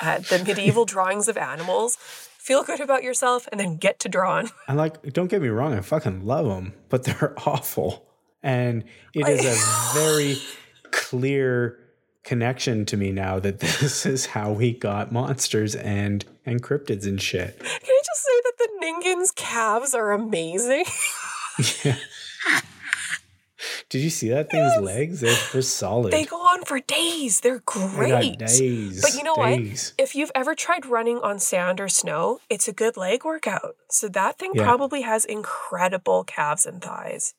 at 0.00 0.26
the 0.26 0.42
medieval 0.44 0.84
drawings 0.86 1.28
of 1.28 1.36
animals, 1.36 1.96
feel 1.96 2.62
good 2.62 2.80
about 2.80 3.02
yourself, 3.02 3.48
and 3.50 3.60
then 3.60 3.76
get 3.76 3.98
to 4.00 4.08
drawing. 4.08 4.50
And 4.68 4.76
like, 4.76 5.12
don't 5.12 5.28
get 5.28 5.42
me 5.42 5.48
wrong, 5.48 5.74
I 5.74 5.80
fucking 5.80 6.24
love 6.24 6.46
them, 6.46 6.74
but 6.88 7.04
they're 7.04 7.34
awful. 7.46 8.06
And 8.42 8.84
it 9.14 9.26
is 9.28 9.44
a 9.44 9.98
very 9.98 10.36
clear 10.92 11.78
connection 12.22 12.84
to 12.84 12.96
me 12.96 13.12
now 13.12 13.38
that 13.38 13.60
this 13.60 14.04
is 14.04 14.26
how 14.26 14.52
we 14.52 14.72
got 14.72 15.12
monsters 15.12 15.74
and 15.76 16.24
and 16.44 16.62
cryptids 16.62 17.06
and 17.06 17.20
shit. 17.20 17.60
Can 18.26 18.34
I 18.34 18.40
just 18.42 18.56
say 18.56 18.56
that 18.56 18.58
the 18.58 18.68
Ningen's 19.20 19.30
calves 19.32 19.94
are 19.94 20.12
amazing? 20.12 20.84
Did 23.88 24.02
you 24.02 24.10
see 24.10 24.28
that 24.30 24.50
thing's 24.50 24.76
legs? 24.82 25.20
They're, 25.20 25.36
they're 25.52 25.62
solid. 25.62 26.12
they 26.12 26.24
go 26.24 26.36
on 26.36 26.64
for 26.64 26.80
days. 26.80 27.40
They're 27.40 27.62
great. 27.64 28.38
days. 28.38 29.00
But 29.00 29.14
you 29.14 29.22
know 29.22 29.34
days. 29.36 29.94
what? 29.96 30.02
If 30.04 30.14
you've 30.14 30.30
ever 30.34 30.54
tried 30.54 30.86
running 30.86 31.18
on 31.18 31.38
sand 31.38 31.80
or 31.80 31.88
snow, 31.88 32.40
it's 32.50 32.68
a 32.68 32.72
good 32.72 32.96
leg 32.96 33.24
workout. 33.24 33.76
So 33.88 34.08
that 34.08 34.38
thing 34.38 34.52
Yeah. 34.54 34.64
probably 34.64 35.02
has 35.02 35.24
incredible 35.24 36.24
calves 36.24 36.66
and 36.66 36.82
thighs. 36.82 37.34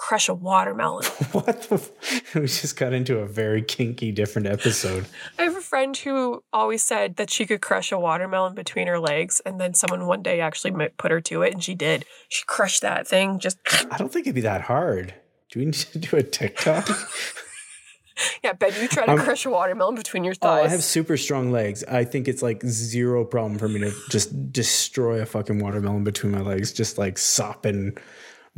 Crush 0.00 0.30
a 0.30 0.34
watermelon. 0.34 1.04
What 1.32 1.60
the? 1.64 1.74
F- 1.74 2.34
we 2.34 2.40
just 2.46 2.74
got 2.74 2.94
into 2.94 3.18
a 3.18 3.26
very 3.26 3.60
kinky, 3.60 4.12
different 4.12 4.48
episode. 4.48 5.04
I 5.38 5.42
have 5.42 5.54
a 5.54 5.60
friend 5.60 5.94
who 5.94 6.42
always 6.54 6.82
said 6.82 7.16
that 7.16 7.28
she 7.28 7.44
could 7.44 7.60
crush 7.60 7.92
a 7.92 7.98
watermelon 7.98 8.54
between 8.54 8.86
her 8.86 8.98
legs, 8.98 9.42
and 9.44 9.60
then 9.60 9.74
someone 9.74 10.06
one 10.06 10.22
day 10.22 10.40
actually 10.40 10.72
put 10.96 11.10
her 11.10 11.20
to 11.20 11.42
it, 11.42 11.52
and 11.52 11.62
she 11.62 11.74
did. 11.74 12.06
She 12.30 12.44
crushed 12.46 12.80
that 12.80 13.06
thing. 13.06 13.38
Just 13.38 13.58
I 13.90 13.98
don't 13.98 14.10
think 14.10 14.26
it'd 14.26 14.34
be 14.34 14.40
that 14.40 14.62
hard. 14.62 15.12
Do 15.50 15.58
we 15.58 15.66
need 15.66 15.74
to 15.74 15.98
do 15.98 16.16
a 16.16 16.22
TikTok? 16.22 16.88
yeah, 18.42 18.54
Ben, 18.54 18.72
you 18.80 18.88
try 18.88 19.04
to 19.04 19.22
crush 19.22 19.44
a 19.44 19.50
watermelon 19.50 19.96
between 19.96 20.24
your 20.24 20.34
oh, 20.40 20.46
thighs. 20.46 20.58
oh, 20.58 20.62
thighs. 20.62 20.66
I 20.66 20.70
have 20.70 20.82
super 20.82 21.18
strong 21.18 21.52
legs. 21.52 21.84
I 21.84 22.04
think 22.04 22.26
it's 22.26 22.40
like 22.40 22.64
zero 22.64 23.26
problem 23.26 23.58
for 23.58 23.68
me 23.68 23.80
to 23.80 23.92
just 24.08 24.50
destroy 24.50 25.20
a 25.20 25.26
fucking 25.26 25.58
watermelon 25.58 26.04
between 26.04 26.32
my 26.32 26.40
legs, 26.40 26.72
just 26.72 26.96
like 26.96 27.18
sopping 27.18 27.98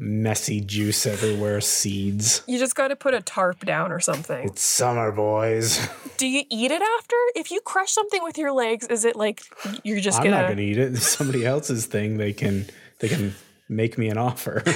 messy 0.02 0.60
juice 0.60 1.06
everywhere, 1.06 1.60
seeds. 1.60 2.42
you 2.48 2.58
just 2.58 2.74
got 2.74 2.88
to 2.88 2.96
put 2.96 3.14
a 3.14 3.20
tarp 3.20 3.64
down 3.64 3.92
or 3.92 4.00
something. 4.00 4.48
It's 4.48 4.62
summer, 4.62 5.12
boys. 5.12 5.78
Do 6.16 6.26
you 6.26 6.42
eat 6.50 6.70
it 6.72 6.82
after? 6.82 7.16
If 7.36 7.50
you 7.50 7.60
crush 7.60 7.92
something 7.92 8.22
with 8.22 8.36
your 8.36 8.52
legs, 8.52 8.86
is 8.88 9.04
it 9.04 9.16
like 9.16 9.42
you're 9.84 10.00
just 10.00 10.18
I'm 10.18 10.24
gonna? 10.24 10.42
not 10.42 10.48
gonna 10.48 10.60
eat 10.62 10.78
it. 10.78 10.92
It's 10.94 11.06
somebody 11.06 11.46
else's 11.46 11.86
thing. 11.86 12.16
They 12.18 12.32
can 12.32 12.66
they 12.98 13.08
can 13.08 13.34
make 13.68 13.96
me 13.96 14.08
an 14.08 14.18
offer. 14.18 14.62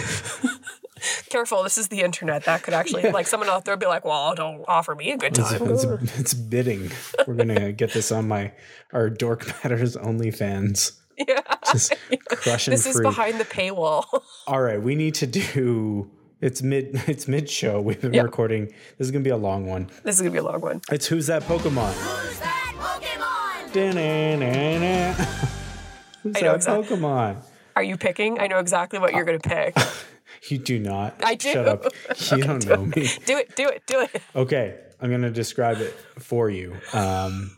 Careful, 1.28 1.62
this 1.62 1.76
is 1.76 1.88
the 1.88 2.00
internet. 2.00 2.44
That 2.44 2.62
could 2.62 2.72
actually 2.72 3.10
like 3.10 3.26
someone 3.26 3.48
out 3.50 3.64
there 3.64 3.72
would 3.74 3.80
be 3.80 3.86
like, 3.86 4.04
"Well, 4.04 4.34
don't 4.34 4.64
offer 4.66 4.94
me 4.94 5.12
a 5.12 5.18
good 5.18 5.36
It's, 5.36 5.50
time." 5.50 5.70
it's, 5.70 5.84
it's 6.18 6.34
bidding. 6.34 6.90
We're 7.26 7.34
gonna 7.34 7.72
get 7.72 7.92
this 7.92 8.10
on 8.10 8.28
my 8.28 8.52
our 8.92 9.10
Dork 9.10 9.46
Matters 9.64 9.96
OnlyFans. 9.96 10.92
Yeah, 11.76 11.96
Just 12.30 12.42
crushing 12.42 12.72
This 12.72 12.86
is 12.86 12.92
fruit. 12.94 13.02
behind 13.04 13.38
the 13.40 13.44
paywall. 13.44 14.04
All 14.46 14.60
right, 14.62 14.80
we 14.80 14.94
need 14.94 15.14
to 15.16 15.26
do. 15.26 16.10
It's 16.40 16.62
mid. 16.62 17.02
It's 17.08 17.26
mid 17.28 17.48
show. 17.48 17.80
We've 17.80 18.00
been 18.00 18.12
Yeah. 18.14 18.22
recording. 18.22 18.66
This 18.98 19.06
is 19.06 19.10
gonna 19.10 19.24
be 19.24 19.30
a 19.30 19.36
long 19.36 19.66
one. 19.66 19.90
this 20.04 20.16
is 20.16 20.20
gonna 20.22 20.32
be 20.32 20.38
a 20.38 20.42
long 20.44 20.60
one. 20.60 20.80
It's 20.90 21.06
who's 21.06 21.26
that 21.28 21.42
Pokemon? 21.44 21.92
Who's 21.92 22.38
that 22.40 22.74
Pokemon? 22.78 23.72
Da-na-na-na. 23.72 25.12
Who's 26.22 26.36
I 26.36 26.40
know 26.40 26.48
that 26.52 26.56
exact- 26.56 26.82
Pokemon? 26.88 27.36
Are 27.74 27.82
you 27.82 27.96
picking? 27.96 28.38
I 28.40 28.46
know 28.48 28.58
exactly 28.58 28.98
what 28.98 29.12
you're 29.14 29.24
gonna 29.24 29.38
pick. 29.40 29.76
You 30.50 30.58
do 30.58 30.78
not. 30.78 31.14
I 31.24 31.34
do. 31.34 31.50
Shut 31.52 31.66
up. 31.66 31.86
You 32.30 32.38
don't 32.44 32.64
know 32.66 32.84
me. 32.84 33.08
do 33.24 33.36
it, 33.38 33.56
do 33.56 33.68
it, 33.68 33.82
do 33.86 34.00
it. 34.00 34.22
Okay, 34.34 34.76
I'm 35.00 35.10
gonna 35.10 35.30
describe 35.30 35.80
it 35.80 35.92
for 36.18 36.50
you. 36.50 36.76
Um, 36.92 37.56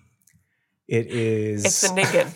it 0.86 1.06
is. 1.08 1.64
It's 1.66 1.80
the 1.82 1.88
Ningen. 1.88 2.32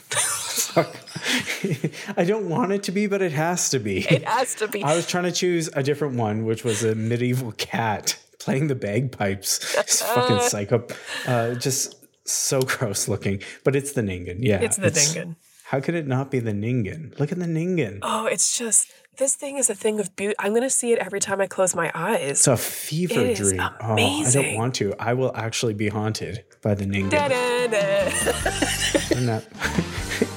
I 2.16 2.24
don't 2.24 2.48
want 2.48 2.72
it 2.72 2.82
to 2.84 2.92
be, 2.92 3.07
but 3.07 3.22
it 3.22 3.32
has 3.32 3.70
to 3.70 3.78
be. 3.78 4.00
It 4.09 4.24
has 4.24 4.55
to 4.57 4.68
be. 4.68 4.82
I 4.84 4.96
was 4.96 5.07
trying 5.07 5.24
to 5.24 5.32
choose 5.32 5.68
a 5.74 5.82
different 5.82 6.16
one, 6.16 6.44
which 6.44 6.64
was 6.64 6.82
a 6.84 6.94
medieval 6.94 7.53
cat 7.53 8.18
playing 8.38 8.66
the 8.68 8.74
bagpipes. 8.74 9.74
It's 9.78 10.03
fucking 10.14 10.40
psycho. 10.40 10.86
Uh, 11.26 11.55
just 11.55 11.96
so 12.28 12.61
gross 12.61 13.09
looking. 13.09 13.42
But 13.64 13.76
it's 13.76 13.92
the 13.92 14.03
Ningen. 14.03 14.38
Yeah. 14.40 14.61
It's 14.61 14.76
the 14.76 14.90
Ningen. 14.90 15.36
How 15.64 15.80
could 15.80 15.94
it 15.94 16.07
not 16.07 16.30
be 16.30 16.38
the 16.38 16.53
Ningen? 16.53 17.18
Look 17.18 17.32
at 17.32 17.38
the 17.38 17.46
Ningen. 17.46 18.00
Oh, 18.03 18.26
it's 18.26 18.59
just 18.59 18.92
this 19.18 19.34
thing 19.34 19.59
is 19.59 19.70
a 19.70 19.74
thing 19.74 20.00
of 20.00 20.14
beauty. 20.16 20.34
I'm 20.38 20.55
gonna 20.55 20.70
see 20.70 20.92
it 20.92 20.98
every 20.98 21.20
time 21.20 21.40
I 21.40 21.46
close 21.46 21.74
my 21.74 21.90
eyes. 21.94 22.30
It's 22.30 22.46
a 22.46 22.57
fever 22.57 23.20
It 23.20 23.36
dream. 23.36 23.61
Oh, 23.61 23.94
I 23.96 24.30
don't 24.30 24.55
want 24.55 24.74
to. 24.76 24.94
I 24.98 25.14
will 25.14 25.34
actually 25.34 25.74
be 25.74 25.88
haunted 25.88 26.44
by 26.62 26.74
the 26.74 26.84
Ningen. 26.84 27.11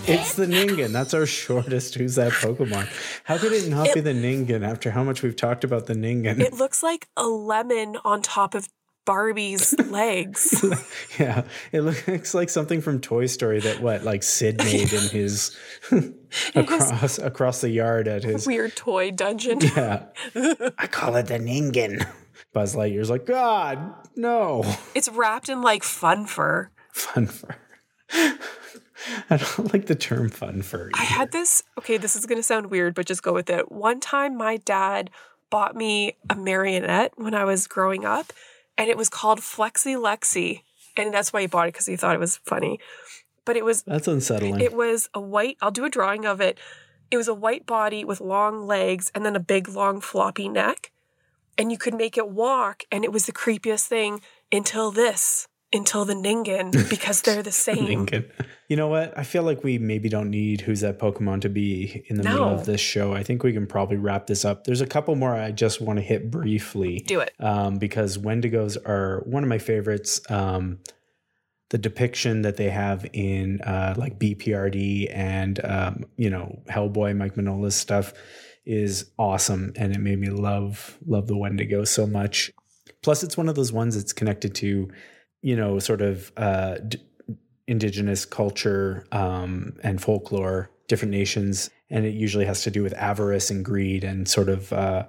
It's 0.07 0.35
the 0.35 0.45
Ningen. 0.45 0.91
That's 0.91 1.13
our 1.13 1.25
shortest 1.25 1.95
Who's 1.95 2.15
That 2.15 2.31
Pokemon. 2.31 2.87
How 3.23 3.37
could 3.37 3.51
it 3.53 3.67
not 3.69 3.93
be 3.93 4.01
the 4.01 4.13
Ningen 4.13 4.67
after 4.67 4.91
how 4.91 5.03
much 5.03 5.23
we've 5.23 5.35
talked 5.35 5.63
about 5.63 5.87
the 5.87 5.93
Ningen? 5.95 6.39
It 6.39 6.53
looks 6.53 6.83
like 6.83 7.07
a 7.17 7.25
lemon 7.25 7.97
on 8.05 8.21
top 8.21 8.53
of 8.53 8.67
Barbie's 9.05 9.73
legs. 9.89 10.63
Yeah, 11.19 11.43
it 11.71 11.81
looks 11.81 12.33
like 12.33 12.49
something 12.49 12.81
from 12.81 13.01
Toy 13.01 13.25
Story 13.27 13.59
that 13.61 13.81
what 13.81 14.03
like 14.03 14.23
Sid 14.23 14.57
made 14.57 14.93
in 14.93 15.09
his 15.09 15.55
across 16.55 17.17
across 17.19 17.61
the 17.61 17.69
yard 17.69 18.07
at 18.07 18.23
his 18.23 18.45
Weird 18.47 18.75
toy 18.75 19.11
dungeon. 19.11 19.59
yeah. 19.61 20.05
I 20.77 20.87
call 20.87 21.15
it 21.15 21.27
the 21.27 21.39
Ningen. 21.39 22.07
Buzz 22.53 22.75
Lightyear's 22.75 23.09
like, 23.09 23.25
God, 23.25 23.93
no. 24.15 24.63
It's 24.95 25.09
wrapped 25.09 25.49
in 25.49 25.61
like 25.61 25.83
fun 25.83 26.25
fur. 26.25 26.69
Fun 26.93 27.27
fur. 27.27 27.55
I 29.29 29.37
don't 29.37 29.73
like 29.73 29.85
the 29.85 29.95
term 29.95 30.29
fun 30.29 30.61
fur. 30.61 30.89
I 30.93 31.03
had 31.03 31.31
this. 31.31 31.63
Okay, 31.77 31.97
this 31.97 32.15
is 32.15 32.25
gonna 32.25 32.43
sound 32.43 32.71
weird, 32.71 32.95
but 32.95 33.05
just 33.05 33.23
go 33.23 33.33
with 33.33 33.49
it. 33.49 33.71
One 33.71 33.99
time, 33.99 34.37
my 34.37 34.57
dad 34.57 35.09
bought 35.49 35.75
me 35.75 36.17
a 36.29 36.35
marionette 36.35 37.13
when 37.15 37.33
I 37.33 37.43
was 37.43 37.67
growing 37.67 38.05
up, 38.05 38.33
and 38.77 38.89
it 38.89 38.97
was 38.97 39.09
called 39.09 39.39
Flexi 39.39 39.95
Lexi, 39.95 40.61
and 40.97 41.13
that's 41.13 41.31
why 41.31 41.41
he 41.41 41.47
bought 41.47 41.67
it 41.67 41.73
because 41.73 41.85
he 41.85 41.95
thought 41.95 42.15
it 42.15 42.19
was 42.19 42.37
funny. 42.37 42.79
But 43.45 43.55
it 43.55 43.63
was 43.63 43.83
That's 43.83 44.07
unsettling. 44.07 44.59
It 44.59 44.73
was 44.73 45.09
a 45.13 45.21
white, 45.21 45.57
I'll 45.61 45.71
do 45.71 45.85
a 45.85 45.89
drawing 45.89 46.25
of 46.25 46.41
it. 46.41 46.59
It 47.11 47.17
was 47.17 47.27
a 47.27 47.33
white 47.33 47.65
body 47.65 48.03
with 48.03 48.19
long 48.19 48.65
legs 48.65 49.11
and 49.13 49.23
then 49.23 49.35
a 49.35 49.39
big, 49.39 49.69
long, 49.69 50.01
floppy 50.01 50.49
neck. 50.49 50.91
And 51.57 51.71
you 51.71 51.77
could 51.77 51.93
make 51.93 52.17
it 52.17 52.27
walk. 52.27 52.83
And 52.91 53.03
it 53.03 53.11
was 53.11 53.27
the 53.27 53.31
creepiest 53.31 53.85
thing 53.85 54.21
until 54.51 54.91
this, 54.91 55.47
until 55.75 56.05
the 56.05 56.13
Ningen, 56.13 56.71
because 56.89 57.21
they're 57.21 57.43
the 57.43 57.51
same. 57.51 58.07
Ningen. 58.07 58.29
You 58.67 58.75
know 58.77 58.87
what? 58.87 59.15
I 59.15 59.23
feel 59.23 59.43
like 59.43 59.63
we 59.63 59.77
maybe 59.77 60.09
don't 60.09 60.31
need 60.31 60.61
Who's 60.61 60.81
That 60.81 60.97
Pokemon 60.97 61.41
to 61.41 61.49
be 61.49 62.03
in 62.07 62.17
the 62.17 62.23
middle 62.23 62.49
of 62.49 62.65
this 62.65 62.81
show. 62.81 63.13
I 63.13 63.21
think 63.21 63.43
we 63.43 63.53
can 63.53 63.67
probably 63.67 63.97
wrap 63.97 64.25
this 64.25 64.43
up. 64.43 64.63
There's 64.63 64.81
a 64.81 64.87
couple 64.87 65.15
more 65.15 65.35
I 65.35 65.51
just 65.51 65.81
want 65.81 65.97
to 65.97 66.03
hit 66.03 66.31
briefly. 66.31 66.99
Do 67.05 67.19
it. 67.19 67.33
um, 67.39 67.77
because 67.77 68.17
Wendigos 68.17 68.77
are 68.87 69.21
one 69.25 69.43
of 69.43 69.49
my 69.49 69.59
favorites. 69.59 70.19
Um, 70.31 70.79
the 71.69 71.77
depiction 71.77 72.43
that 72.43 72.57
they 72.57 72.69
have 72.69 73.05
in 73.13 73.59
uh, 73.61 73.95
like 73.97 74.19
BPRD 74.19 75.11
and 75.13 75.63
um, 75.65 76.05
you 76.15 76.29
know 76.29 76.61
Hellboy, 76.67 77.15
Mike 77.17 77.35
Mignola's 77.35 77.75
stuff 77.75 78.13
is 78.65 79.11
awesome, 79.17 79.73
and 79.75 79.93
it 79.93 79.99
made 79.99 80.19
me 80.19 80.29
love 80.29 80.97
love 81.05 81.27
the 81.27 81.37
Wendigo 81.37 81.83
so 81.83 82.07
much. 82.07 82.51
Plus, 83.01 83.23
it's 83.23 83.37
one 83.37 83.49
of 83.49 83.55
those 83.55 83.71
ones 83.71 83.95
that's 83.95 84.13
connected 84.13 84.55
to 84.55 84.89
you 85.45 85.55
know 85.55 85.77
sort 85.77 86.01
of 86.01 86.31
uh, 86.37 86.75
d- 86.79 86.99
indigenous 87.67 88.25
culture 88.25 89.05
um, 89.11 89.77
and 89.83 90.01
folklore, 90.01 90.71
different 90.87 91.11
nations, 91.11 91.69
and 91.91 92.03
it 92.03 92.15
usually 92.15 92.45
has 92.45 92.63
to 92.63 92.71
do 92.71 92.81
with 92.81 92.93
avarice 92.93 93.51
and 93.51 93.63
greed 93.63 94.03
and 94.03 94.27
sort 94.27 94.49
of. 94.49 94.73
Uh, 94.73 95.05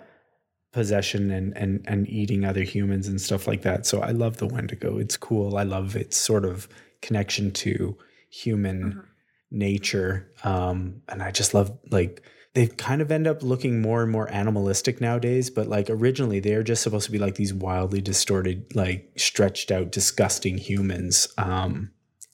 possession 0.73 1.31
and 1.31 1.57
and 1.57 1.83
and 1.89 2.07
eating 2.07 2.45
other 2.45 2.63
humans 2.63 3.09
and 3.09 3.19
stuff 3.19 3.47
like 3.47 3.63
that. 3.63 3.87
So 3.87 4.03
I 4.03 4.11
love 4.11 4.37
the 4.37 4.47
Wendigo. 4.47 4.99
It's 4.99 5.17
cool. 5.17 5.57
I 5.57 5.63
love 5.63 5.97
its 5.97 6.19
sort 6.19 6.45
of 6.45 6.69
connection 7.01 7.51
to 7.53 7.97
human 8.29 9.03
nature. 9.51 10.31
Um, 10.45 11.01
and 11.09 11.23
I 11.23 11.31
just 11.31 11.55
love 11.55 11.73
like 11.91 12.23
they 12.57 12.67
kind 12.67 13.03
of 13.03 13.13
end 13.13 13.27
up 13.27 13.43
looking 13.43 13.83
more 13.83 14.03
and 14.03 14.11
more 14.11 14.33
animalistic 14.33 14.99
nowadays, 14.99 15.51
but 15.51 15.69
like 15.69 15.91
originally 15.91 16.41
they're 16.41 16.63
just 16.63 16.83
supposed 16.83 17.05
to 17.05 17.13
be 17.13 17.19
like 17.19 17.35
these 17.35 17.53
wildly 17.53 18.01
distorted, 18.01 18.75
like 18.75 19.13
stretched 19.19 19.71
out, 19.71 19.93
disgusting 19.93 20.57
humans. 20.57 21.29
Um, 21.37 21.91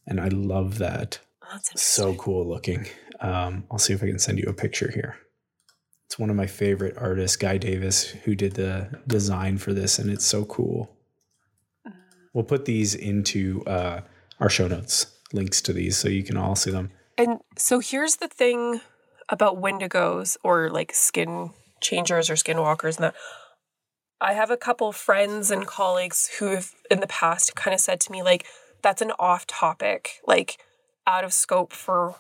and 0.07 0.21
I 0.21 0.29
love 0.29 0.79
that. 0.79 1.19
That's 1.51 1.83
So 1.83 2.15
cool 2.15 2.49
looking. 2.49 2.87
Um, 3.19 3.65
I'll 3.69 3.81
see 3.81 3.95
if 3.95 4.01
I 4.01 4.07
can 4.07 4.21
send 4.21 4.39
you 4.39 4.45
a 4.47 4.53
picture 4.53 4.93
here. 4.93 5.17
It's 6.07 6.21
one 6.21 6.31
of 6.31 6.37
my 6.37 6.47
favorite 6.47 6.95
artists, 6.97 7.37
Guy 7.37 7.59
Davis, 7.59 8.05
who 8.05 8.37
did 8.37 8.53
the 8.53 9.01
design 9.09 9.59
for 9.59 9.73
this, 9.73 9.99
and 9.99 10.09
it's 10.09 10.25
so 10.25 10.45
cool. 10.45 10.97
We'll 12.33 12.45
put 12.45 12.65
these 12.65 12.95
into 12.95 13.65
uh, 13.67 14.03
our 14.39 14.49
show 14.49 14.69
notes, 14.69 15.19
links 15.33 15.61
to 15.63 15.73
these, 15.73 15.97
so 15.97 16.09
you 16.09 16.23
can 16.23 16.37
all 16.37 16.55
see 16.55 16.71
them. 16.71 16.93
And 17.19 17.41
so 17.59 17.81
here's 17.81 18.17
the 18.17 18.29
thing 18.29 18.81
about 19.29 19.61
wendigos 19.61 20.37
or 20.43 20.71
like 20.71 20.93
skin 20.95 21.51
changers 21.81 22.31
or 22.31 22.35
skinwalkers 22.35 22.97
and 22.97 23.05
that. 23.05 23.15
I 24.21 24.35
have 24.35 24.51
a 24.51 24.57
couple 24.57 24.93
friends 24.93 25.51
and 25.51 25.67
colleagues 25.67 26.31
who 26.39 26.47
have 26.55 26.71
in 26.91 27.01
the 27.01 27.09
past 27.09 27.57
kind 27.57 27.75
of 27.75 27.81
said 27.81 28.01
to 28.01 28.13
me 28.13 28.23
like 28.23 28.47
that's 28.83 29.03
an 29.03 29.13
off 29.19 29.47
topic, 29.47 30.21
like 30.27 30.59
out 31.07 31.25
of 31.25 31.33
scope 31.33 31.73
for 31.73 32.17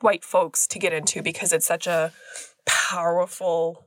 white 0.00 0.24
folks 0.24 0.66
to 0.68 0.78
get 0.78 0.92
into 0.92 1.22
because 1.22 1.52
it's 1.52 1.66
such 1.66 1.86
a 1.86 2.12
powerful 2.66 3.86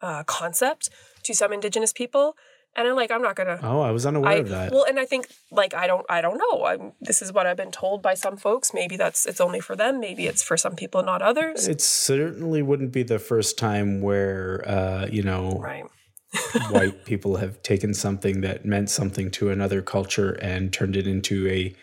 uh, 0.00 0.24
concept 0.24 0.90
to 1.24 1.34
some 1.34 1.52
indigenous 1.52 1.92
people. 1.92 2.36
And 2.74 2.88
I'm 2.88 2.96
like, 2.96 3.10
I'm 3.10 3.20
not 3.20 3.36
gonna 3.36 3.58
Oh, 3.62 3.80
I 3.80 3.90
was 3.90 4.06
unaware 4.06 4.32
I, 4.32 4.36
of 4.36 4.48
that. 4.48 4.72
Well, 4.72 4.84
and 4.84 4.98
I 4.98 5.04
think 5.04 5.28
like 5.50 5.74
I 5.74 5.86
don't 5.86 6.06
I 6.08 6.20
don't 6.20 6.38
know. 6.38 6.64
I'm 6.64 6.92
this 7.00 7.20
is 7.20 7.32
what 7.32 7.46
I've 7.46 7.56
been 7.56 7.70
told 7.70 8.02
by 8.02 8.14
some 8.14 8.36
folks. 8.36 8.72
Maybe 8.72 8.96
that's 8.96 9.26
it's 9.26 9.40
only 9.40 9.60
for 9.60 9.76
them. 9.76 10.00
Maybe 10.00 10.26
it's 10.26 10.42
for 10.42 10.56
some 10.56 10.74
people, 10.74 11.02
not 11.02 11.20
others. 11.20 11.68
it 11.68 11.80
certainly 11.80 12.62
wouldn't 12.62 12.92
be 12.92 13.02
the 13.02 13.18
first 13.18 13.58
time 13.58 14.00
where, 14.00 14.66
uh, 14.66 15.06
you 15.10 15.22
know, 15.22 15.58
right. 15.60 15.84
white 16.70 17.04
people 17.04 17.36
have 17.36 17.62
taken 17.62 17.92
something 17.92 18.40
that 18.40 18.64
meant 18.64 18.88
something 18.88 19.30
to 19.32 19.50
another 19.50 19.82
culture 19.82 20.32
and 20.40 20.72
turned 20.72 20.96
it 20.96 21.06
into 21.06 21.46
a 21.48 21.74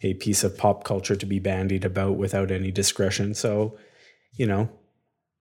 a 0.00 0.14
piece 0.14 0.44
of 0.44 0.56
pop 0.56 0.84
culture 0.84 1.16
to 1.16 1.26
be 1.26 1.38
bandied 1.38 1.84
about 1.84 2.16
without 2.16 2.50
any 2.50 2.70
discretion. 2.70 3.34
So, 3.34 3.76
you 4.32 4.46
know, 4.46 4.70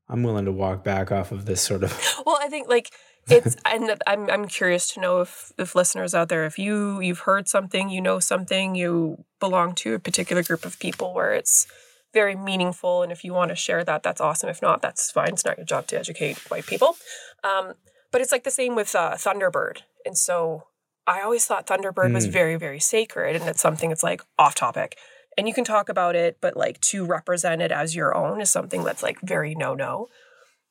I'm 0.09 0.23
willing 0.23 0.45
to 0.45 0.51
walk 0.51 0.83
back 0.83 1.11
off 1.11 1.31
of 1.31 1.45
this 1.45 1.61
sort 1.61 1.83
of 1.83 1.97
Well, 2.25 2.39
I 2.41 2.49
think 2.49 2.67
like 2.67 2.91
it's 3.29 3.55
and 3.65 4.01
I'm 4.05 4.29
I'm 4.29 4.47
curious 4.47 4.93
to 4.93 4.99
know 4.99 5.21
if 5.21 5.51
if 5.57 5.75
listeners 5.75 6.13
out 6.15 6.29
there, 6.29 6.45
if 6.45 6.57
you 6.57 6.99
you've 7.01 7.19
heard 7.19 7.47
something, 7.47 7.89
you 7.89 8.01
know 8.01 8.19
something, 8.19 8.75
you 8.75 9.23
belong 9.39 9.75
to 9.75 9.93
a 9.95 9.99
particular 9.99 10.43
group 10.43 10.65
of 10.65 10.79
people 10.79 11.13
where 11.13 11.33
it's 11.33 11.67
very 12.13 12.35
meaningful, 12.35 13.03
and 13.03 13.11
if 13.11 13.23
you 13.23 13.33
want 13.33 13.49
to 13.49 13.55
share 13.55 13.83
that, 13.83 14.01
that's 14.03 14.21
awesome. 14.21 14.49
If 14.49 14.61
not, 14.61 14.81
that's 14.81 15.11
fine. 15.11 15.29
It's 15.29 15.45
not 15.45 15.57
your 15.57 15.65
job 15.65 15.87
to 15.87 15.99
educate 15.99 16.37
white 16.49 16.65
people. 16.65 16.95
Um, 17.43 17.73
but 18.11 18.21
it's 18.21 18.31
like 18.31 18.43
the 18.43 18.51
same 18.51 18.75
with 18.75 18.95
uh, 18.95 19.15
Thunderbird, 19.15 19.79
and 20.05 20.17
so 20.17 20.63
I 21.05 21.21
always 21.21 21.45
thought 21.45 21.67
Thunderbird 21.67 22.13
was 22.13 22.27
Mm. 22.27 22.31
very 22.31 22.55
very 22.55 22.79
sacred, 22.79 23.35
and 23.35 23.47
it's 23.49 23.61
something 23.61 23.89
that's 23.89 24.03
like 24.03 24.21
off 24.39 24.55
topic. 24.55 24.97
And 25.37 25.47
you 25.47 25.53
can 25.53 25.65
talk 25.65 25.87
about 25.87 26.15
it, 26.15 26.37
but 26.41 26.57
like 26.57 26.81
to 26.81 27.05
represent 27.05 27.61
it 27.61 27.71
as 27.71 27.95
your 27.95 28.15
own 28.15 28.41
is 28.41 28.49
something 28.49 28.83
that's 28.83 29.03
like 29.03 29.19
very 29.21 29.53
no 29.53 29.75
no. 29.75 30.07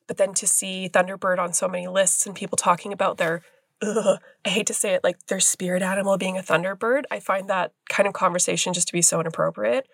But 0.07 0.17
then 0.17 0.35
to 0.35 0.47
see 0.47 0.89
Thunderbird 0.89 1.39
on 1.39 1.53
so 1.53 1.69
many 1.69 1.89
lists 1.89 2.27
and 2.27 2.35
people 2.35 2.57
talking 2.57 2.93
about 2.93 3.19
their, 3.19 3.43
ugh, 3.83 4.19
I 4.45 4.49
hate 4.49 4.67
to 4.69 4.75
say 4.75 4.95
it, 4.95 5.03
like 5.05 5.27
their 5.27 5.41
spirit 5.41 5.83
animal 5.83 6.17
being 6.17 6.39
a 6.39 6.43
Thunderbird, 6.43 7.03
I 7.11 7.21
find 7.21 7.49
that 7.49 7.73
kind 7.89 8.07
of 8.07 8.15
conversation 8.15 8.73
just 8.73 8.87
to 8.89 8.93
be 8.93 9.03
so 9.03 9.21
inappropriate. 9.21 9.87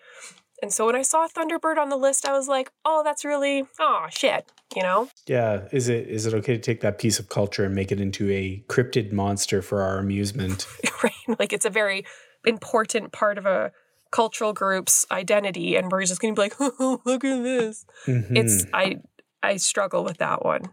And 0.61 0.71
so 0.71 0.85
when 0.85 0.95
I 0.95 1.01
saw 1.01 1.27
Thunderbird 1.27 1.77
on 1.77 1.89
the 1.89 1.97
list, 1.97 2.25
I 2.25 2.31
was 2.31 2.47
like, 2.47 2.71
oh, 2.85 3.01
that's 3.03 3.25
really, 3.25 3.65
oh, 3.81 4.05
shit, 4.09 4.49
you 4.73 4.81
know? 4.81 5.09
Yeah, 5.27 5.67
is 5.73 5.89
it 5.89 6.07
is 6.07 6.25
it 6.25 6.33
okay 6.35 6.53
to 6.53 6.59
take 6.59 6.79
that 6.81 6.99
piece 6.99 7.19
of 7.19 7.27
culture 7.27 7.65
and 7.65 7.75
make 7.75 7.91
it 7.91 7.99
into 7.99 8.31
a 8.31 8.63
cryptid 8.69 9.11
monster 9.11 9.61
for 9.61 9.81
our 9.81 9.97
amusement? 9.97 10.65
right? 11.03 11.37
Like 11.37 11.51
it's 11.51 11.65
a 11.65 11.69
very 11.69 12.05
important 12.45 13.11
part 13.11 13.37
of 13.37 13.45
a 13.45 13.73
cultural 14.11 14.53
group's 14.53 15.05
identity 15.11 15.75
and 15.75 15.91
we're 15.91 16.05
just 16.05 16.21
going 16.21 16.33
to 16.33 16.39
be 16.39 16.43
like, 16.43 16.55
oh, 16.61 17.01
look 17.05 17.25
at 17.25 17.43
this. 17.43 17.85
Mhm. 18.05 18.37
It's 18.37 18.65
I 18.73 19.01
I 19.43 19.57
struggle 19.57 20.03
with 20.03 20.17
that 20.17 20.43
one 20.43 20.63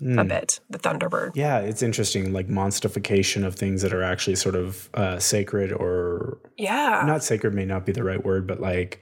a 0.00 0.04
Mm. 0.04 0.28
bit. 0.28 0.60
The 0.70 0.78
Thunderbird. 0.78 1.32
Yeah, 1.34 1.58
it's 1.58 1.82
interesting, 1.82 2.32
like 2.32 2.48
monstification 2.48 3.42
of 3.44 3.56
things 3.56 3.82
that 3.82 3.92
are 3.92 4.04
actually 4.04 4.36
sort 4.36 4.54
of 4.54 4.88
uh, 4.94 5.18
sacred 5.18 5.72
or 5.72 6.38
Yeah. 6.56 7.02
not 7.04 7.24
sacred 7.24 7.52
may 7.52 7.64
not 7.64 7.84
be 7.84 7.90
the 7.90 8.04
right 8.04 8.24
word, 8.24 8.46
but 8.46 8.60
like 8.60 9.00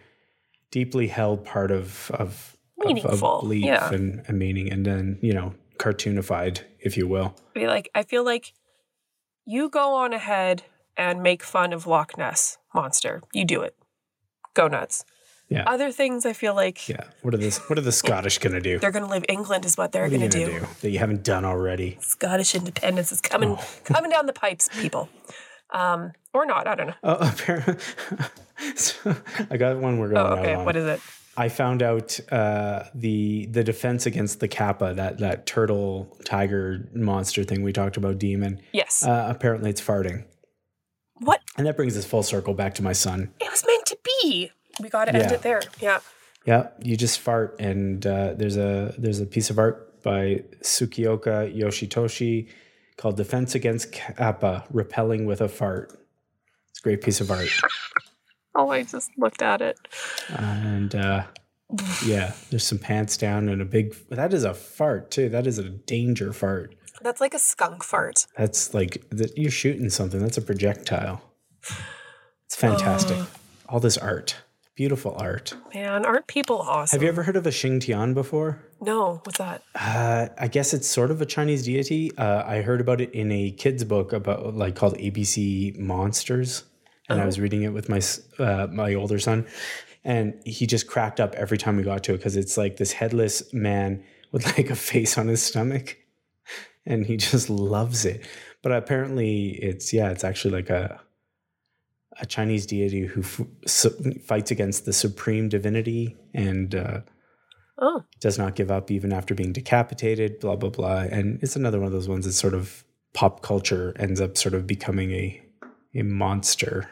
deeply 0.71 1.09
held 1.09 1.45
part 1.45 1.71
of 1.71 2.11
of, 2.13 2.57
of, 2.83 3.05
of 3.05 3.21
belief 3.41 3.65
yeah. 3.67 3.93
and, 3.93 4.23
and 4.27 4.39
meaning, 4.39 4.73
and 4.73 4.87
then 4.87 5.19
you 5.21 5.35
know 5.35 5.53
cartoonified, 5.79 6.61
if 6.81 6.97
you 6.97 7.07
will. 7.07 7.37
be 7.53 7.67
like 7.67 7.91
I 7.95 8.03
feel 8.03 8.25
like 8.25 8.55
you 9.45 9.69
go 9.69 9.95
on 9.97 10.13
ahead 10.15 10.63
and 10.97 11.23
make 11.23 11.43
fun 11.43 11.73
of 11.75 11.87
Loch 11.87 12.17
Ness 12.17 12.57
monster. 12.75 13.23
You 13.35 13.45
do 13.45 13.61
it. 13.63 13.77
Go 14.55 14.67
nuts. 14.67 15.05
Yeah. 15.49 15.63
Other 15.67 15.93
things 15.93 16.27
I 16.27 16.33
feel 16.33 16.55
like 16.55 16.89
Yeah. 16.89 17.05
What 17.23 17.33
are 17.33 17.37
this? 17.37 17.59
What 17.71 17.79
are 17.79 17.83
the 17.83 17.93
Scottish 17.93 18.39
gonna 18.39 18.61
do? 18.61 18.79
they're 18.81 18.91
gonna 18.91 19.09
leave 19.09 19.25
England 19.29 19.65
is 19.65 19.77
what 19.77 19.93
they're 19.93 20.03
What 20.03 20.11
are 20.13 20.15
you 20.15 20.29
gonna, 20.29 20.45
gonna 20.47 20.59
do. 20.61 20.67
do 20.67 20.67
that 20.81 20.91
you 20.91 20.99
haven't 20.99 21.23
done 21.23 21.45
already? 21.45 21.99
Scottish 22.01 22.55
independence 22.55 23.13
is 23.13 23.21
coming 23.21 23.51
Oh. 23.59 23.65
coming 23.85 24.11
down 24.11 24.27
the 24.27 24.33
pipes, 24.33 24.69
people. 24.81 25.09
Um, 25.71 26.13
or 26.33 26.47
not, 26.47 26.67
I 26.67 26.75
don't 26.75 26.87
know. 26.89 26.95
Oh, 27.05 27.17
apparently. 27.33 27.77
so 28.77 29.15
I 29.51 29.57
got 29.57 29.77
one 29.79 29.99
we're 29.99 30.09
going 30.09 30.27
Oh, 30.27 30.37
okay. 30.41 30.57
What 30.57 30.77
is 30.77 30.85
it? 30.87 31.01
I 31.39 31.49
found 31.51 31.83
out 31.83 32.19
uh, 32.33 32.85
the 32.95 33.47
the 33.51 33.63
defense 33.63 34.07
against 34.07 34.41
the 34.41 34.49
kappa, 34.49 34.95
that 34.95 35.19
that 35.19 35.45
turtle 35.47 36.17
tiger 36.25 36.89
monster 36.95 37.45
thing 37.45 37.63
we 37.63 37.73
talked 37.73 37.97
about, 37.99 38.19
demon. 38.19 38.61
Yes. 38.73 39.05
Uh, 39.05 39.27
apparently, 39.29 39.69
it's 39.71 39.81
farting, 39.83 40.25
what 41.21 41.41
and 41.59 41.67
that 41.67 41.77
brings 41.77 41.95
us 41.97 42.05
full 42.07 42.23
circle 42.23 42.55
back 42.55 42.75
to 42.77 42.83
my 42.83 42.93
son. 42.95 43.33
it 43.41 43.51
was 43.51 43.65
meant 43.67 43.85
to 43.87 43.99
be. 44.23 44.51
We 44.81 44.89
gotta 44.89 45.15
end 45.15 45.25
Yeah. 45.31 45.35
it 45.35 45.43
there. 45.43 45.61
Yeah. 45.81 46.01
Yeah, 46.45 46.69
you 46.81 46.97
just 46.97 47.19
fart, 47.19 47.57
and 47.59 48.07
uh, 48.07 48.35
there's 48.35 48.57
a 48.57 48.95
there's 48.99 49.19
a 49.21 49.27
piece 49.27 49.51
of 49.51 49.59
art 49.59 50.01
by 50.05 50.45
Tsukioka 50.63 51.53
Yoshitoshi 51.57 52.49
called 52.97 53.17
"Defense 53.17 53.55
Against 53.57 53.91
Kappa: 53.93 54.65
Repelling 54.71 55.27
with 55.27 55.41
a 55.41 55.49
Fart." 55.49 55.91
It's 56.71 56.79
a 56.79 56.83
great 56.83 57.03
piece 57.03 57.21
of 57.21 57.31
art, 57.33 57.49
Oh, 58.55 58.71
I 58.71 58.85
just 58.85 59.11
looked 59.19 59.43
at 59.43 59.61
it. 59.61 59.77
and 60.29 60.95
uh, 60.95 61.25
yeah, 62.05 62.33
there's 62.51 62.65
some 62.67 62.79
pants 62.79 63.17
down 63.17 63.49
and 63.49 63.61
a 63.61 63.65
big. 63.65 63.97
That 64.11 64.33
is 64.33 64.45
a 64.45 64.55
fart 64.55 65.11
too. 65.11 65.29
That 65.29 65.49
is 65.49 65.59
a 65.59 65.69
danger 65.69 66.33
fart. 66.33 66.77
That's 67.03 67.21
like 67.21 67.35
a 67.35 67.39
skunk 67.41 67.83
fart. 67.83 68.27
That's 68.37 68.73
like 68.73 69.03
that 69.11 69.37
you're 69.37 69.51
shooting 69.51 69.91
something. 69.91 70.21
That's 70.21 70.39
a 70.39 70.43
projectile. 70.43 71.23
It's 72.45 72.55
fantastic. 72.57 73.17
Oh. 73.19 73.27
All 73.69 73.81
this 73.81 73.99
art, 73.99 74.37
beautiful 74.77 75.17
art. 75.19 75.55
Man, 75.75 76.05
aren't 76.05 76.27
people 76.27 76.61
awesome? 76.61 76.97
Have 76.97 77.03
you 77.03 77.09
ever 77.09 77.23
heard 77.23 77.37
of 77.37 77.47
a 77.47 77.51
Xingtian 77.51 78.15
before? 78.15 78.63
No, 78.81 79.23
what's 79.25 79.39
that? 79.39 79.63
Uh, 79.75 80.29
I 80.39 80.49
guess 80.49 80.75
it's 80.75 80.87
sort 80.87 81.11
of 81.11 81.21
a 81.21 81.27
Chinese 81.27 81.65
deity. 81.65 82.17
Uh, 82.17 82.45
I 82.47 82.61
heard 82.61 82.81
about 82.81 83.01
it 83.01 83.13
in 83.13 83.33
a 83.33 83.51
kid's 83.51 83.85
book 83.85 84.13
about 84.13 84.55
like 84.55 84.77
called 84.77 84.97
ABC 84.99 85.77
Monsters, 85.79 86.65
and 87.09 87.21
I 87.21 87.25
was 87.25 87.41
reading 87.41 87.63
it 87.63 87.73
with 87.73 87.89
my 87.89 88.01
uh, 88.39 88.67
my 88.71 88.95
older 88.95 89.19
son, 89.19 89.47
and 90.05 90.35
he 90.45 90.67
just 90.67 90.87
cracked 90.87 91.21
up 91.21 91.35
every 91.35 91.59
time 91.59 91.77
we 91.77 91.83
got 91.83 92.05
to 92.05 92.15
it 92.15 92.19
because 92.19 92.37
it's 92.37 92.57
like 92.57 92.77
this 92.77 92.93
headless 92.93 93.53
man 93.55 94.05
with 94.31 94.45
like 94.59 94.71
a 94.71 94.77
face 94.77 95.17
on 95.17 95.29
his 95.29 95.43
stomach, 95.43 95.97
and 96.85 97.07
he 97.07 97.17
just 97.17 97.49
loves 97.49 98.05
it. 98.05 98.27
But 98.63 98.73
apparently, 98.73 99.49
it's 99.63 99.93
yeah, 99.95 100.11
it's 100.11 100.25
actually 100.25 100.53
like 100.53 100.69
a 100.69 101.01
a 102.21 102.27
Chinese 102.27 102.67
deity 102.67 103.07
who 103.07 103.21
f- 103.21 103.41
su- 103.67 104.15
fights 104.25 104.51
against 104.51 104.85
the 104.85 104.93
supreme 104.93 105.49
divinity 105.49 106.17
and. 106.35 106.75
Uh, 106.75 107.01
Oh, 107.79 108.05
does 108.21 108.39
not 108.39 108.55
give 108.55 108.71
up 108.71 108.91
even 108.91 109.13
after 109.13 109.35
being 109.35 109.53
decapitated, 109.53 110.41
blah, 110.41 110.57
blah, 110.57 110.71
blah. 110.71 111.01
And 111.01 111.39
it's 111.43 111.57
another 111.57 111.79
one 111.79 111.89
of 111.89 111.93
those 111.93 112.09
ones 112.09 112.25
that 112.25 112.33
sort 112.33 112.55
of 112.55 112.85
pop 113.13 113.43
culture 113.43 113.93
ends 113.99 114.19
up 114.19 114.39
sort 114.39 114.55
of 114.55 114.67
becoming 114.67 115.13
a, 115.13 115.43
a 115.95 116.01
monster 116.01 116.89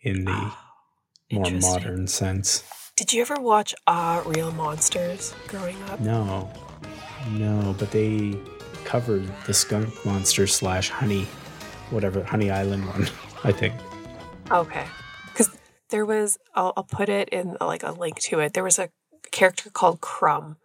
in 0.00 0.24
the 0.24 0.52
more 1.30 1.50
modern 1.60 2.06
sense. 2.06 2.64
did 2.96 3.12
you 3.12 3.20
ever 3.20 3.34
watch 3.42 3.74
uh 3.86 4.22
Real 4.24 4.52
Monsters 4.52 5.34
growing 5.48 5.76
up? 5.90 6.00
No, 6.00 6.50
no, 7.32 7.76
but 7.78 7.90
they 7.90 8.34
covered 8.86 9.30
the 9.46 9.52
skunk 9.52 9.92
monster 10.06 10.46
slash 10.46 10.88
honey, 10.88 11.26
whatever, 11.90 12.22
Honey 12.24 12.50
Island 12.50 12.86
one, 12.86 13.06
I 13.44 13.52
think. 13.52 13.74
Okay. 14.52 14.86
Because 15.26 15.56
there 15.90 16.04
was, 16.04 16.38
I'll, 16.54 16.72
I'll 16.76 16.84
put 16.84 17.08
it 17.08 17.28
in 17.30 17.56
like 17.60 17.82
a 17.82 17.92
link 17.92 18.18
to 18.20 18.40
it. 18.40 18.54
There 18.54 18.64
was 18.64 18.78
a 18.78 18.90
character 19.30 19.70
called 19.70 20.00
Krumm. 20.00 20.56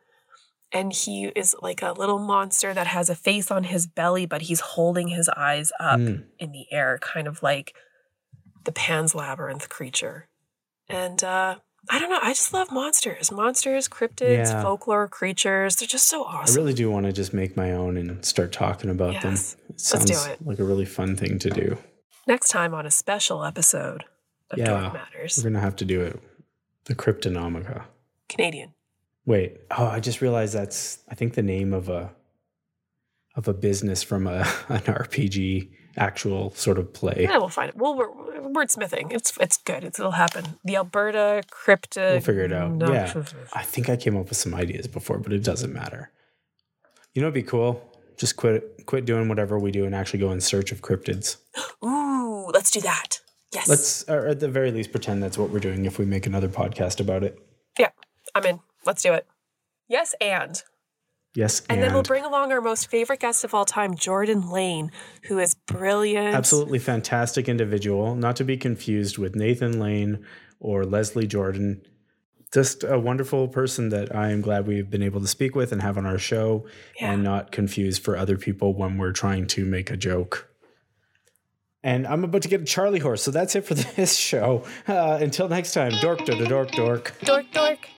And 0.74 0.92
he 0.92 1.28
is 1.34 1.56
like 1.62 1.82
a 1.82 1.94
little 1.94 2.20
monster 2.20 2.74
that 2.74 2.88
has 2.88 3.10
a 3.10 3.16
face 3.16 3.50
on 3.50 3.64
his 3.64 3.88
belly, 3.88 4.26
but 4.26 4.42
he's 4.44 4.60
holding 4.60 5.08
his 5.08 5.30
eyes 5.30 5.72
up 5.80 5.98
Mm. 6.00 6.26
in 6.40 6.52
the 6.52 6.66
air, 6.74 6.98
kind 7.02 7.26
of 7.26 7.42
like 7.42 7.74
the 8.66 8.74
Pan's 8.74 9.16
Labyrinth 9.16 9.70
creature. 9.70 10.28
And 10.90 11.24
uh, 11.24 11.56
I 11.90 12.00
don't 12.00 12.10
know. 12.10 12.20
I 12.22 12.32
just 12.34 12.54
love 12.54 12.70
monsters. 12.70 13.32
Monsters, 13.32 13.88
cryptids, 13.88 14.50
Yeah. 14.52 14.62
folklore 14.62 15.08
creatures. 15.08 15.78
They're 15.78 15.88
just 15.88 16.10
so 16.10 16.26
awesome. 16.26 16.60
I 16.60 16.64
really 16.64 16.74
do 16.74 16.92
want 16.92 17.06
to 17.06 17.14
just 17.14 17.34
make 17.34 17.56
my 17.56 17.72
own 17.72 17.96
and 17.96 18.26
start 18.26 18.52
talking 18.52 18.90
about 18.90 19.14
Yes. 19.14 19.24
them. 19.24 19.62
It 19.70 19.72
Let's 19.72 19.90
do 20.06 20.14
sounds 20.14 20.28
it. 20.28 20.46
like 20.46 20.60
a 20.60 20.66
really 20.66 20.86
fun 20.86 21.16
thing 21.16 21.40
to 21.40 21.50
do. 21.50 21.78
Next 22.28 22.50
time 22.50 22.74
on 22.74 22.86
a 22.86 22.92
special 22.92 23.44
episode 23.46 24.04
of 24.52 24.58
Yeah. 24.60 24.66
Dork 24.82 24.94
Matters. 24.94 25.38
We're 25.38 25.44
going 25.44 25.54
to 25.54 25.60
have 25.62 25.76
to 25.78 25.86
do 25.86 26.02
it. 26.02 26.20
The 26.86 26.96
Cryptonomica. 26.96 27.86
Canadian. 28.30 28.74
Wait. 29.26 29.58
Oh, 29.78 29.88
I 29.88 30.00
just 30.00 30.22
realized 30.22 30.54
that's 30.54 31.00
I 31.10 31.16
think 31.16 31.34
the 31.34 31.42
name 31.44 31.74
of 31.74 31.90
a 31.90 32.12
of 33.36 33.48
a 33.48 33.54
business 33.54 34.04
from 34.04 34.28
a 34.28 34.40
an 34.70 34.82
RPG 34.82 35.70
actual 35.98 36.52
sort 36.52 36.78
of 36.78 36.94
play. 36.94 37.20
Yeah, 37.30 37.38
we'll 37.38 37.50
find 37.50 37.70
it. 37.70 37.76
Well, 37.78 37.96
we're 37.96 38.10
wordsmithing. 38.54 39.12
It's 39.12 39.38
it's 39.40 39.58
good. 39.58 39.84
It's, 39.84 40.00
it'll 40.00 40.12
happen. 40.12 40.58
The 40.64 40.78
Alberta 40.78 41.44
cryptid. 41.52 42.12
We'll 42.12 42.22
figure 42.22 42.44
it 42.44 42.54
out. 42.54 42.72
No, 42.72 42.92
yeah. 42.92 43.24
I 43.54 43.64
think 43.64 43.90
I 43.90 43.96
came 43.96 44.16
up 44.16 44.30
with 44.30 44.38
some 44.38 44.54
ideas 44.54 44.88
before, 44.88 45.20
but 45.20 45.34
it 45.34 45.44
doesn't 45.44 45.74
matter. 45.74 46.12
You 47.14 47.22
know, 47.22 47.28
it'd 47.28 47.34
be 47.34 47.44
cool. 47.44 47.84
Just 48.18 48.36
quit 48.36 48.86
quit 48.86 49.06
doing 49.06 49.30
whatever 49.30 49.60
we 49.60 49.72
do 49.72 49.86
and 49.86 49.94
actually 49.94 50.20
go 50.20 50.32
in 50.32 50.42
search 50.42 50.72
of 50.72 50.82
cryptids. 50.82 51.38
Ooh, 51.84 52.48
let's 52.54 52.72
do 52.72 52.82
that. 52.82 53.20
Yes. 53.54 53.70
Let's, 53.70 54.10
or 54.10 54.28
at 54.28 54.40
the 54.40 54.50
very 54.50 54.72
least, 54.72 54.92
pretend 54.92 55.24
that's 55.24 55.38
what 55.38 55.50
we're 55.50 55.60
doing 55.60 55.86
if 55.86 55.98
we 55.98 56.06
make 56.06 56.28
another 56.28 56.50
podcast 56.50 57.00
about 57.00 57.24
it. 57.24 57.40
Yeah, 57.80 57.90
I'm 58.36 58.44
in. 58.46 58.60
Let's 58.86 59.04
do 59.04 59.14
it. 59.14 59.26
Yes, 59.88 60.14
and 60.20 60.62
Yes, 61.38 61.60
and, 61.70 61.78
and, 61.78 61.84
then 61.84 61.94
we'll 61.94 62.02
bring 62.02 62.26
along 62.26 62.52
our 62.52 62.62
most 62.62 62.90
favorite 62.90 63.20
guest 63.20 63.44
of 63.44 63.54
all 63.54 63.64
time, 63.64 63.94
Jordan 63.94 64.50
Lane, 64.50 64.92
who 65.26 65.38
is 65.38 65.54
brilliant. 65.54 66.34
absolutely 66.36 66.80
fantastic 66.80 67.48
individual, 67.48 68.16
not 68.16 68.36
to 68.38 68.44
be 68.44 68.58
confused 68.58 69.20
with 69.20 69.36
Nathan 69.36 69.80
Lane 69.80 70.26
or 70.60 70.84
Leslie 70.84 71.28
Jordan. 71.28 71.84
Just 72.54 72.84
a 72.84 72.98
wonderful 72.98 73.48
person 73.50 73.90
that 73.90 74.16
I 74.16 74.32
am 74.32 74.42
glad 74.42 74.68
we've 74.68 74.90
been 74.90 75.04
able 75.04 75.20
to 75.22 75.28
speak 75.28 75.54
with 75.56 75.72
and 75.72 75.82
have 75.82 75.98
on 75.98 76.06
our 76.06 76.18
show 76.18 76.66
Yeah. 77.00 77.12
and 77.12 77.24
not 77.24 77.52
confuse 77.52 77.98
for 78.00 78.16
other 78.16 78.38
people 78.38 78.74
when 78.74 78.98
we're 78.98 79.12
trying 79.12 79.48
to 79.48 79.66
make 79.66 79.92
a 79.92 79.98
joke. 79.98 80.50
And 81.84 82.08
I'm 82.08 82.24
about 82.24 82.42
to 82.44 82.48
get 82.48 82.62
a 82.62 82.66
Charlie 82.66 83.00
horse, 83.00 83.22
so 83.22 83.32
that's 83.32 83.56
it 83.56 83.66
for 83.66 83.74
this 83.96 84.16
show. 84.16 84.64
Uh, 84.88 85.20
until 85.22 85.48
next 85.50 85.74
time, 85.74 85.92
dork, 86.02 86.26
dork, 86.26 86.48
dork, 86.48 86.72
dork. 86.72 87.14
Dork, 87.24 87.46
dork. 87.52 87.90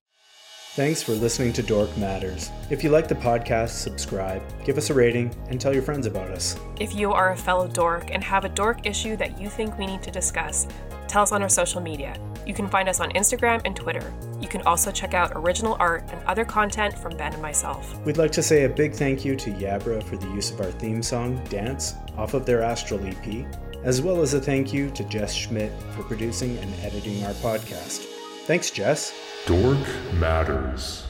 Thanks 0.76 1.02
for 1.02 1.14
listening 1.14 1.52
to 1.54 1.64
Dork 1.64 1.98
Matters. 1.98 2.52
If 2.70 2.84
you 2.84 2.92
like 2.92 3.08
the 3.08 3.16
podcast, 3.16 3.70
subscribe, 3.70 4.44
give 4.64 4.78
us 4.78 4.92
a 4.92 4.94
rating, 4.94 5.34
and 5.50 5.60
tell 5.60 5.74
your 5.74 5.82
friends 5.82 6.06
about 6.06 6.30
us. 6.30 6.58
If 6.80 6.94
you 6.94 7.12
are 7.12 7.32
a 7.32 7.38
fellow 7.38 7.68
dork 7.68 8.12
and 8.12 8.24
have 8.24 8.46
a 8.46 8.50
dork 8.50 8.86
issue 8.86 9.18
that 9.18 9.42
you 9.42 9.50
think 9.50 9.78
we 9.80 9.88
need 9.88 10.04
to 10.04 10.12
discuss, 10.12 10.68
tell 11.08 11.24
us 11.24 11.32
on 11.32 11.42
our 11.42 11.50
social 11.50 11.82
media. 11.82 12.16
You 12.46 12.54
can 12.54 12.70
find 12.70 12.88
us 12.88 13.00
on 13.00 13.10
Instagram 13.14 13.62
and 13.66 13.76
Twitter. 13.76 14.14
You 14.40 14.48
can 14.48 14.62
also 14.62 14.92
check 14.92 15.16
out 15.16 15.32
original 15.34 15.76
art 15.80 16.04
and 16.12 16.24
other 16.26 16.46
content 16.46 16.96
from 16.98 17.18
Ben 17.18 17.34
and 17.34 17.42
myself. 17.42 18.00
We'd 18.06 18.18
like 18.18 18.32
to 18.34 18.44
say 18.44 18.66
a 18.66 18.70
big 18.70 18.94
thank 18.94 19.26
you 19.26 19.36
to 19.38 19.52
Yabra 19.52 20.04
for 20.04 20.18
the 20.18 20.28
use 20.28 20.52
of 20.52 20.62
our 20.62 20.72
theme 20.72 21.02
song, 21.02 21.44
Dance, 21.46 21.96
off 22.16 22.36
of 22.36 22.46
their 22.46 22.62
Astral 22.62 23.04
EP, 23.06 23.46
as 23.84 24.04
well 24.04 24.22
as 24.22 24.36
a 24.36 24.40
thank 24.40 24.72
you 24.72 24.92
to 24.92 25.04
Jess 25.06 25.34
Schmidt 25.34 25.74
for 25.96 26.04
producing 26.04 26.60
and 26.60 26.74
editing 26.82 27.24
our 27.26 27.34
podcast. 27.34 28.09
Thanks, 28.50 28.72
Jess. 28.72 29.14
Dork 29.46 29.78
Matters. 30.16 31.06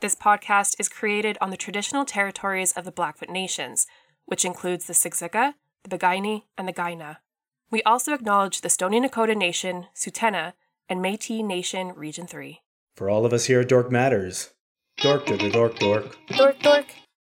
This 0.00 0.14
podcast 0.14 0.76
is 0.78 0.88
created 0.88 1.36
on 1.38 1.50
the 1.50 1.56
traditional 1.58 2.06
territories 2.06 2.72
of 2.72 2.86
the 2.86 2.90
Blackfoot 2.90 3.28
Nations, 3.28 3.86
which 4.24 4.42
includes 4.42 4.86
the 4.86 4.94
Siksika, 4.94 5.52
the 5.82 5.98
Piikani, 5.98 6.44
and 6.56 6.66
the 6.66 6.72
Kainai. 6.72 7.18
We 7.70 7.82
also 7.82 8.14
acknowledge 8.14 8.62
the 8.62 8.70
Stoney 8.70 9.02
Nakoda 9.02 9.36
Nation, 9.36 9.88
Tsuut'ina, 9.94 10.54
and 10.88 11.04
Métis 11.04 11.44
Nation 11.44 11.92
Region 11.94 12.26
3. 12.26 12.62
For 12.94 13.10
all 13.10 13.26
of 13.26 13.34
us 13.34 13.44
here 13.44 13.60
at 13.60 13.68
Dork 13.68 13.92
Matters, 13.92 14.54
dork, 14.96 15.26
dork, 15.26 15.52
dork, 15.52 15.78
dork. 15.78 16.16
Dork, 16.28 16.58
dork. 16.60 16.86